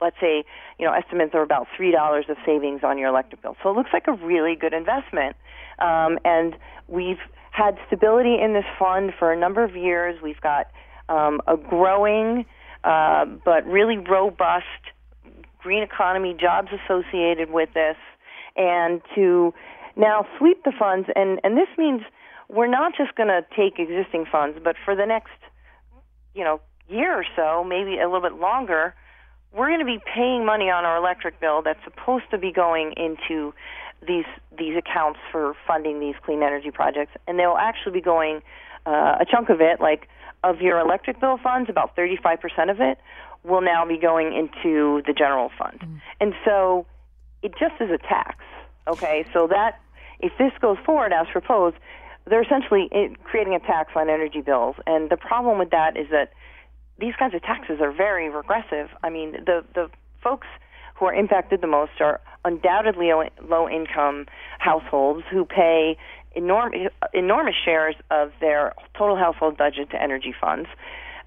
let's 0.00 0.16
say, 0.20 0.44
you 0.78 0.86
know, 0.86 0.92
estimates 0.92 1.34
are 1.34 1.42
about 1.42 1.66
three 1.76 1.90
dollars 1.90 2.26
of 2.28 2.36
savings 2.46 2.82
on 2.84 2.98
your 2.98 3.08
electric 3.08 3.42
bill. 3.42 3.56
So 3.62 3.70
it 3.70 3.76
looks 3.76 3.90
like 3.92 4.06
a 4.06 4.12
really 4.12 4.54
good 4.54 4.72
investment. 4.72 5.34
Um, 5.80 6.18
and 6.24 6.56
we've 6.86 7.18
had 7.50 7.76
stability 7.88 8.36
in 8.40 8.52
this 8.52 8.64
fund 8.78 9.12
for 9.18 9.32
a 9.32 9.36
number 9.36 9.64
of 9.64 9.74
years. 9.74 10.20
We've 10.22 10.40
got 10.40 10.68
um, 11.08 11.40
a 11.48 11.56
growing 11.56 12.46
uh, 12.84 13.24
but 13.44 13.66
really 13.66 13.98
robust 13.98 14.64
green 15.58 15.82
economy 15.82 16.36
jobs 16.38 16.68
associated 16.72 17.50
with 17.50 17.72
this, 17.74 17.96
and 18.56 19.00
to 19.14 19.52
now 19.96 20.26
sweep 20.38 20.62
the 20.64 20.72
funds. 20.78 21.08
And, 21.14 21.40
and 21.44 21.56
this 21.56 21.68
means 21.76 22.02
we're 22.48 22.68
not 22.68 22.92
just 22.96 23.14
going 23.14 23.28
to 23.28 23.44
take 23.56 23.78
existing 23.78 24.26
funds, 24.30 24.58
but 24.62 24.76
for 24.84 24.94
the 24.96 25.06
next, 25.06 25.38
you 26.34 26.44
know, 26.44 26.60
year 26.88 27.12
or 27.12 27.24
so, 27.36 27.64
maybe 27.64 27.98
a 27.98 28.06
little 28.06 28.22
bit 28.22 28.38
longer, 28.40 28.94
we're 29.52 29.68
going 29.68 29.80
to 29.80 29.84
be 29.84 29.98
paying 30.14 30.44
money 30.44 30.70
on 30.70 30.84
our 30.84 30.96
electric 30.96 31.40
bill 31.40 31.62
that's 31.62 31.82
supposed 31.84 32.24
to 32.30 32.38
be 32.38 32.52
going 32.52 32.92
into 32.96 33.52
these 34.06 34.26
these 34.56 34.76
accounts 34.76 35.18
for 35.32 35.54
funding 35.66 35.98
these 35.98 36.14
clean 36.24 36.42
energy 36.42 36.70
projects, 36.70 37.12
and 37.26 37.38
they'll 37.38 37.56
actually 37.58 37.92
be 37.92 38.00
going 38.00 38.40
uh, 38.86 39.16
a 39.20 39.26
chunk 39.28 39.48
of 39.48 39.60
it, 39.60 39.80
like 39.80 40.08
of 40.44 40.60
your 40.60 40.78
electric 40.78 41.20
bill 41.20 41.38
funds, 41.42 41.68
about 41.68 41.96
35% 41.96 42.70
of 42.70 42.80
it 42.80 42.98
will 43.44 43.60
now 43.60 43.86
be 43.86 43.98
going 43.98 44.32
into 44.34 45.02
the 45.06 45.12
general 45.12 45.50
fund, 45.58 45.80
mm. 45.80 46.00
and 46.20 46.34
so 46.44 46.86
it 47.42 47.52
just 47.58 47.74
is 47.80 47.90
a 47.90 47.98
tax. 47.98 48.36
Okay, 48.86 49.26
so 49.32 49.46
that 49.48 49.80
if 50.20 50.32
this 50.38 50.52
goes 50.60 50.78
forward 50.84 51.12
as 51.12 51.26
proposed, 51.30 51.76
they're 52.26 52.42
essentially 52.42 52.88
eh, 52.92 53.08
creating 53.24 53.54
a 53.54 53.60
tax 53.60 53.92
on 53.94 54.08
energy 54.08 54.40
bills, 54.40 54.76
and 54.86 55.10
the 55.10 55.16
problem 55.16 55.58
with 55.58 55.70
that 55.70 55.96
is 55.96 56.08
that 56.10 56.32
these 56.98 57.14
kinds 57.18 57.34
of 57.34 57.42
taxes 57.42 57.78
are 57.80 57.92
very 57.92 58.28
regressive. 58.28 58.88
I 59.02 59.10
mean, 59.10 59.32
the 59.32 59.64
the 59.74 59.90
folks 60.22 60.46
who 60.96 61.06
are 61.06 61.14
impacted 61.14 61.60
the 61.60 61.66
most 61.66 61.92
are 62.00 62.20
undoubtedly 62.44 63.10
low 63.48 63.68
income 63.68 64.26
households 64.58 65.24
who 65.30 65.44
pay 65.44 65.96
enormous 66.34 66.92
enormous 67.14 67.54
shares 67.64 67.94
of 68.10 68.32
their 68.40 68.74
total 68.96 69.16
household 69.16 69.56
budget 69.56 69.90
to 69.90 70.02
energy 70.02 70.34
funds. 70.38 70.68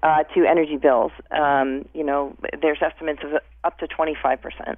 Uh, 0.02 0.24
to 0.34 0.44
energy 0.44 0.76
bills, 0.76 1.12
um, 1.30 1.84
you 1.94 2.02
know, 2.02 2.34
there's 2.60 2.78
estimates 2.82 3.20
of 3.22 3.40
up 3.62 3.78
to 3.78 3.86
25%, 3.86 4.76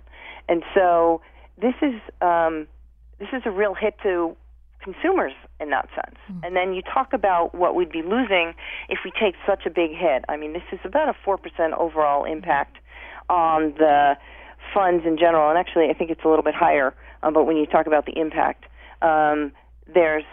and 0.50 0.62
so 0.74 1.22
this 1.58 1.72
is 1.80 1.94
um, 2.20 2.66
this 3.18 3.28
is 3.32 3.42
a 3.46 3.50
real 3.50 3.74
hit 3.74 3.94
to 4.02 4.36
consumers 4.84 5.32
in 5.60 5.70
that 5.70 5.88
sense. 5.94 6.16
Mm. 6.30 6.46
And 6.46 6.56
then 6.56 6.74
you 6.74 6.82
talk 6.82 7.12
about 7.12 7.54
what 7.54 7.74
we'd 7.74 7.90
be 7.90 8.02
losing 8.02 8.54
if 8.88 8.98
we 9.04 9.10
take 9.10 9.34
such 9.46 9.64
a 9.66 9.70
big 9.70 9.90
hit. 9.90 10.24
I 10.28 10.36
mean, 10.36 10.52
this 10.52 10.62
is 10.72 10.78
about 10.84 11.08
a 11.08 11.14
4% 11.26 11.38
overall 11.78 12.24
impact 12.24 12.76
on 13.28 13.72
the 13.78 14.16
funds 14.74 15.04
in 15.06 15.16
general. 15.16 15.48
And 15.48 15.58
actually, 15.58 15.88
I 15.88 15.94
think 15.94 16.10
it's 16.10 16.24
a 16.24 16.28
little 16.28 16.42
bit 16.42 16.54
higher. 16.54 16.94
Um, 17.22 17.32
but 17.32 17.44
when 17.44 17.56
you 17.56 17.66
talk 17.66 17.86
about 17.86 18.04
the 18.04 18.18
impact, 18.18 18.64
um, 19.00 19.52
there's 19.92 20.24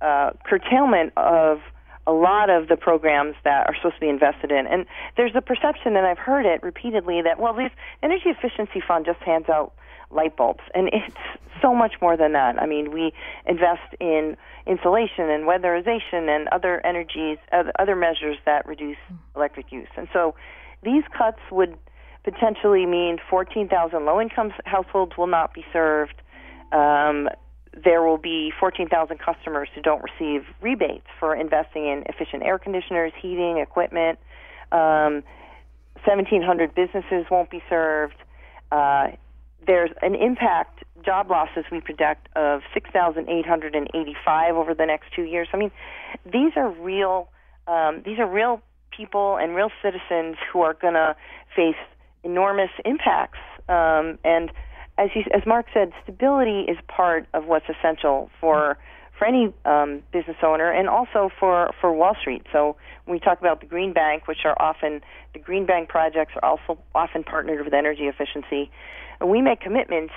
uh, 0.00 0.30
curtailment 0.44 1.12
of 1.16 1.60
a 2.06 2.12
lot 2.12 2.50
of 2.50 2.68
the 2.68 2.76
programs 2.76 3.34
that 3.44 3.66
are 3.66 3.74
supposed 3.74 3.94
to 3.94 4.00
be 4.00 4.08
invested 4.08 4.50
in. 4.50 4.66
And 4.66 4.86
there's 5.16 5.34
a 5.34 5.40
perception, 5.40 5.96
and 5.96 6.06
I've 6.06 6.18
heard 6.18 6.46
it 6.46 6.62
repeatedly, 6.62 7.22
that, 7.22 7.38
well, 7.40 7.54
this 7.54 7.70
energy 8.02 8.28
efficiency 8.28 8.82
fund 8.86 9.06
just 9.06 9.20
hands 9.20 9.48
out 9.48 9.72
light 10.10 10.36
bulbs. 10.36 10.62
And 10.74 10.88
it's 10.92 11.16
so 11.62 11.74
much 11.74 11.94
more 12.00 12.16
than 12.16 12.32
that. 12.32 12.60
I 12.60 12.66
mean, 12.66 12.90
we 12.92 13.12
invest 13.46 13.94
in 14.00 14.36
insulation 14.66 15.30
and 15.30 15.44
weatherization 15.44 16.28
and 16.28 16.48
other 16.48 16.84
energies, 16.86 17.38
other 17.78 17.96
measures 17.96 18.36
that 18.44 18.66
reduce 18.66 18.98
electric 19.34 19.72
use. 19.72 19.88
And 19.96 20.08
so 20.12 20.34
these 20.82 21.04
cuts 21.16 21.40
would 21.50 21.76
potentially 22.22 22.86
mean 22.86 23.18
14,000 23.28 24.04
low 24.04 24.20
income 24.20 24.52
households 24.64 25.16
will 25.16 25.26
not 25.26 25.52
be 25.54 25.64
served. 25.72 26.14
Um, 26.72 27.28
there 27.82 28.02
will 28.02 28.18
be 28.18 28.52
14,000 28.58 29.18
customers 29.18 29.68
who 29.74 29.80
don't 29.82 30.02
receive 30.02 30.44
rebates 30.60 31.06
for 31.18 31.34
investing 31.34 31.86
in 31.86 32.04
efficient 32.06 32.42
air 32.42 32.58
conditioners, 32.58 33.12
heating, 33.20 33.58
equipment. 33.58 34.18
Um, 34.72 35.22
1,700 36.04 36.74
businesses 36.74 37.26
won't 37.30 37.50
be 37.50 37.62
served. 37.68 38.16
Uh, 38.70 39.08
there's 39.66 39.90
an 40.02 40.14
impact 40.14 40.84
job 41.04 41.30
losses 41.30 41.64
we 41.70 41.80
project 41.80 42.28
of 42.36 42.62
6,885 42.72 44.56
over 44.56 44.74
the 44.74 44.86
next 44.86 45.12
two 45.14 45.22
years. 45.22 45.48
I 45.52 45.56
mean, 45.56 45.70
these 46.24 46.52
are 46.56 46.68
real. 46.68 47.28
Um, 47.66 48.02
these 48.04 48.18
are 48.18 48.26
real 48.28 48.60
people 48.90 49.36
and 49.36 49.54
real 49.54 49.70
citizens 49.82 50.36
who 50.52 50.60
are 50.60 50.74
going 50.74 50.94
to 50.94 51.16
face 51.54 51.76
enormous 52.22 52.70
impacts. 52.84 53.38
Um, 53.68 54.18
and 54.24 54.50
as 54.98 55.10
you, 55.14 55.22
as 55.34 55.42
Mark 55.46 55.66
said, 55.74 55.92
stability 56.02 56.60
is 56.70 56.78
part 56.88 57.26
of 57.34 57.46
what's 57.46 57.66
essential 57.68 58.30
for 58.40 58.78
for 59.18 59.26
any 59.26 59.52
um, 59.64 60.02
business 60.12 60.36
owner 60.42 60.70
and 60.72 60.88
also 60.88 61.30
for 61.38 61.70
for 61.80 61.92
Wall 61.92 62.16
Street. 62.20 62.42
So 62.52 62.76
when 63.04 63.14
we 63.16 63.20
talk 63.20 63.38
about 63.40 63.60
the 63.60 63.66
green 63.66 63.92
bank, 63.92 64.26
which 64.26 64.44
are 64.44 64.60
often 64.60 65.00
the 65.32 65.38
green 65.38 65.66
bank 65.66 65.88
projects 65.88 66.32
are 66.42 66.50
also 66.50 66.80
often 66.94 67.24
partnered 67.24 67.64
with 67.64 67.74
energy 67.74 68.04
efficiency. 68.04 68.70
And 69.20 69.30
we 69.30 69.40
make 69.40 69.60
commitments 69.60 70.14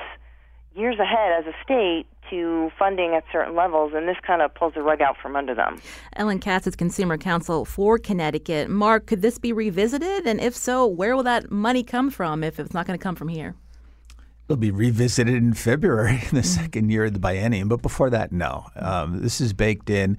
years 0.76 1.00
ahead 1.00 1.32
as 1.40 1.46
a 1.46 1.56
state 1.64 2.06
to 2.30 2.70
funding 2.78 3.16
at 3.16 3.24
certain 3.32 3.56
levels, 3.56 3.94
and 3.96 4.08
this 4.08 4.18
kind 4.26 4.42
of 4.42 4.54
pulls 4.54 4.74
the 4.74 4.82
rug 4.82 5.02
out 5.02 5.16
from 5.22 5.36
under 5.36 5.56
them. 5.56 5.82
Ellen 6.16 6.40
Katz 6.40 6.68
is 6.68 6.76
Consumer 6.76 7.18
Counsel 7.18 7.66
for 7.66 7.98
Connecticut. 7.98 8.70
Mark, 8.70 9.08
could 9.08 9.22
this 9.22 9.40
be 9.40 9.54
revisited? 9.54 10.28
And 10.28 10.40
if 10.40 10.56
so, 10.56 10.86
where 10.86 11.16
will 11.16 11.24
that 11.24 11.52
money 11.52 11.84
come 11.84 12.12
from 12.12 12.44
if 12.44 12.60
it's 12.60 12.74
not 12.74 12.86
going 12.86 12.98
to 12.98 13.02
come 13.02 13.16
from 13.16 13.30
here? 13.30 13.56
It'll 14.48 14.58
be 14.58 14.72
revisited 14.72 15.36
in 15.36 15.54
February, 15.54 16.12
in 16.12 16.20
the 16.20 16.26
mm-hmm. 16.26 16.42
second 16.42 16.90
year 16.90 17.06
of 17.06 17.14
the 17.14 17.20
biennium. 17.20 17.68
But 17.68 17.82
before 17.82 18.10
that, 18.10 18.32
no. 18.32 18.68
Um, 18.76 19.22
this 19.22 19.42
is 19.42 19.54
baked 19.54 19.90
in. 19.90 20.18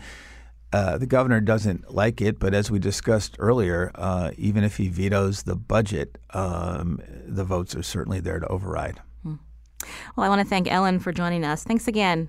Uh, 0.70 0.98
the 0.98 1.06
governor 1.06 1.40
doesn't 1.40 1.94
like 1.94 2.20
it, 2.20 2.38
but 2.38 2.52
as 2.52 2.70
we 2.70 2.78
discussed 2.78 3.36
earlier, 3.38 3.90
uh, 3.94 4.32
even 4.36 4.64
if 4.64 4.76
he 4.76 4.88
vetoes 4.88 5.44
the 5.44 5.56
budget, 5.56 6.18
um, 6.34 7.00
the 7.26 7.44
votes 7.44 7.74
are 7.74 7.82
certainly 7.82 8.20
there 8.20 8.38
to 8.38 8.46
override. 8.48 9.00
Hmm. 9.22 9.36
Well, 10.14 10.26
I 10.26 10.28
want 10.28 10.42
to 10.42 10.46
thank 10.46 10.70
Ellen 10.70 10.98
for 10.98 11.10
joining 11.10 11.42
us. 11.42 11.64
Thanks 11.64 11.88
again. 11.88 12.28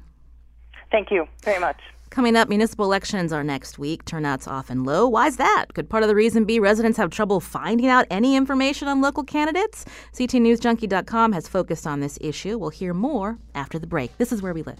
Thank 0.89 1.11
you 1.11 1.27
very 1.43 1.59
much. 1.59 1.81
Coming 2.09 2.35
up, 2.35 2.49
municipal 2.49 2.85
elections 2.85 3.31
are 3.31 3.43
next 3.43 3.77
week. 3.77 4.03
Turnout's 4.03 4.47
often 4.47 4.83
low. 4.83 5.07
Why's 5.07 5.37
that? 5.37 5.67
Could 5.73 5.89
part 5.89 6.03
of 6.03 6.09
the 6.09 6.15
reason 6.15 6.43
be 6.43 6.59
residents 6.59 6.97
have 6.97 7.11
trouble 7.11 7.39
finding 7.39 7.87
out 7.87 8.07
any 8.09 8.35
information 8.35 8.87
on 8.87 8.99
local 8.99 9.23
candidates? 9.23 9.85
CTNewsJunkie.com 10.13 11.33
has 11.33 11.47
focused 11.47 11.85
on 11.85 11.99
this 11.99 12.17
issue. 12.19 12.57
We'll 12.57 12.71
hear 12.71 12.93
more 12.93 13.37
after 13.53 13.77
the 13.77 13.87
break. 13.87 14.17
This 14.17 14.31
is 14.31 14.41
where 14.41 14.53
we 14.53 14.63
live. 14.63 14.79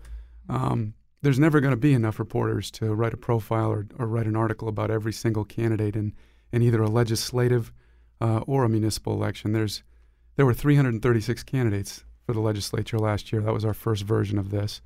Um, 0.50 0.94
there's 1.22 1.40
never 1.40 1.62
going 1.62 1.72
to 1.72 1.78
be 1.78 1.94
enough 1.94 2.20
reporters 2.20 2.70
to 2.72 2.94
write 2.94 3.14
a 3.14 3.18
profile 3.18 3.72
or, 3.72 3.88
or, 3.98 4.08
write 4.08 4.28
an 4.28 4.36
article 4.36 4.68
about 4.68 4.92
every 4.92 5.14
single 5.14 5.46
candidate 5.46 5.96
in, 5.96 6.14
in 6.52 6.62
either 6.62 6.82
a 6.82 6.90
legislative 6.90 7.72
uh, 8.20 8.40
or 8.40 8.66
a 8.66 8.70
municipal 8.70 9.14
election. 9.14 9.54
There's 9.54 9.84
there 10.36 10.46
were 10.46 10.54
336 10.54 11.44
candidates 11.44 12.04
for 12.26 12.34
the 12.34 12.40
legislature 12.40 12.98
last 12.98 13.32
year. 13.32 13.42
That 13.42 13.54
was 13.54 13.66
our 13.66 13.74
first 13.74 14.04
version 14.04 14.38
of 14.38 14.50
this. 14.50 14.82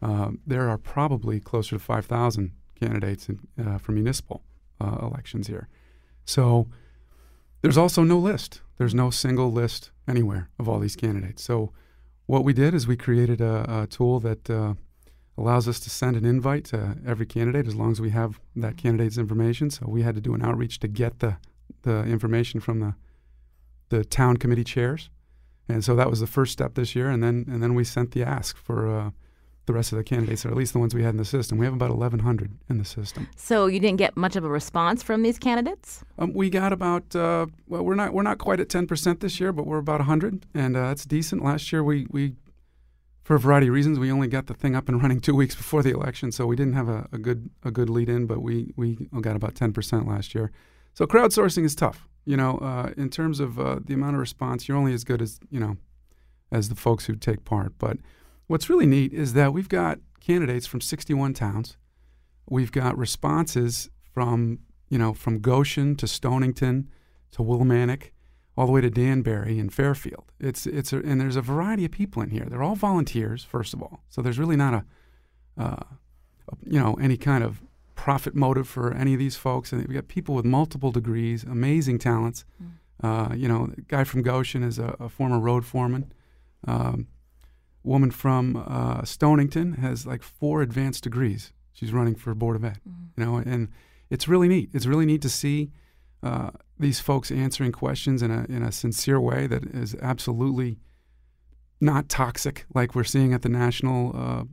Uh, 0.00 0.30
there 0.46 0.68
are 0.68 0.78
probably 0.78 1.40
closer 1.40 1.76
to 1.76 1.78
5,000 1.78 2.52
candidates 2.78 3.28
in, 3.28 3.40
uh, 3.64 3.78
for 3.78 3.92
municipal 3.92 4.42
uh, 4.80 4.98
elections 5.02 5.46
here. 5.46 5.68
So 6.24 6.68
there's 7.64 7.78
also 7.78 8.04
no 8.04 8.18
list. 8.18 8.60
There's 8.76 8.94
no 8.94 9.08
single 9.08 9.50
list 9.50 9.90
anywhere 10.06 10.50
of 10.58 10.68
all 10.68 10.78
these 10.78 10.96
candidates. 10.96 11.42
So 11.42 11.72
what 12.26 12.44
we 12.44 12.52
did 12.52 12.74
is 12.74 12.86
we 12.86 12.94
created 12.94 13.40
a, 13.40 13.84
a 13.84 13.86
tool 13.86 14.20
that 14.20 14.50
uh, 14.50 14.74
allows 15.38 15.66
us 15.66 15.80
to 15.80 15.88
send 15.88 16.14
an 16.14 16.26
invite 16.26 16.66
to 16.66 16.98
every 17.06 17.24
candidate 17.24 17.66
as 17.66 17.74
long 17.74 17.90
as 17.90 18.02
we 18.02 18.10
have 18.10 18.38
that 18.54 18.76
candidate's 18.76 19.16
information. 19.16 19.70
So 19.70 19.86
we 19.88 20.02
had 20.02 20.14
to 20.14 20.20
do 20.20 20.34
an 20.34 20.42
outreach 20.42 20.78
to 20.80 20.88
get 20.88 21.20
the 21.20 21.38
the 21.84 22.02
information 22.04 22.60
from 22.60 22.80
the 22.80 22.94
the 23.88 24.04
town 24.04 24.36
committee 24.36 24.64
chairs, 24.64 25.08
and 25.66 25.82
so 25.82 25.96
that 25.96 26.10
was 26.10 26.20
the 26.20 26.26
first 26.26 26.52
step 26.52 26.74
this 26.74 26.94
year. 26.94 27.08
And 27.08 27.22
then 27.22 27.46
and 27.50 27.62
then 27.62 27.74
we 27.74 27.84
sent 27.84 28.10
the 28.10 28.24
ask 28.24 28.58
for 28.58 28.86
uh, 28.86 29.10
the 29.66 29.72
rest 29.72 29.92
of 29.92 29.98
the 29.98 30.04
candidates, 30.04 30.44
or 30.44 30.50
at 30.50 30.56
least 30.56 30.72
the 30.72 30.78
ones 30.78 30.94
we 30.94 31.02
had 31.02 31.10
in 31.10 31.16
the 31.16 31.24
system. 31.24 31.58
We 31.58 31.64
have 31.66 31.74
about 31.74 31.90
1,100 31.90 32.52
in 32.68 32.78
the 32.78 32.84
system. 32.84 33.28
So 33.36 33.66
you 33.66 33.80
didn't 33.80 33.98
get 33.98 34.16
much 34.16 34.36
of 34.36 34.44
a 34.44 34.48
response 34.48 35.02
from 35.02 35.22
these 35.22 35.38
candidates? 35.38 36.04
Um, 36.18 36.32
we 36.34 36.50
got 36.50 36.72
about 36.72 37.16
uh, 37.16 37.46
well, 37.66 37.82
we're 37.82 37.94
not 37.94 38.12
we're 38.12 38.22
not 38.22 38.38
quite 38.38 38.60
at 38.60 38.68
10 38.68 38.86
percent 38.86 39.20
this 39.20 39.40
year, 39.40 39.52
but 39.52 39.66
we're 39.66 39.78
about 39.78 40.00
100, 40.00 40.46
and 40.54 40.76
uh, 40.76 40.88
that's 40.88 41.04
decent. 41.04 41.42
Last 41.42 41.72
year 41.72 41.82
we 41.82 42.06
we 42.10 42.34
for 43.24 43.36
a 43.36 43.38
variety 43.38 43.68
of 43.68 43.74
reasons, 43.74 43.98
we 43.98 44.12
only 44.12 44.28
got 44.28 44.46
the 44.46 44.54
thing 44.54 44.76
up 44.76 44.88
and 44.88 45.02
running 45.02 45.20
two 45.20 45.34
weeks 45.34 45.54
before 45.54 45.82
the 45.82 45.90
election, 45.90 46.30
so 46.30 46.46
we 46.46 46.56
didn't 46.56 46.74
have 46.74 46.88
a, 46.88 47.08
a 47.10 47.18
good 47.18 47.50
a 47.64 47.70
good 47.70 47.88
lead 47.88 48.08
in. 48.08 48.26
But 48.26 48.42
we 48.42 48.72
we 48.76 49.08
got 49.20 49.36
about 49.36 49.54
10 49.54 49.72
percent 49.72 50.06
last 50.06 50.34
year. 50.34 50.52
So 50.92 51.06
crowdsourcing 51.06 51.64
is 51.64 51.74
tough. 51.74 52.08
You 52.24 52.36
know, 52.36 52.58
uh, 52.58 52.92
in 52.96 53.10
terms 53.10 53.40
of 53.40 53.58
uh, 53.58 53.80
the 53.84 53.94
amount 53.94 54.14
of 54.14 54.20
response, 54.20 54.68
you're 54.68 54.76
only 54.76 54.94
as 54.94 55.04
good 55.04 55.20
as 55.20 55.40
you 55.50 55.58
know 55.58 55.76
as 56.52 56.68
the 56.68 56.76
folks 56.76 57.06
who 57.06 57.16
take 57.16 57.44
part. 57.44 57.72
But 57.78 57.98
What's 58.46 58.68
really 58.68 58.86
neat 58.86 59.12
is 59.12 59.32
that 59.32 59.52
we've 59.52 59.68
got 59.68 59.98
candidates 60.20 60.66
from 60.66 60.80
61 60.80 61.34
towns. 61.34 61.76
We've 62.48 62.72
got 62.72 62.96
responses 62.96 63.90
from, 64.12 64.58
you 64.88 64.98
know, 64.98 65.14
from 65.14 65.40
Goshen 65.40 65.96
to 65.96 66.06
Stonington 66.06 66.88
to 67.32 67.42
Willimantic, 67.42 68.10
all 68.56 68.66
the 68.66 68.72
way 68.72 68.80
to 68.80 68.90
Danbury 68.90 69.58
and 69.58 69.72
Fairfield. 69.72 70.30
It's 70.38 70.66
it's 70.66 70.92
a, 70.92 70.98
and 70.98 71.20
there's 71.20 71.36
a 71.36 71.42
variety 71.42 71.84
of 71.84 71.90
people 71.90 72.22
in 72.22 72.30
here. 72.30 72.44
They're 72.44 72.62
all 72.62 72.76
volunteers, 72.76 73.42
first 73.44 73.74
of 73.74 73.82
all. 73.82 74.04
So 74.08 74.22
there's 74.22 74.38
really 74.38 74.56
not 74.56 74.74
a, 74.74 74.84
uh, 75.60 75.84
you 76.64 76.78
know, 76.78 76.94
any 76.94 77.16
kind 77.16 77.42
of 77.42 77.62
profit 77.94 78.34
motive 78.34 78.68
for 78.68 78.92
any 78.94 79.14
of 79.14 79.18
these 79.18 79.36
folks. 79.36 79.72
And 79.72 79.86
we've 79.86 79.94
got 79.94 80.08
people 80.08 80.34
with 80.34 80.44
multiple 80.44 80.92
degrees, 80.92 81.44
amazing 81.44 81.98
talents. 81.98 82.44
Mm. 82.62 82.70
Uh, 83.02 83.34
you 83.34 83.48
know, 83.48 83.66
the 83.74 83.82
guy 83.82 84.04
from 84.04 84.22
Goshen 84.22 84.62
is 84.62 84.78
a, 84.78 84.96
a 85.00 85.08
former 85.08 85.40
road 85.40 85.64
foreman. 85.64 86.12
Um, 86.66 87.08
woman 87.84 88.10
from 88.10 88.64
uh, 88.66 89.04
Stonington 89.04 89.74
has 89.74 90.06
like 90.06 90.22
four 90.22 90.62
advanced 90.62 91.04
degrees. 91.04 91.52
She's 91.72 91.92
running 91.92 92.14
for 92.14 92.34
board 92.34 92.56
of 92.56 92.64
ed. 92.64 92.80
Mm-hmm. 92.88 93.20
You 93.20 93.26
know, 93.26 93.36
and 93.36 93.68
it's 94.10 94.26
really 94.26 94.48
neat. 94.48 94.70
It's 94.72 94.86
really 94.86 95.06
neat 95.06 95.22
to 95.22 95.28
see 95.28 95.70
uh, 96.22 96.50
these 96.78 97.00
folks 97.00 97.30
answering 97.30 97.72
questions 97.72 98.22
in 98.22 98.30
a 98.30 98.46
in 98.48 98.62
a 98.62 98.72
sincere 98.72 99.20
way 99.20 99.46
that 99.46 99.64
is 99.64 99.94
absolutely 100.00 100.78
not 101.80 102.08
toxic, 102.08 102.64
like 102.74 102.94
we're 102.94 103.04
seeing 103.04 103.34
at 103.34 103.42
the 103.42 103.48
national 103.48 104.12
uh, 104.16 104.44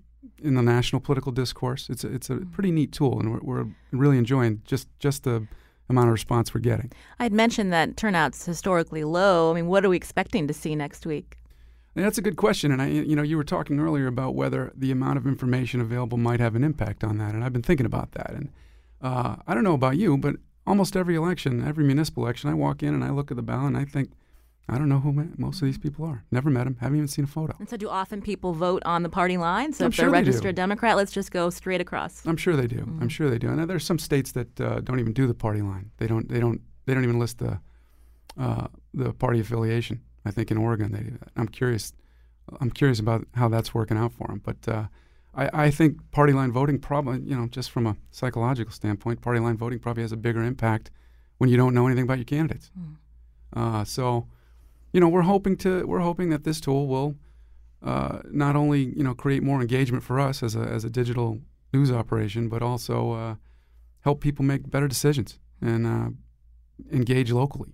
in 0.44 0.56
the 0.56 0.62
national 0.62 1.00
political 1.00 1.32
discourse. 1.32 1.90
It's 1.90 2.04
a, 2.04 2.14
it's 2.14 2.30
a 2.30 2.34
mm-hmm. 2.34 2.52
pretty 2.52 2.72
neat 2.72 2.92
tool, 2.92 3.20
and 3.20 3.32
we're, 3.32 3.40
we're 3.42 3.66
really 3.92 4.18
enjoying 4.18 4.62
just 4.66 4.88
just 5.00 5.24
the 5.24 5.48
amount 5.90 6.08
of 6.08 6.14
response 6.14 6.54
we're 6.54 6.62
getting. 6.62 6.92
I 7.20 7.24
had 7.24 7.34
mentioned 7.34 7.72
that 7.74 7.98
turnout's 7.98 8.46
historically 8.46 9.04
low. 9.04 9.52
I 9.52 9.54
mean, 9.54 9.68
what 9.68 9.86
are 9.86 9.90
we 9.90 9.98
expecting 9.98 10.48
to 10.48 10.54
see 10.54 10.76
next 10.76 11.06
week? 11.06 11.38
That's 11.94 12.18
a 12.18 12.22
good 12.22 12.38
question, 12.38 12.72
and 12.72 12.82
I, 12.82 12.88
you 12.88 13.16
know, 13.16 13.22
you 13.22 13.36
were 13.36 13.44
talking 13.44 13.80
earlier 13.80 14.08
about 14.08 14.34
whether 14.34 14.72
the 14.76 14.92
amount 14.92 15.18
of 15.18 15.28
information 15.28 15.82
available 15.82 16.18
might 16.18 16.40
have 16.40 16.56
an 16.56 16.64
impact 16.64 17.04
on 17.04 17.18
that, 17.18 17.34
and 17.36 17.44
I've 17.44 17.52
been 17.52 17.62
thinking 17.62 17.86
about 17.86 18.14
that. 18.14 18.32
And 18.32 18.50
uh, 19.02 19.36
I 19.46 19.54
don't 19.54 19.66
know 19.66 19.74
about 19.74 19.98
you, 19.98 20.18
but 20.18 20.38
almost 20.66 20.96
every 20.96 21.16
election, 21.16 21.68
every 21.68 21.84
municipal 21.84 22.24
election, 22.24 22.50
I 22.50 22.54
walk 22.54 22.82
in 22.82 22.94
and 22.94 23.04
I 23.04 23.10
look 23.10 23.30
at 23.30 23.36
the 23.36 23.44
ballot 23.44 23.68
and 23.68 23.78
I 23.78 23.86
think, 23.86 24.12
I 24.70 24.78
don't 24.78 24.88
know 24.88 25.00
who 25.00 25.12
most 25.38 25.62
of 25.62 25.66
these 25.66 25.78
people 25.78 26.06
are. 26.06 26.24
Never 26.32 26.50
met 26.50 26.64
them. 26.64 26.78
Haven't 26.80 26.96
even 26.96 27.08
seen 27.08 27.26
a 27.26 27.28
photo. 27.28 27.56
And 27.60 27.68
so, 27.68 27.76
do 27.76 27.90
often 27.90 28.22
people 28.22 28.54
vote 28.54 28.82
on 28.86 29.04
the 29.04 29.10
party 29.10 29.36
line? 29.36 29.74
So, 29.74 29.84
I'm 29.84 29.90
if 29.90 29.96
sure 29.96 30.04
they're 30.04 30.12
they 30.12 30.20
registered 30.20 30.56
do. 30.56 30.62
Democrat, 30.62 30.96
let's 30.96 31.12
just 31.12 31.32
go 31.32 31.50
straight 31.50 31.82
across. 31.82 32.26
I'm 32.26 32.38
sure 32.38 32.56
they 32.56 32.68
do. 32.68 32.78
Mm-hmm. 32.78 33.02
I'm 33.02 33.10
sure 33.10 33.30
they 33.30 33.40
do. 33.40 33.50
And 33.50 33.70
there's 33.70 33.84
some 33.84 34.00
states 34.00 34.32
that 34.32 34.62
uh, 34.62 34.80
don't 34.80 35.00
even 35.00 35.12
do 35.12 35.28
the 35.28 35.34
party 35.34 35.62
line. 35.62 35.92
They 35.98 36.08
don't. 36.08 36.30
They 36.30 36.40
don't. 36.40 36.62
They 36.86 36.94
don't 36.94 37.04
even 37.04 37.20
list 37.20 37.40
the 37.40 37.60
uh, 38.40 38.68
the 38.94 39.12
party 39.14 39.42
affiliation. 39.42 40.00
I 40.26 40.32
think 40.32 40.52
in 40.52 40.58
Oregon 40.58 40.92
they 40.92 41.00
do 41.00 41.12
that. 41.12 41.30
I'm 41.36 41.48
curious 41.48 41.94
I'm 42.60 42.72
curious 42.72 43.00
about 43.00 43.28
how 43.36 43.48
that's 43.48 43.74
working 43.74 43.98
out 43.98 44.14
for 44.14 44.28
them. 44.28 44.42
But 44.44 44.68
uh, 44.68 44.86
I, 45.34 45.66
I, 45.66 45.72
think 45.72 46.12
party 46.12 46.34
line 46.34 46.52
voting 46.52 46.80
probably, 46.80 47.22
you 47.22 47.36
know, 47.36 47.48
just 47.48 47.72
from 47.72 47.88
a 47.88 47.96
psychological 48.10 48.74
standpoint, 48.74 49.22
party 49.22 49.40
line 49.40 49.58
voting 49.58 49.80
probably 49.80 50.04
has 50.04 50.12
a 50.12 50.18
bigger 50.18 50.44
impact 50.44 50.92
when 51.38 51.50
you 51.50 51.58
don't 51.58 51.74
know 51.74 51.86
anything 51.88 52.04
about 52.04 52.18
your 52.18 52.26
candidates. 52.26 52.72
Mm. 52.78 52.96
Uh, 53.54 53.84
so, 53.84 54.28
you 54.92 55.00
know, 55.00 55.08
we're 55.08 55.22
hoping 55.22 55.56
to 55.58 55.86
we're 55.88 56.00
hoping 56.00 56.30
that 56.30 56.44
this 56.44 56.60
tool 56.60 56.88
will 56.88 57.16
uh, 57.84 58.20
not 58.30 58.56
only 58.56 58.84
you 58.96 59.04
know 59.04 59.14
create 59.14 59.44
more 59.44 59.62
engagement 59.62 60.04
for 60.04 60.20
us 60.20 60.44
as 60.44 60.56
a 60.56 60.62
as 60.62 60.84
a 60.84 60.90
digital 60.90 61.40
news 61.74 61.92
operation, 61.92 62.50
but 62.50 62.62
also 62.62 63.12
uh, 63.14 63.36
help 64.02 64.22
people 64.22 64.44
make 64.44 64.70
better 64.70 64.88
decisions 64.88 65.40
and 65.62 65.88
uh, 65.88 66.10
engage 66.92 67.32
locally. 67.32 67.74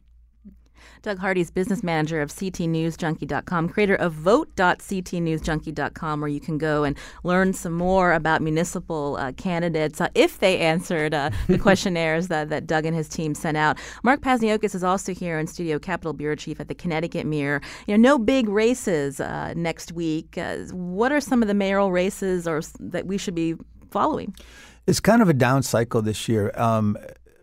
Doug 1.02 1.18
Hardy's 1.20 1.52
business 1.52 1.84
manager 1.84 2.22
of 2.22 2.30
CTNewsJunkie.com, 2.30 3.68
creator 3.70 3.96
of 3.96 4.14
Vote.CTNewsJunkie.com, 4.14 6.22
where 6.22 6.30
you 6.30 6.40
can 6.40 6.58
go 6.58 6.84
and 6.84 6.98
learn 7.24 7.54
some 7.54 7.74
more 7.74 8.14
about 8.14 8.42
municipal 8.42 9.18
uh, 9.18 9.32
candidates 9.34 10.02
uh, 10.02 10.10
if 10.16 10.40
they 10.40 10.58
answered 10.60 11.14
uh, 11.14 11.30
the 11.48 11.58
questionnaires 11.60 12.28
that, 12.28 12.50
that 12.50 12.68
Doug 12.68 12.86
and 12.86 12.96
his 12.96 13.10
team 13.10 13.36
sent 13.36 13.58
out. 13.58 13.78
Mark 14.04 14.22
Pazniokas 14.22 14.76
is 14.76 14.84
also 14.84 15.14
here 15.14 15.40
in 15.40 15.48
studio, 15.48 15.80
Capitol 15.80 16.14
Bureau 16.14 16.36
Chief 16.36 16.60
at 16.60 16.68
the 16.68 16.76
Connecticut 16.76 17.26
Mirror. 17.26 17.62
You 17.88 17.98
know, 17.98 18.10
no 18.10 18.20
big 18.20 18.50
races 18.50 19.20
uh, 19.20 19.54
next 19.56 19.92
week. 19.92 20.38
Uh, 20.38 20.58
what 20.72 21.12
are 21.12 21.22
some 21.22 21.42
of 21.42 21.48
the 21.48 21.54
mayoral 21.54 21.92
races 21.92 22.48
or 22.48 22.62
that 22.80 23.08
we 23.08 23.18
should 23.18 23.36
be 23.36 23.56
following? 23.92 24.36
It's 24.86 25.00
kind 25.00 25.22
of 25.22 25.30
a 25.30 25.34
down 25.34 25.64
cycle 25.64 26.02
this 26.02 26.30
year. 26.30 26.52
Um, 26.56 26.98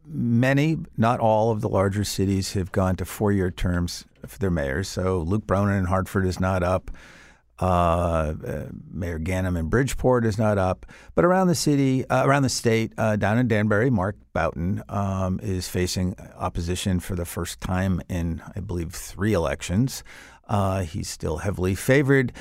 many, 0.06 0.78
not 0.96 1.20
all, 1.20 1.50
of 1.50 1.60
the 1.60 1.68
larger 1.68 2.04
cities 2.04 2.52
have 2.52 2.72
gone 2.72 2.96
to 2.96 3.04
four 3.04 3.32
year 3.32 3.50
terms 3.50 4.04
for 4.26 4.38
their 4.38 4.50
mayors. 4.50 4.88
So 4.88 5.20
Luke 5.20 5.46
Bronin 5.46 5.78
in 5.78 5.84
Hartford 5.86 6.26
is 6.26 6.40
not 6.40 6.62
up. 6.62 6.90
Uh, 7.60 8.34
uh, 8.44 8.66
Mayor 8.90 9.20
Ganim 9.20 9.56
in 9.56 9.68
Bridgeport 9.68 10.24
is 10.24 10.38
not 10.38 10.58
up, 10.58 10.86
but 11.14 11.24
around 11.24 11.46
the 11.46 11.54
city, 11.54 12.04
uh, 12.08 12.26
around 12.26 12.42
the 12.42 12.48
state, 12.48 12.92
uh, 12.98 13.14
down 13.14 13.38
in 13.38 13.46
Danbury, 13.46 13.90
Mark 13.90 14.16
Boughton 14.32 14.82
um, 14.88 15.38
is 15.40 15.68
facing 15.68 16.16
opposition 16.36 16.98
for 16.98 17.14
the 17.14 17.24
first 17.24 17.60
time 17.60 18.00
in, 18.08 18.42
I 18.56 18.60
believe, 18.60 18.92
three 18.92 19.34
elections. 19.34 20.02
Uh, 20.48 20.82
he's 20.82 21.08
still 21.08 21.38
heavily 21.38 21.76
favored, 21.76 22.32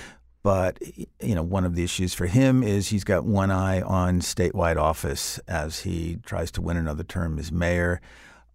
but 0.44 0.78
you 1.22 1.34
know, 1.34 1.42
one 1.42 1.66
of 1.66 1.76
the 1.76 1.84
issues 1.84 2.14
for 2.14 2.28
him 2.28 2.62
is 2.62 2.90
he's 2.90 3.06
got 3.06 3.24
one 3.24 3.50
eye 3.50 3.82
on 3.82 4.20
statewide 4.20 4.78
office 4.78 5.40
as 5.48 5.80
he 5.80 6.18
tries 6.26 6.52
to 6.52 6.62
win 6.62 6.78
another 6.78 7.04
term 7.04 7.40
as 7.40 7.52
mayor. 7.52 8.02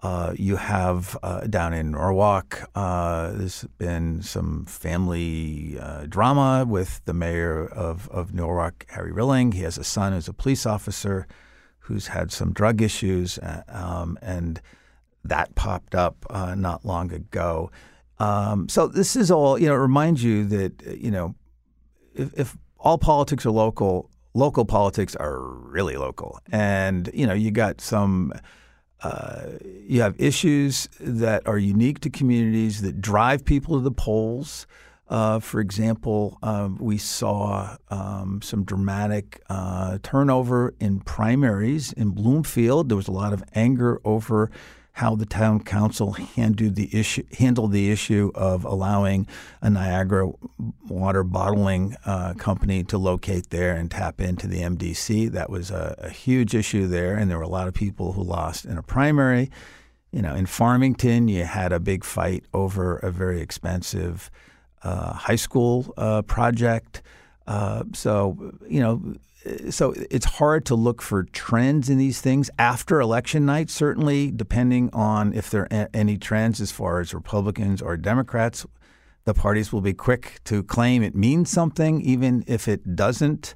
Uh, 0.01 0.32
you 0.36 0.55
have 0.55 1.18
uh, 1.24 1.41
down 1.49 1.72
in 1.72 1.91
Norwalk, 1.91 2.70
uh, 2.76 3.32
there's 3.32 3.64
been 3.78 4.22
some 4.22 4.64
family 4.66 5.76
uh, 5.80 6.07
drama 6.07 6.64
with 6.68 7.01
the 7.05 7.14
mayor 7.14 7.66
of, 7.66 8.09
of 8.11 8.32
Norwalk, 8.32 8.86
Harry 8.91 9.11
Rilling. 9.11 9.51
He 9.53 9.62
has 9.62 9.76
a 9.76 9.82
son 9.82 10.12
who's 10.12 10.28
a 10.28 10.32
police 10.32 10.66
officer 10.66 11.26
who's 11.80 12.09
had 12.09 12.30
some 12.30 12.53
drug 12.53 12.80
issues, 12.80 13.39
uh, 13.39 13.62
um, 13.68 14.18
and 14.22 14.61
that 15.24 15.55
popped 15.57 15.97
up 15.97 16.24
uh, 16.30 16.55
not 16.55 16.84
long 16.84 17.12
ago. 17.12 17.70
Um, 18.20 18.68
so 18.68 18.86
this 18.86 19.16
is 19.16 19.30
all, 19.32 19.59
you 19.59 19.66
know, 19.66 19.74
it 19.74 19.78
reminds 19.78 20.22
you 20.22 20.45
that, 20.45 20.97
you 20.97 21.11
know, 21.11 21.34
if, 22.19 22.39
if 22.39 22.57
all 22.79 22.99
politics 22.99 23.47
are 23.47 23.51
local, 23.51 24.11
local 24.35 24.64
politics 24.64 25.16
are 25.16 25.41
really 25.41 25.97
local, 25.97 26.41
and 26.51 27.11
you 27.14 27.27
know 27.27 27.35
you 27.35 27.51
got 27.51 27.81
some. 27.81 28.33
Uh, 29.01 29.53
you 29.87 30.01
have 30.01 30.21
issues 30.21 30.89
that 30.99 31.47
are 31.47 31.57
unique 31.57 32.01
to 32.01 32.11
communities 32.11 32.83
that 32.83 33.01
drive 33.01 33.45
people 33.45 33.77
to 33.77 33.81
the 33.81 33.93
polls. 33.93 34.66
Uh, 35.09 35.39
for 35.39 35.61
example, 35.61 36.37
um, 36.43 36.77
we 36.81 36.99
saw 36.99 37.77
um, 37.91 38.43
some 38.43 38.64
dramatic 38.64 39.41
uh, 39.49 39.99
turnover 40.03 40.75
in 40.81 40.99
primaries 40.99 41.93
in 41.93 42.11
Bloomfield. 42.11 42.89
There 42.89 42.97
was 42.97 43.07
a 43.07 43.12
lot 43.12 43.33
of 43.33 43.45
anger 43.55 44.01
over 44.05 44.51
how 44.99 45.14
the 45.14 45.24
town 45.24 45.61
council 45.61 46.11
handled 46.11 46.74
the 46.74 46.90
issue 46.92 47.22
handled 47.38 47.70
the 47.70 47.88
issue 47.88 48.32
of 48.34 48.64
allowing 48.64 49.28
a 49.62 49.70
Niagara 49.70 50.28
water 50.88 51.22
bottling 51.22 51.94
uh, 52.05 52.34
company 52.34 52.82
to 52.82 52.99
locate 52.99 53.51
there 53.51 53.76
and 53.76 53.92
tap 53.92 54.20
into 54.20 54.49
the 54.49 54.61
MDC. 54.61 55.30
That 55.30 55.51
was 55.51 55.70
a, 55.70 55.94
a, 55.99 56.11
huge 56.11 56.53
issue 56.53 56.88
there, 56.88 57.14
and 57.14 57.30
there 57.30 57.38
were 57.38 57.44
a 57.44 57.49
lot 57.49 57.68
of 57.68 57.74
people 57.74 58.14
who 58.14 58.24
lost 58.24 58.64
in 58.64 58.76
a 58.76 58.82
primary. 58.82 59.53
You 60.11 60.20
know, 60.20 60.34
in 60.34 60.46
Farmington, 60.46 61.28
you 61.28 61.44
had 61.44 61.72
a 61.72 61.78
big 61.78 62.03
fight 62.03 62.42
over 62.53 62.96
a 62.96 63.12
very 63.12 63.40
expensive 63.40 64.32
uh, 64.82 65.12
high 65.12 65.36
school 65.36 65.94
uh, 65.96 66.22
project. 66.22 67.03
Uh, 67.46 67.84
so, 67.94 68.53
you 68.68 68.80
know, 68.80 69.14
so 69.70 69.95
it's 70.11 70.26
hard 70.26 70.64
to 70.66 70.74
look 70.74 71.01
for 71.01 71.24
trends 71.24 71.89
in 71.89 71.99
these 71.99 72.20
things 72.20 72.51
after 72.59 73.01
election 73.01 73.47
night. 73.47 73.70
Certainly, 73.70 74.32
depending 74.32 74.91
on 74.93 75.32
if 75.32 75.51
there 75.51 75.68
are 75.72 75.89
any 75.95 76.18
trends 76.18 76.61
as 76.61 76.72
far 76.72 77.01
as 77.01 77.14
Republicans 77.14 77.80
or 77.80 77.97
Democrats, 77.97 78.66
the 79.24 79.34
parties 79.34 79.72
will 79.72 79.80
be 79.80 79.95
quick 79.95 80.41
to 80.45 80.62
claim 80.62 81.03
it 81.03 81.14
means 81.14 81.51
something, 81.51 82.01
even 82.01 82.45
if 82.47 82.66
it 82.66 82.97
doesn't. 82.97 83.55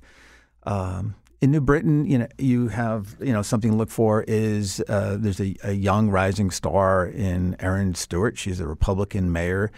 Um, 0.65 1.17
in 1.41 1.51
New 1.51 1.61
Britain, 1.61 2.07
you 2.07 2.19
know, 2.19 2.29
you 2.39 2.69
have 2.69 3.17
you 3.21 3.33
know 3.33 3.43
something 3.43 3.73
to 3.73 3.77
look 3.77 3.91
for 3.91 4.23
is 4.29 4.83
uh, 4.89 5.17
there's 5.19 5.41
a, 5.41 5.57
a, 5.65 5.73
young 5.73 6.09
rising 6.09 6.53
star 6.53 7.07
in 7.07 7.57
Erin 7.59 7.95
Stewart. 7.97 8.39
She's 8.39 8.61
a 8.61 8.67
Republican 8.67 9.33
mayor 9.33 9.73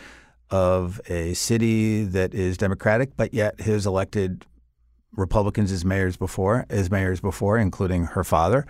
of 0.51 1.01
a 1.07 1.33
city 1.33 2.05
that 2.05 2.35
is 2.35 2.59
Democratic, 2.59 3.17
but 3.17 3.33
yet 3.33 3.61
has 3.63 3.87
elected 3.87 4.45
Republicans 5.17 5.73
as 5.73 5.85
mayors 5.85 6.17
before, 6.17 6.67
as 6.69 6.91
mayors 6.91 7.21
before, 7.21 7.59
including 7.59 8.05
her 8.05 8.25
father. 8.25 8.67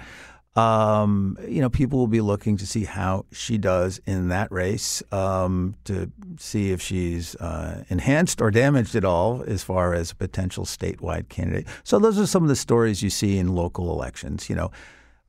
Um, 0.56 1.36
you 1.48 1.60
know, 1.60 1.68
people 1.68 1.98
will 1.98 2.06
be 2.06 2.20
looking 2.20 2.56
to 2.58 2.66
see 2.66 2.84
how 2.84 3.26
she 3.32 3.58
does 3.58 4.00
in 4.06 4.28
that 4.28 4.52
race 4.52 5.02
um, 5.10 5.74
to 5.84 6.12
see 6.38 6.70
if 6.70 6.80
she's 6.80 7.34
uh, 7.36 7.82
enhanced 7.88 8.40
or 8.40 8.52
damaged 8.52 8.94
at 8.94 9.04
all 9.04 9.42
as 9.48 9.64
far 9.64 9.94
as 9.94 10.12
a 10.12 10.14
potential 10.14 10.64
statewide 10.64 11.28
candidate. 11.28 11.66
So 11.82 11.98
those 11.98 12.20
are 12.20 12.26
some 12.26 12.44
of 12.44 12.48
the 12.48 12.56
stories 12.56 13.02
you 13.02 13.10
see 13.10 13.36
in 13.36 13.54
local 13.54 13.90
elections. 13.90 14.48
You 14.48 14.54
know, 14.54 14.70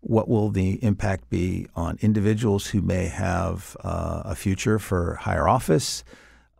what 0.01 0.27
will 0.27 0.51
the 0.51 0.83
impact 0.83 1.31
be 1.31 1.65
on 1.75 1.97
individuals 2.01 2.67
who 2.67 2.81
may 2.81 3.07
have 3.07 3.75
uh, 3.83 4.21
a 4.25 4.35
future 4.35 4.77
for 4.77 5.15
higher 5.15 5.47
office? 5.47 6.03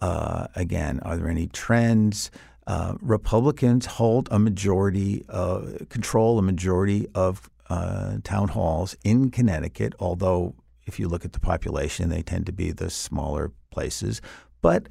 Uh, 0.01 0.47
again, 0.55 0.99
are 1.03 1.17
there 1.17 1.29
any 1.29 1.47
trends? 1.47 2.31
Uh, 2.68 2.95
Republicans 3.01 3.86
hold 3.86 4.28
a 4.32 4.39
majority, 4.39 5.24
uh, 5.30 5.61
control 5.89 6.39
a 6.39 6.41
majority 6.41 7.07
of 7.13 7.49
uh, 7.70 8.18
town 8.24 8.47
halls 8.49 8.95
in 9.03 9.30
Connecticut, 9.30 9.93
although 9.99 10.55
if 10.88 10.99
you 10.99 11.07
look 11.07 11.26
at 11.26 11.34
the 11.34 11.39
population, 11.39 12.09
they 12.09 12.22
tend 12.22 12.45
to 12.45 12.51
be 12.51 12.72
the 12.72 12.89
smaller 12.89 13.51
places. 13.72 14.22
But 14.61 14.88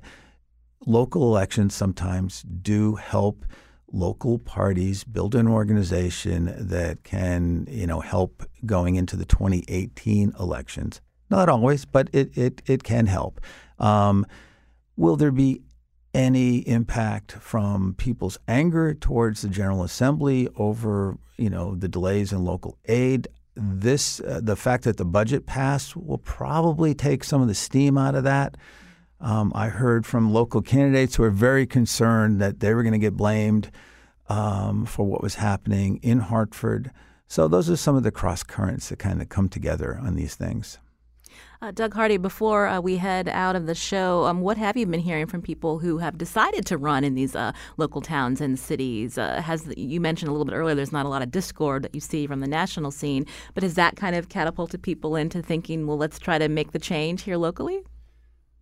local 0.86 1.22
elections 1.22 1.74
sometimes 1.74 2.42
do 2.42 2.96
help 2.96 3.44
local 3.92 4.38
parties 4.38 5.04
build 5.04 5.34
an 5.34 5.46
organization 5.46 6.52
that 6.58 7.04
can, 7.04 7.66
you 7.70 7.86
know, 7.86 8.00
help 8.00 8.42
going 8.66 8.96
into 8.96 9.16
the 9.16 9.24
2018 9.24 10.32
elections. 10.38 11.00
Not 11.30 11.48
always, 11.48 11.84
but 11.84 12.08
it, 12.12 12.36
it, 12.36 12.62
it 12.66 12.82
can 12.82 13.06
help. 13.06 13.40
Um, 13.78 14.26
will 14.96 15.16
there 15.16 15.30
be 15.30 15.62
any 16.14 16.58
impact 16.58 17.32
from 17.32 17.94
people's 17.94 18.38
anger 18.46 18.94
towards 18.94 19.42
the 19.42 19.48
General 19.48 19.82
Assembly 19.82 20.48
over, 20.56 21.18
you 21.36 21.50
know, 21.50 21.74
the 21.74 21.88
delays 21.88 22.32
in 22.32 22.44
local 22.44 22.78
aid. 22.86 23.28
This, 23.56 24.20
uh, 24.20 24.40
the 24.42 24.56
fact 24.56 24.84
that 24.84 24.96
the 24.96 25.04
budget 25.04 25.46
passed 25.46 25.96
will 25.96 26.18
probably 26.18 26.94
take 26.94 27.24
some 27.24 27.42
of 27.42 27.48
the 27.48 27.54
steam 27.54 27.98
out 27.98 28.14
of 28.14 28.24
that. 28.24 28.56
Um, 29.20 29.52
I 29.54 29.68
heard 29.68 30.06
from 30.06 30.32
local 30.32 30.60
candidates 30.60 31.16
who 31.16 31.22
are 31.24 31.30
very 31.30 31.66
concerned 31.66 32.40
that 32.40 32.60
they 32.60 32.74
were 32.74 32.82
going 32.82 32.92
to 32.92 32.98
get 32.98 33.16
blamed 33.16 33.70
um, 34.28 34.86
for 34.86 35.06
what 35.06 35.22
was 35.22 35.36
happening 35.36 35.98
in 36.02 36.20
Hartford. 36.20 36.90
So 37.26 37.48
those 37.48 37.70
are 37.70 37.76
some 37.76 37.96
of 37.96 38.02
the 38.02 38.10
cross 38.10 38.42
currents 38.42 38.88
that 38.88 38.98
kind 38.98 39.22
of 39.22 39.28
come 39.28 39.48
together 39.48 39.98
on 40.02 40.14
these 40.14 40.34
things. 40.34 40.78
Uh, 41.62 41.70
Doug 41.70 41.94
Hardy, 41.94 42.16
before 42.16 42.66
uh, 42.66 42.80
we 42.80 42.96
head 42.96 43.28
out 43.28 43.56
of 43.56 43.66
the 43.66 43.74
show, 43.74 44.24
um, 44.24 44.40
what 44.40 44.56
have 44.58 44.76
you 44.76 44.86
been 44.86 45.00
hearing 45.00 45.26
from 45.26 45.40
people 45.40 45.78
who 45.78 45.98
have 45.98 46.18
decided 46.18 46.66
to 46.66 46.76
run 46.76 47.04
in 47.04 47.14
these 47.14 47.34
uh, 47.34 47.52
local 47.76 48.00
towns 48.00 48.40
and 48.40 48.58
cities? 48.58 49.16
Uh, 49.16 49.40
has 49.40 49.72
you 49.76 50.00
mentioned 50.00 50.28
a 50.28 50.32
little 50.32 50.44
bit 50.44 50.54
earlier? 50.54 50.74
There's 50.74 50.92
not 50.92 51.06
a 51.06 51.08
lot 51.08 51.22
of 51.22 51.30
discord 51.30 51.82
that 51.84 51.94
you 51.94 52.00
see 52.00 52.26
from 52.26 52.40
the 52.40 52.46
national 52.46 52.90
scene, 52.90 53.26
but 53.54 53.62
has 53.62 53.74
that 53.74 53.96
kind 53.96 54.14
of 54.14 54.28
catapulted 54.28 54.82
people 54.82 55.16
into 55.16 55.42
thinking, 55.42 55.86
well, 55.86 55.96
let's 55.96 56.18
try 56.18 56.38
to 56.38 56.48
make 56.48 56.72
the 56.72 56.78
change 56.78 57.22
here 57.22 57.36
locally? 57.36 57.82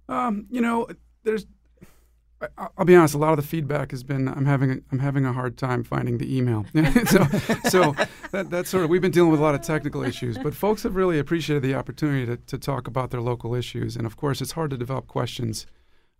Um, 0.09 0.47
you 0.51 0.61
know, 0.61 0.89
there's 1.25 1.47
I'll 2.77 2.85
be 2.85 2.97
honest. 2.97 3.15
A 3.15 3.19
lot 3.19 3.31
of 3.31 3.37
the 3.37 3.47
feedback 3.47 3.91
has 3.91 4.03
been 4.03 4.29
I'm 4.29 4.47
having 4.47 4.71
a, 4.71 4.77
I'm 4.91 4.99
having 4.99 5.25
a 5.25 5.33
hard 5.33 5.57
time 5.57 5.85
finding 5.85 6.19
the 6.19 6.37
email. 6.37 6.65
so 7.07 7.25
so 7.69 7.95
that, 8.31 8.49
that's 8.51 8.71
sort 8.71 8.85
of 8.85 8.91
we've 8.91 9.03
been 9.03 9.11
dealing 9.11 9.31
with 9.31 9.41
a 9.41 9.43
lot 9.43 9.55
of 9.55 9.63
technical 9.63 10.03
issues, 10.03 10.39
but 10.39 10.55
folks 10.55 10.83
have 10.83 10.97
really 10.97 11.19
appreciated 11.19 11.63
the 11.63 11.75
opportunity 11.75 12.27
to, 12.27 12.37
to 12.37 12.59
talk 12.59 12.87
about 12.87 13.11
their 13.11 13.21
local 13.21 13.55
issues. 13.55 13.97
And 13.97 14.07
of 14.07 14.17
course, 14.17 14.41
it's 14.41 14.53
hard 14.53 14.71
to 14.71 14.77
develop 14.77 15.07
questions, 15.07 15.67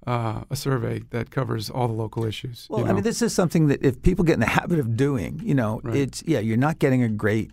uh, 0.07 0.43
a 0.51 0.57
survey 0.57 1.03
that 1.11 1.31
covers 1.31 1.71
all 1.71 1.89
the 1.89 1.95
local 1.95 2.25
issues. 2.25 2.67
Well, 2.69 2.81
you 2.81 2.85
know? 2.85 2.91
I 2.91 2.95
mean, 2.95 3.05
this 3.05 3.23
is 3.23 3.35
something 3.35 3.69
that 3.69 3.85
if 3.85 4.03
people 4.03 4.25
get 4.25 4.35
in 4.35 4.41
the 4.41 4.47
habit 4.47 4.79
of 4.79 4.97
doing, 4.97 5.41
you 5.43 5.55
know, 5.55 5.81
right. 5.83 5.97
it's 5.97 6.23
yeah, 6.27 6.41
you're 6.41 6.57
not 6.57 6.79
getting 6.79 7.03
a 7.03 7.09
great. 7.09 7.51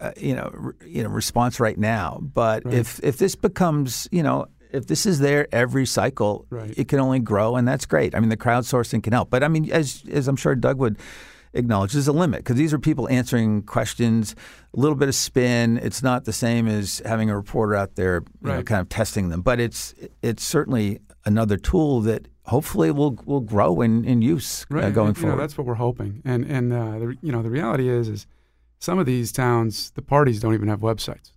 Uh, 0.00 0.10
you 0.16 0.34
know, 0.34 0.50
re, 0.52 0.72
you 0.84 1.02
know, 1.04 1.08
response 1.08 1.60
right 1.60 1.78
now. 1.78 2.18
But 2.20 2.64
right. 2.64 2.74
if 2.74 2.98
if 3.04 3.18
this 3.18 3.36
becomes, 3.36 4.08
you 4.10 4.22
know, 4.24 4.46
if 4.72 4.86
this 4.86 5.06
is 5.06 5.20
there 5.20 5.46
every 5.52 5.86
cycle, 5.86 6.46
right. 6.50 6.72
it 6.76 6.88
can 6.88 6.98
only 6.98 7.20
grow, 7.20 7.56
and 7.56 7.68
that's 7.68 7.86
great. 7.86 8.14
I 8.14 8.20
mean, 8.20 8.30
the 8.30 8.36
crowdsourcing 8.36 9.02
can 9.02 9.12
help. 9.12 9.30
But 9.30 9.44
I 9.44 9.48
mean, 9.48 9.70
as 9.70 10.02
as 10.10 10.28
I'm 10.28 10.36
sure 10.36 10.54
Doug 10.54 10.78
would 10.78 10.98
acknowledge, 11.54 11.92
there's 11.92 12.08
a 12.08 12.12
limit 12.12 12.40
because 12.40 12.56
these 12.56 12.72
are 12.72 12.78
people 12.78 13.08
answering 13.08 13.62
questions, 13.62 14.34
a 14.74 14.80
little 14.80 14.96
bit 14.96 15.08
of 15.08 15.14
spin. 15.14 15.78
It's 15.78 16.02
not 16.02 16.24
the 16.24 16.32
same 16.32 16.66
as 16.66 17.02
having 17.04 17.30
a 17.30 17.36
reporter 17.36 17.76
out 17.76 17.96
there, 17.96 18.24
right. 18.40 18.56
know, 18.56 18.62
kind 18.62 18.80
of 18.80 18.88
testing 18.88 19.28
them. 19.28 19.42
But 19.42 19.60
it's 19.60 19.94
it's 20.22 20.42
certainly 20.42 21.00
another 21.24 21.56
tool 21.56 22.00
that 22.02 22.28
hopefully 22.44 22.90
will 22.90 23.18
will 23.26 23.40
grow 23.40 23.80
in, 23.80 24.04
in 24.04 24.22
use 24.22 24.64
uh, 24.70 24.76
right. 24.76 24.84
uh, 24.84 24.90
going 24.90 25.08
and, 25.08 25.18
forward. 25.18 25.36
Know, 25.36 25.42
that's 25.42 25.58
what 25.58 25.66
we're 25.66 25.74
hoping. 25.74 26.22
And 26.24 26.44
and 26.44 26.72
uh, 26.72 26.98
the, 26.98 27.16
you 27.22 27.32
know 27.32 27.42
the 27.42 27.50
reality 27.50 27.88
is 27.88 28.08
is 28.08 28.26
some 28.78 28.98
of 28.98 29.06
these 29.06 29.32
towns, 29.32 29.90
the 29.92 30.02
parties 30.02 30.40
don't 30.40 30.54
even 30.54 30.68
have 30.68 30.80
websites. 30.80 31.32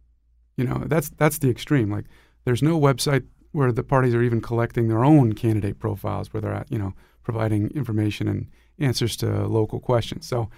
You 0.58 0.66
know 0.66 0.84
that's 0.86 1.10
that's 1.10 1.40
the 1.40 1.50
extreme. 1.50 1.92
Like 1.92 2.06
there's 2.46 2.64
no 2.64 2.80
website 2.80 3.26
where 3.52 3.72
the 3.72 3.84
parties 3.84 4.14
are 4.14 4.24
even 4.24 4.42
collecting 4.42 4.88
their 4.88 5.04
own 5.04 5.34
candidate 5.34 5.80
profiles, 5.80 6.34
where 6.34 6.42
they're 6.42 6.66
you 6.70 6.78
know, 6.78 6.94
providing 7.24 7.70
information 7.72 8.28
and 8.28 8.48
answers 8.80 9.16
to 9.18 9.48
local 9.48 9.80
questions. 9.80 10.26
So 10.26 10.50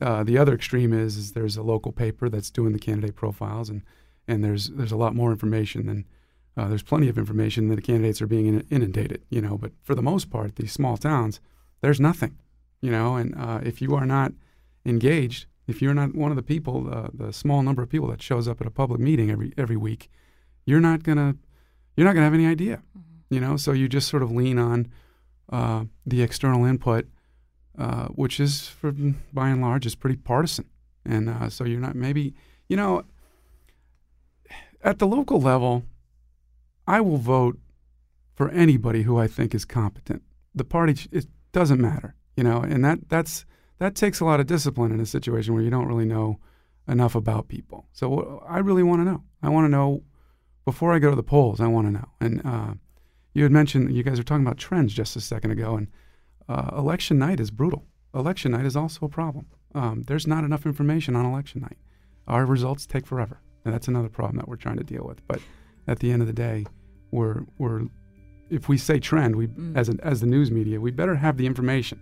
uh, 0.00 0.22
the 0.24 0.38
other 0.38 0.54
extreme 0.54 0.92
is, 0.92 1.16
is 1.16 1.32
there's 1.32 1.56
a 1.56 1.62
local 1.62 1.92
paper 1.92 2.28
that's 2.28 2.50
doing 2.50 2.72
the 2.72 2.78
candidate 2.78 3.14
profiles, 3.14 3.68
and 3.68 3.82
and 4.26 4.42
there's 4.42 4.68
there's 4.68 4.92
a 4.92 4.96
lot 4.96 5.14
more 5.14 5.30
information 5.30 5.86
than 5.86 6.04
uh, 6.56 6.68
there's 6.68 6.82
plenty 6.82 7.08
of 7.08 7.18
information 7.18 7.68
that 7.68 7.76
the 7.76 7.82
candidates 7.82 8.20
are 8.20 8.26
being 8.26 8.60
inundated, 8.70 9.22
you 9.30 9.40
know. 9.40 9.56
But 9.58 9.72
for 9.82 9.94
the 9.94 10.02
most 10.02 10.30
part, 10.30 10.56
these 10.56 10.72
small 10.72 10.96
towns, 10.96 11.40
there's 11.80 12.00
nothing, 12.00 12.38
you 12.80 12.90
know. 12.90 13.16
And 13.16 13.34
uh, 13.34 13.60
if 13.62 13.80
you 13.80 13.94
are 13.94 14.06
not 14.06 14.32
engaged, 14.84 15.46
if 15.66 15.80
you're 15.80 15.94
not 15.94 16.14
one 16.14 16.30
of 16.30 16.36
the 16.36 16.42
people, 16.42 16.92
uh, 16.92 17.08
the 17.12 17.32
small 17.32 17.62
number 17.62 17.82
of 17.82 17.88
people 17.88 18.08
that 18.08 18.22
shows 18.22 18.48
up 18.48 18.60
at 18.60 18.66
a 18.66 18.70
public 18.70 19.00
meeting 19.00 19.30
every 19.30 19.52
every 19.56 19.76
week, 19.76 20.10
you're 20.64 20.80
not 20.80 21.02
gonna 21.02 21.36
you're 21.96 22.06
not 22.06 22.14
gonna 22.14 22.24
have 22.24 22.34
any 22.34 22.46
idea, 22.46 22.82
mm-hmm. 22.96 23.34
you 23.34 23.40
know. 23.40 23.56
So 23.56 23.72
you 23.72 23.88
just 23.88 24.08
sort 24.08 24.22
of 24.22 24.30
lean 24.30 24.58
on 24.58 24.90
uh, 25.50 25.84
the 26.06 26.22
external 26.22 26.64
input, 26.64 27.06
uh, 27.78 28.06
which 28.08 28.40
is 28.40 28.68
for 28.68 28.92
by 29.32 29.48
and 29.48 29.60
large 29.60 29.86
is 29.86 29.94
pretty 29.94 30.16
partisan, 30.16 30.66
and 31.04 31.28
uh, 31.28 31.48
so 31.48 31.64
you're 31.64 31.80
not 31.80 31.94
maybe 31.94 32.34
you 32.68 32.76
know 32.76 33.04
at 34.82 34.98
the 34.98 35.06
local 35.06 35.40
level, 35.40 35.84
I 36.86 37.00
will 37.00 37.18
vote 37.18 37.58
for 38.34 38.50
anybody 38.50 39.02
who 39.02 39.18
I 39.18 39.26
think 39.26 39.54
is 39.54 39.64
competent. 39.64 40.22
The 40.54 40.64
party 40.64 40.96
it 41.10 41.26
doesn't 41.52 41.80
matter, 41.80 42.14
you 42.36 42.44
know, 42.44 42.60
and 42.60 42.84
that 42.84 43.08
that's 43.08 43.44
that 43.78 43.94
takes 43.94 44.20
a 44.20 44.24
lot 44.24 44.40
of 44.40 44.46
discipline 44.46 44.92
in 44.92 45.00
a 45.00 45.06
situation 45.06 45.54
where 45.54 45.62
you 45.62 45.70
don't 45.70 45.86
really 45.86 46.04
know 46.04 46.38
enough 46.88 47.14
about 47.14 47.48
people. 47.48 47.86
So 47.92 48.44
I 48.48 48.58
really 48.58 48.82
want 48.82 49.00
to 49.00 49.04
know. 49.04 49.22
I 49.42 49.48
want 49.48 49.64
to 49.64 49.68
know 49.68 50.02
before 50.64 50.92
I 50.92 50.98
go 50.98 51.10
to 51.10 51.16
the 51.16 51.22
polls. 51.22 51.60
I 51.60 51.66
want 51.66 51.86
to 51.86 51.92
know. 51.92 52.08
And 52.20 52.42
uh, 52.44 52.74
you 53.34 53.42
had 53.42 53.52
mentioned 53.52 53.94
you 53.94 54.02
guys 54.02 54.18
were 54.18 54.24
talking 54.24 54.46
about 54.46 54.58
trends 54.58 54.92
just 54.92 55.16
a 55.16 55.20
second 55.20 55.50
ago, 55.50 55.76
and 55.76 55.88
uh, 56.48 56.70
election 56.76 57.18
night 57.18 57.40
is 57.40 57.50
brutal. 57.50 57.84
Election 58.14 58.52
night 58.52 58.66
is 58.66 58.76
also 58.76 59.06
a 59.06 59.08
problem. 59.08 59.46
Um, 59.74 60.02
there's 60.06 60.26
not 60.26 60.44
enough 60.44 60.66
information 60.66 61.16
on 61.16 61.24
election 61.24 61.62
night. 61.62 61.78
Our 62.28 62.44
results 62.44 62.86
take 62.86 63.06
forever, 63.06 63.40
and 63.64 63.72
that's 63.72 63.88
another 63.88 64.08
problem 64.08 64.36
that 64.36 64.48
we're 64.48 64.56
trying 64.56 64.76
to 64.76 64.84
deal 64.84 65.04
with. 65.04 65.26
But 65.26 65.40
at 65.88 65.98
the 65.98 66.12
end 66.12 66.20
of 66.20 66.28
the 66.28 66.34
day, 66.34 66.66
we're 67.10 67.44
we're 67.58 67.82
if 68.50 68.68
we 68.68 68.76
say 68.76 69.00
trend, 69.00 69.34
we 69.34 69.46
mm. 69.46 69.76
as 69.76 69.88
an, 69.88 69.98
as 70.02 70.20
the 70.20 70.26
news 70.26 70.50
media, 70.50 70.80
we 70.80 70.90
better 70.90 71.14
have 71.14 71.38
the 71.38 71.46
information 71.46 72.00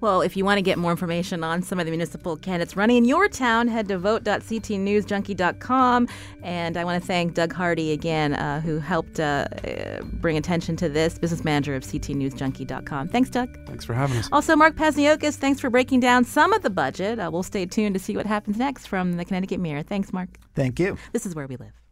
Well, 0.00 0.20
if 0.20 0.36
you 0.36 0.44
want 0.44 0.58
to 0.58 0.62
get 0.62 0.76
more 0.78 0.90
information 0.90 1.44
on 1.44 1.62
some 1.62 1.80
of 1.80 1.86
the 1.86 1.90
municipal 1.90 2.36
candidates 2.36 2.76
running 2.76 2.98
in 2.98 3.04
your 3.04 3.28
town, 3.28 3.68
head 3.68 3.86
to 3.88 3.98
vote.ctnewsjunkie.com. 3.98 6.08
And 6.42 6.76
I 6.76 6.84
want 6.84 7.02
to 7.02 7.06
thank 7.06 7.34
Doug 7.34 7.52
Hardy 7.52 7.92
again, 7.92 8.34
uh, 8.34 8.60
who 8.60 8.78
helped 8.78 9.20
uh, 9.20 9.46
uh, 9.64 10.02
bring 10.02 10.36
attention 10.36 10.76
to 10.76 10.88
this, 10.88 11.18
business 11.18 11.44
manager 11.44 11.74
of 11.74 11.82
ctnewsjunkie.com. 11.82 13.08
Thanks, 13.08 13.30
Doug. 13.30 13.58
Thanks 13.66 13.84
for 13.84 13.94
having 13.94 14.18
us. 14.18 14.28
Also, 14.32 14.54
Mark 14.56 14.76
Pazniokas, 14.76 15.36
thanks 15.36 15.60
for 15.60 15.70
breaking 15.70 16.00
down 16.00 16.24
some 16.24 16.52
of 16.52 16.62
the 16.62 16.70
budget. 16.70 17.18
Uh, 17.18 17.30
we'll 17.32 17.42
stay 17.42 17.66
tuned 17.66 17.94
to 17.94 18.00
see 18.00 18.16
what 18.16 18.26
happens 18.26 18.58
next 18.58 18.86
from 18.86 19.14
the 19.14 19.24
Connecticut 19.24 19.60
Mirror. 19.60 19.84
Thanks, 19.84 20.12
Mark. 20.12 20.28
Thank 20.54 20.78
you. 20.78 20.98
This 21.12 21.26
is 21.26 21.34
where 21.34 21.46
we 21.46 21.56
live. 21.56 21.85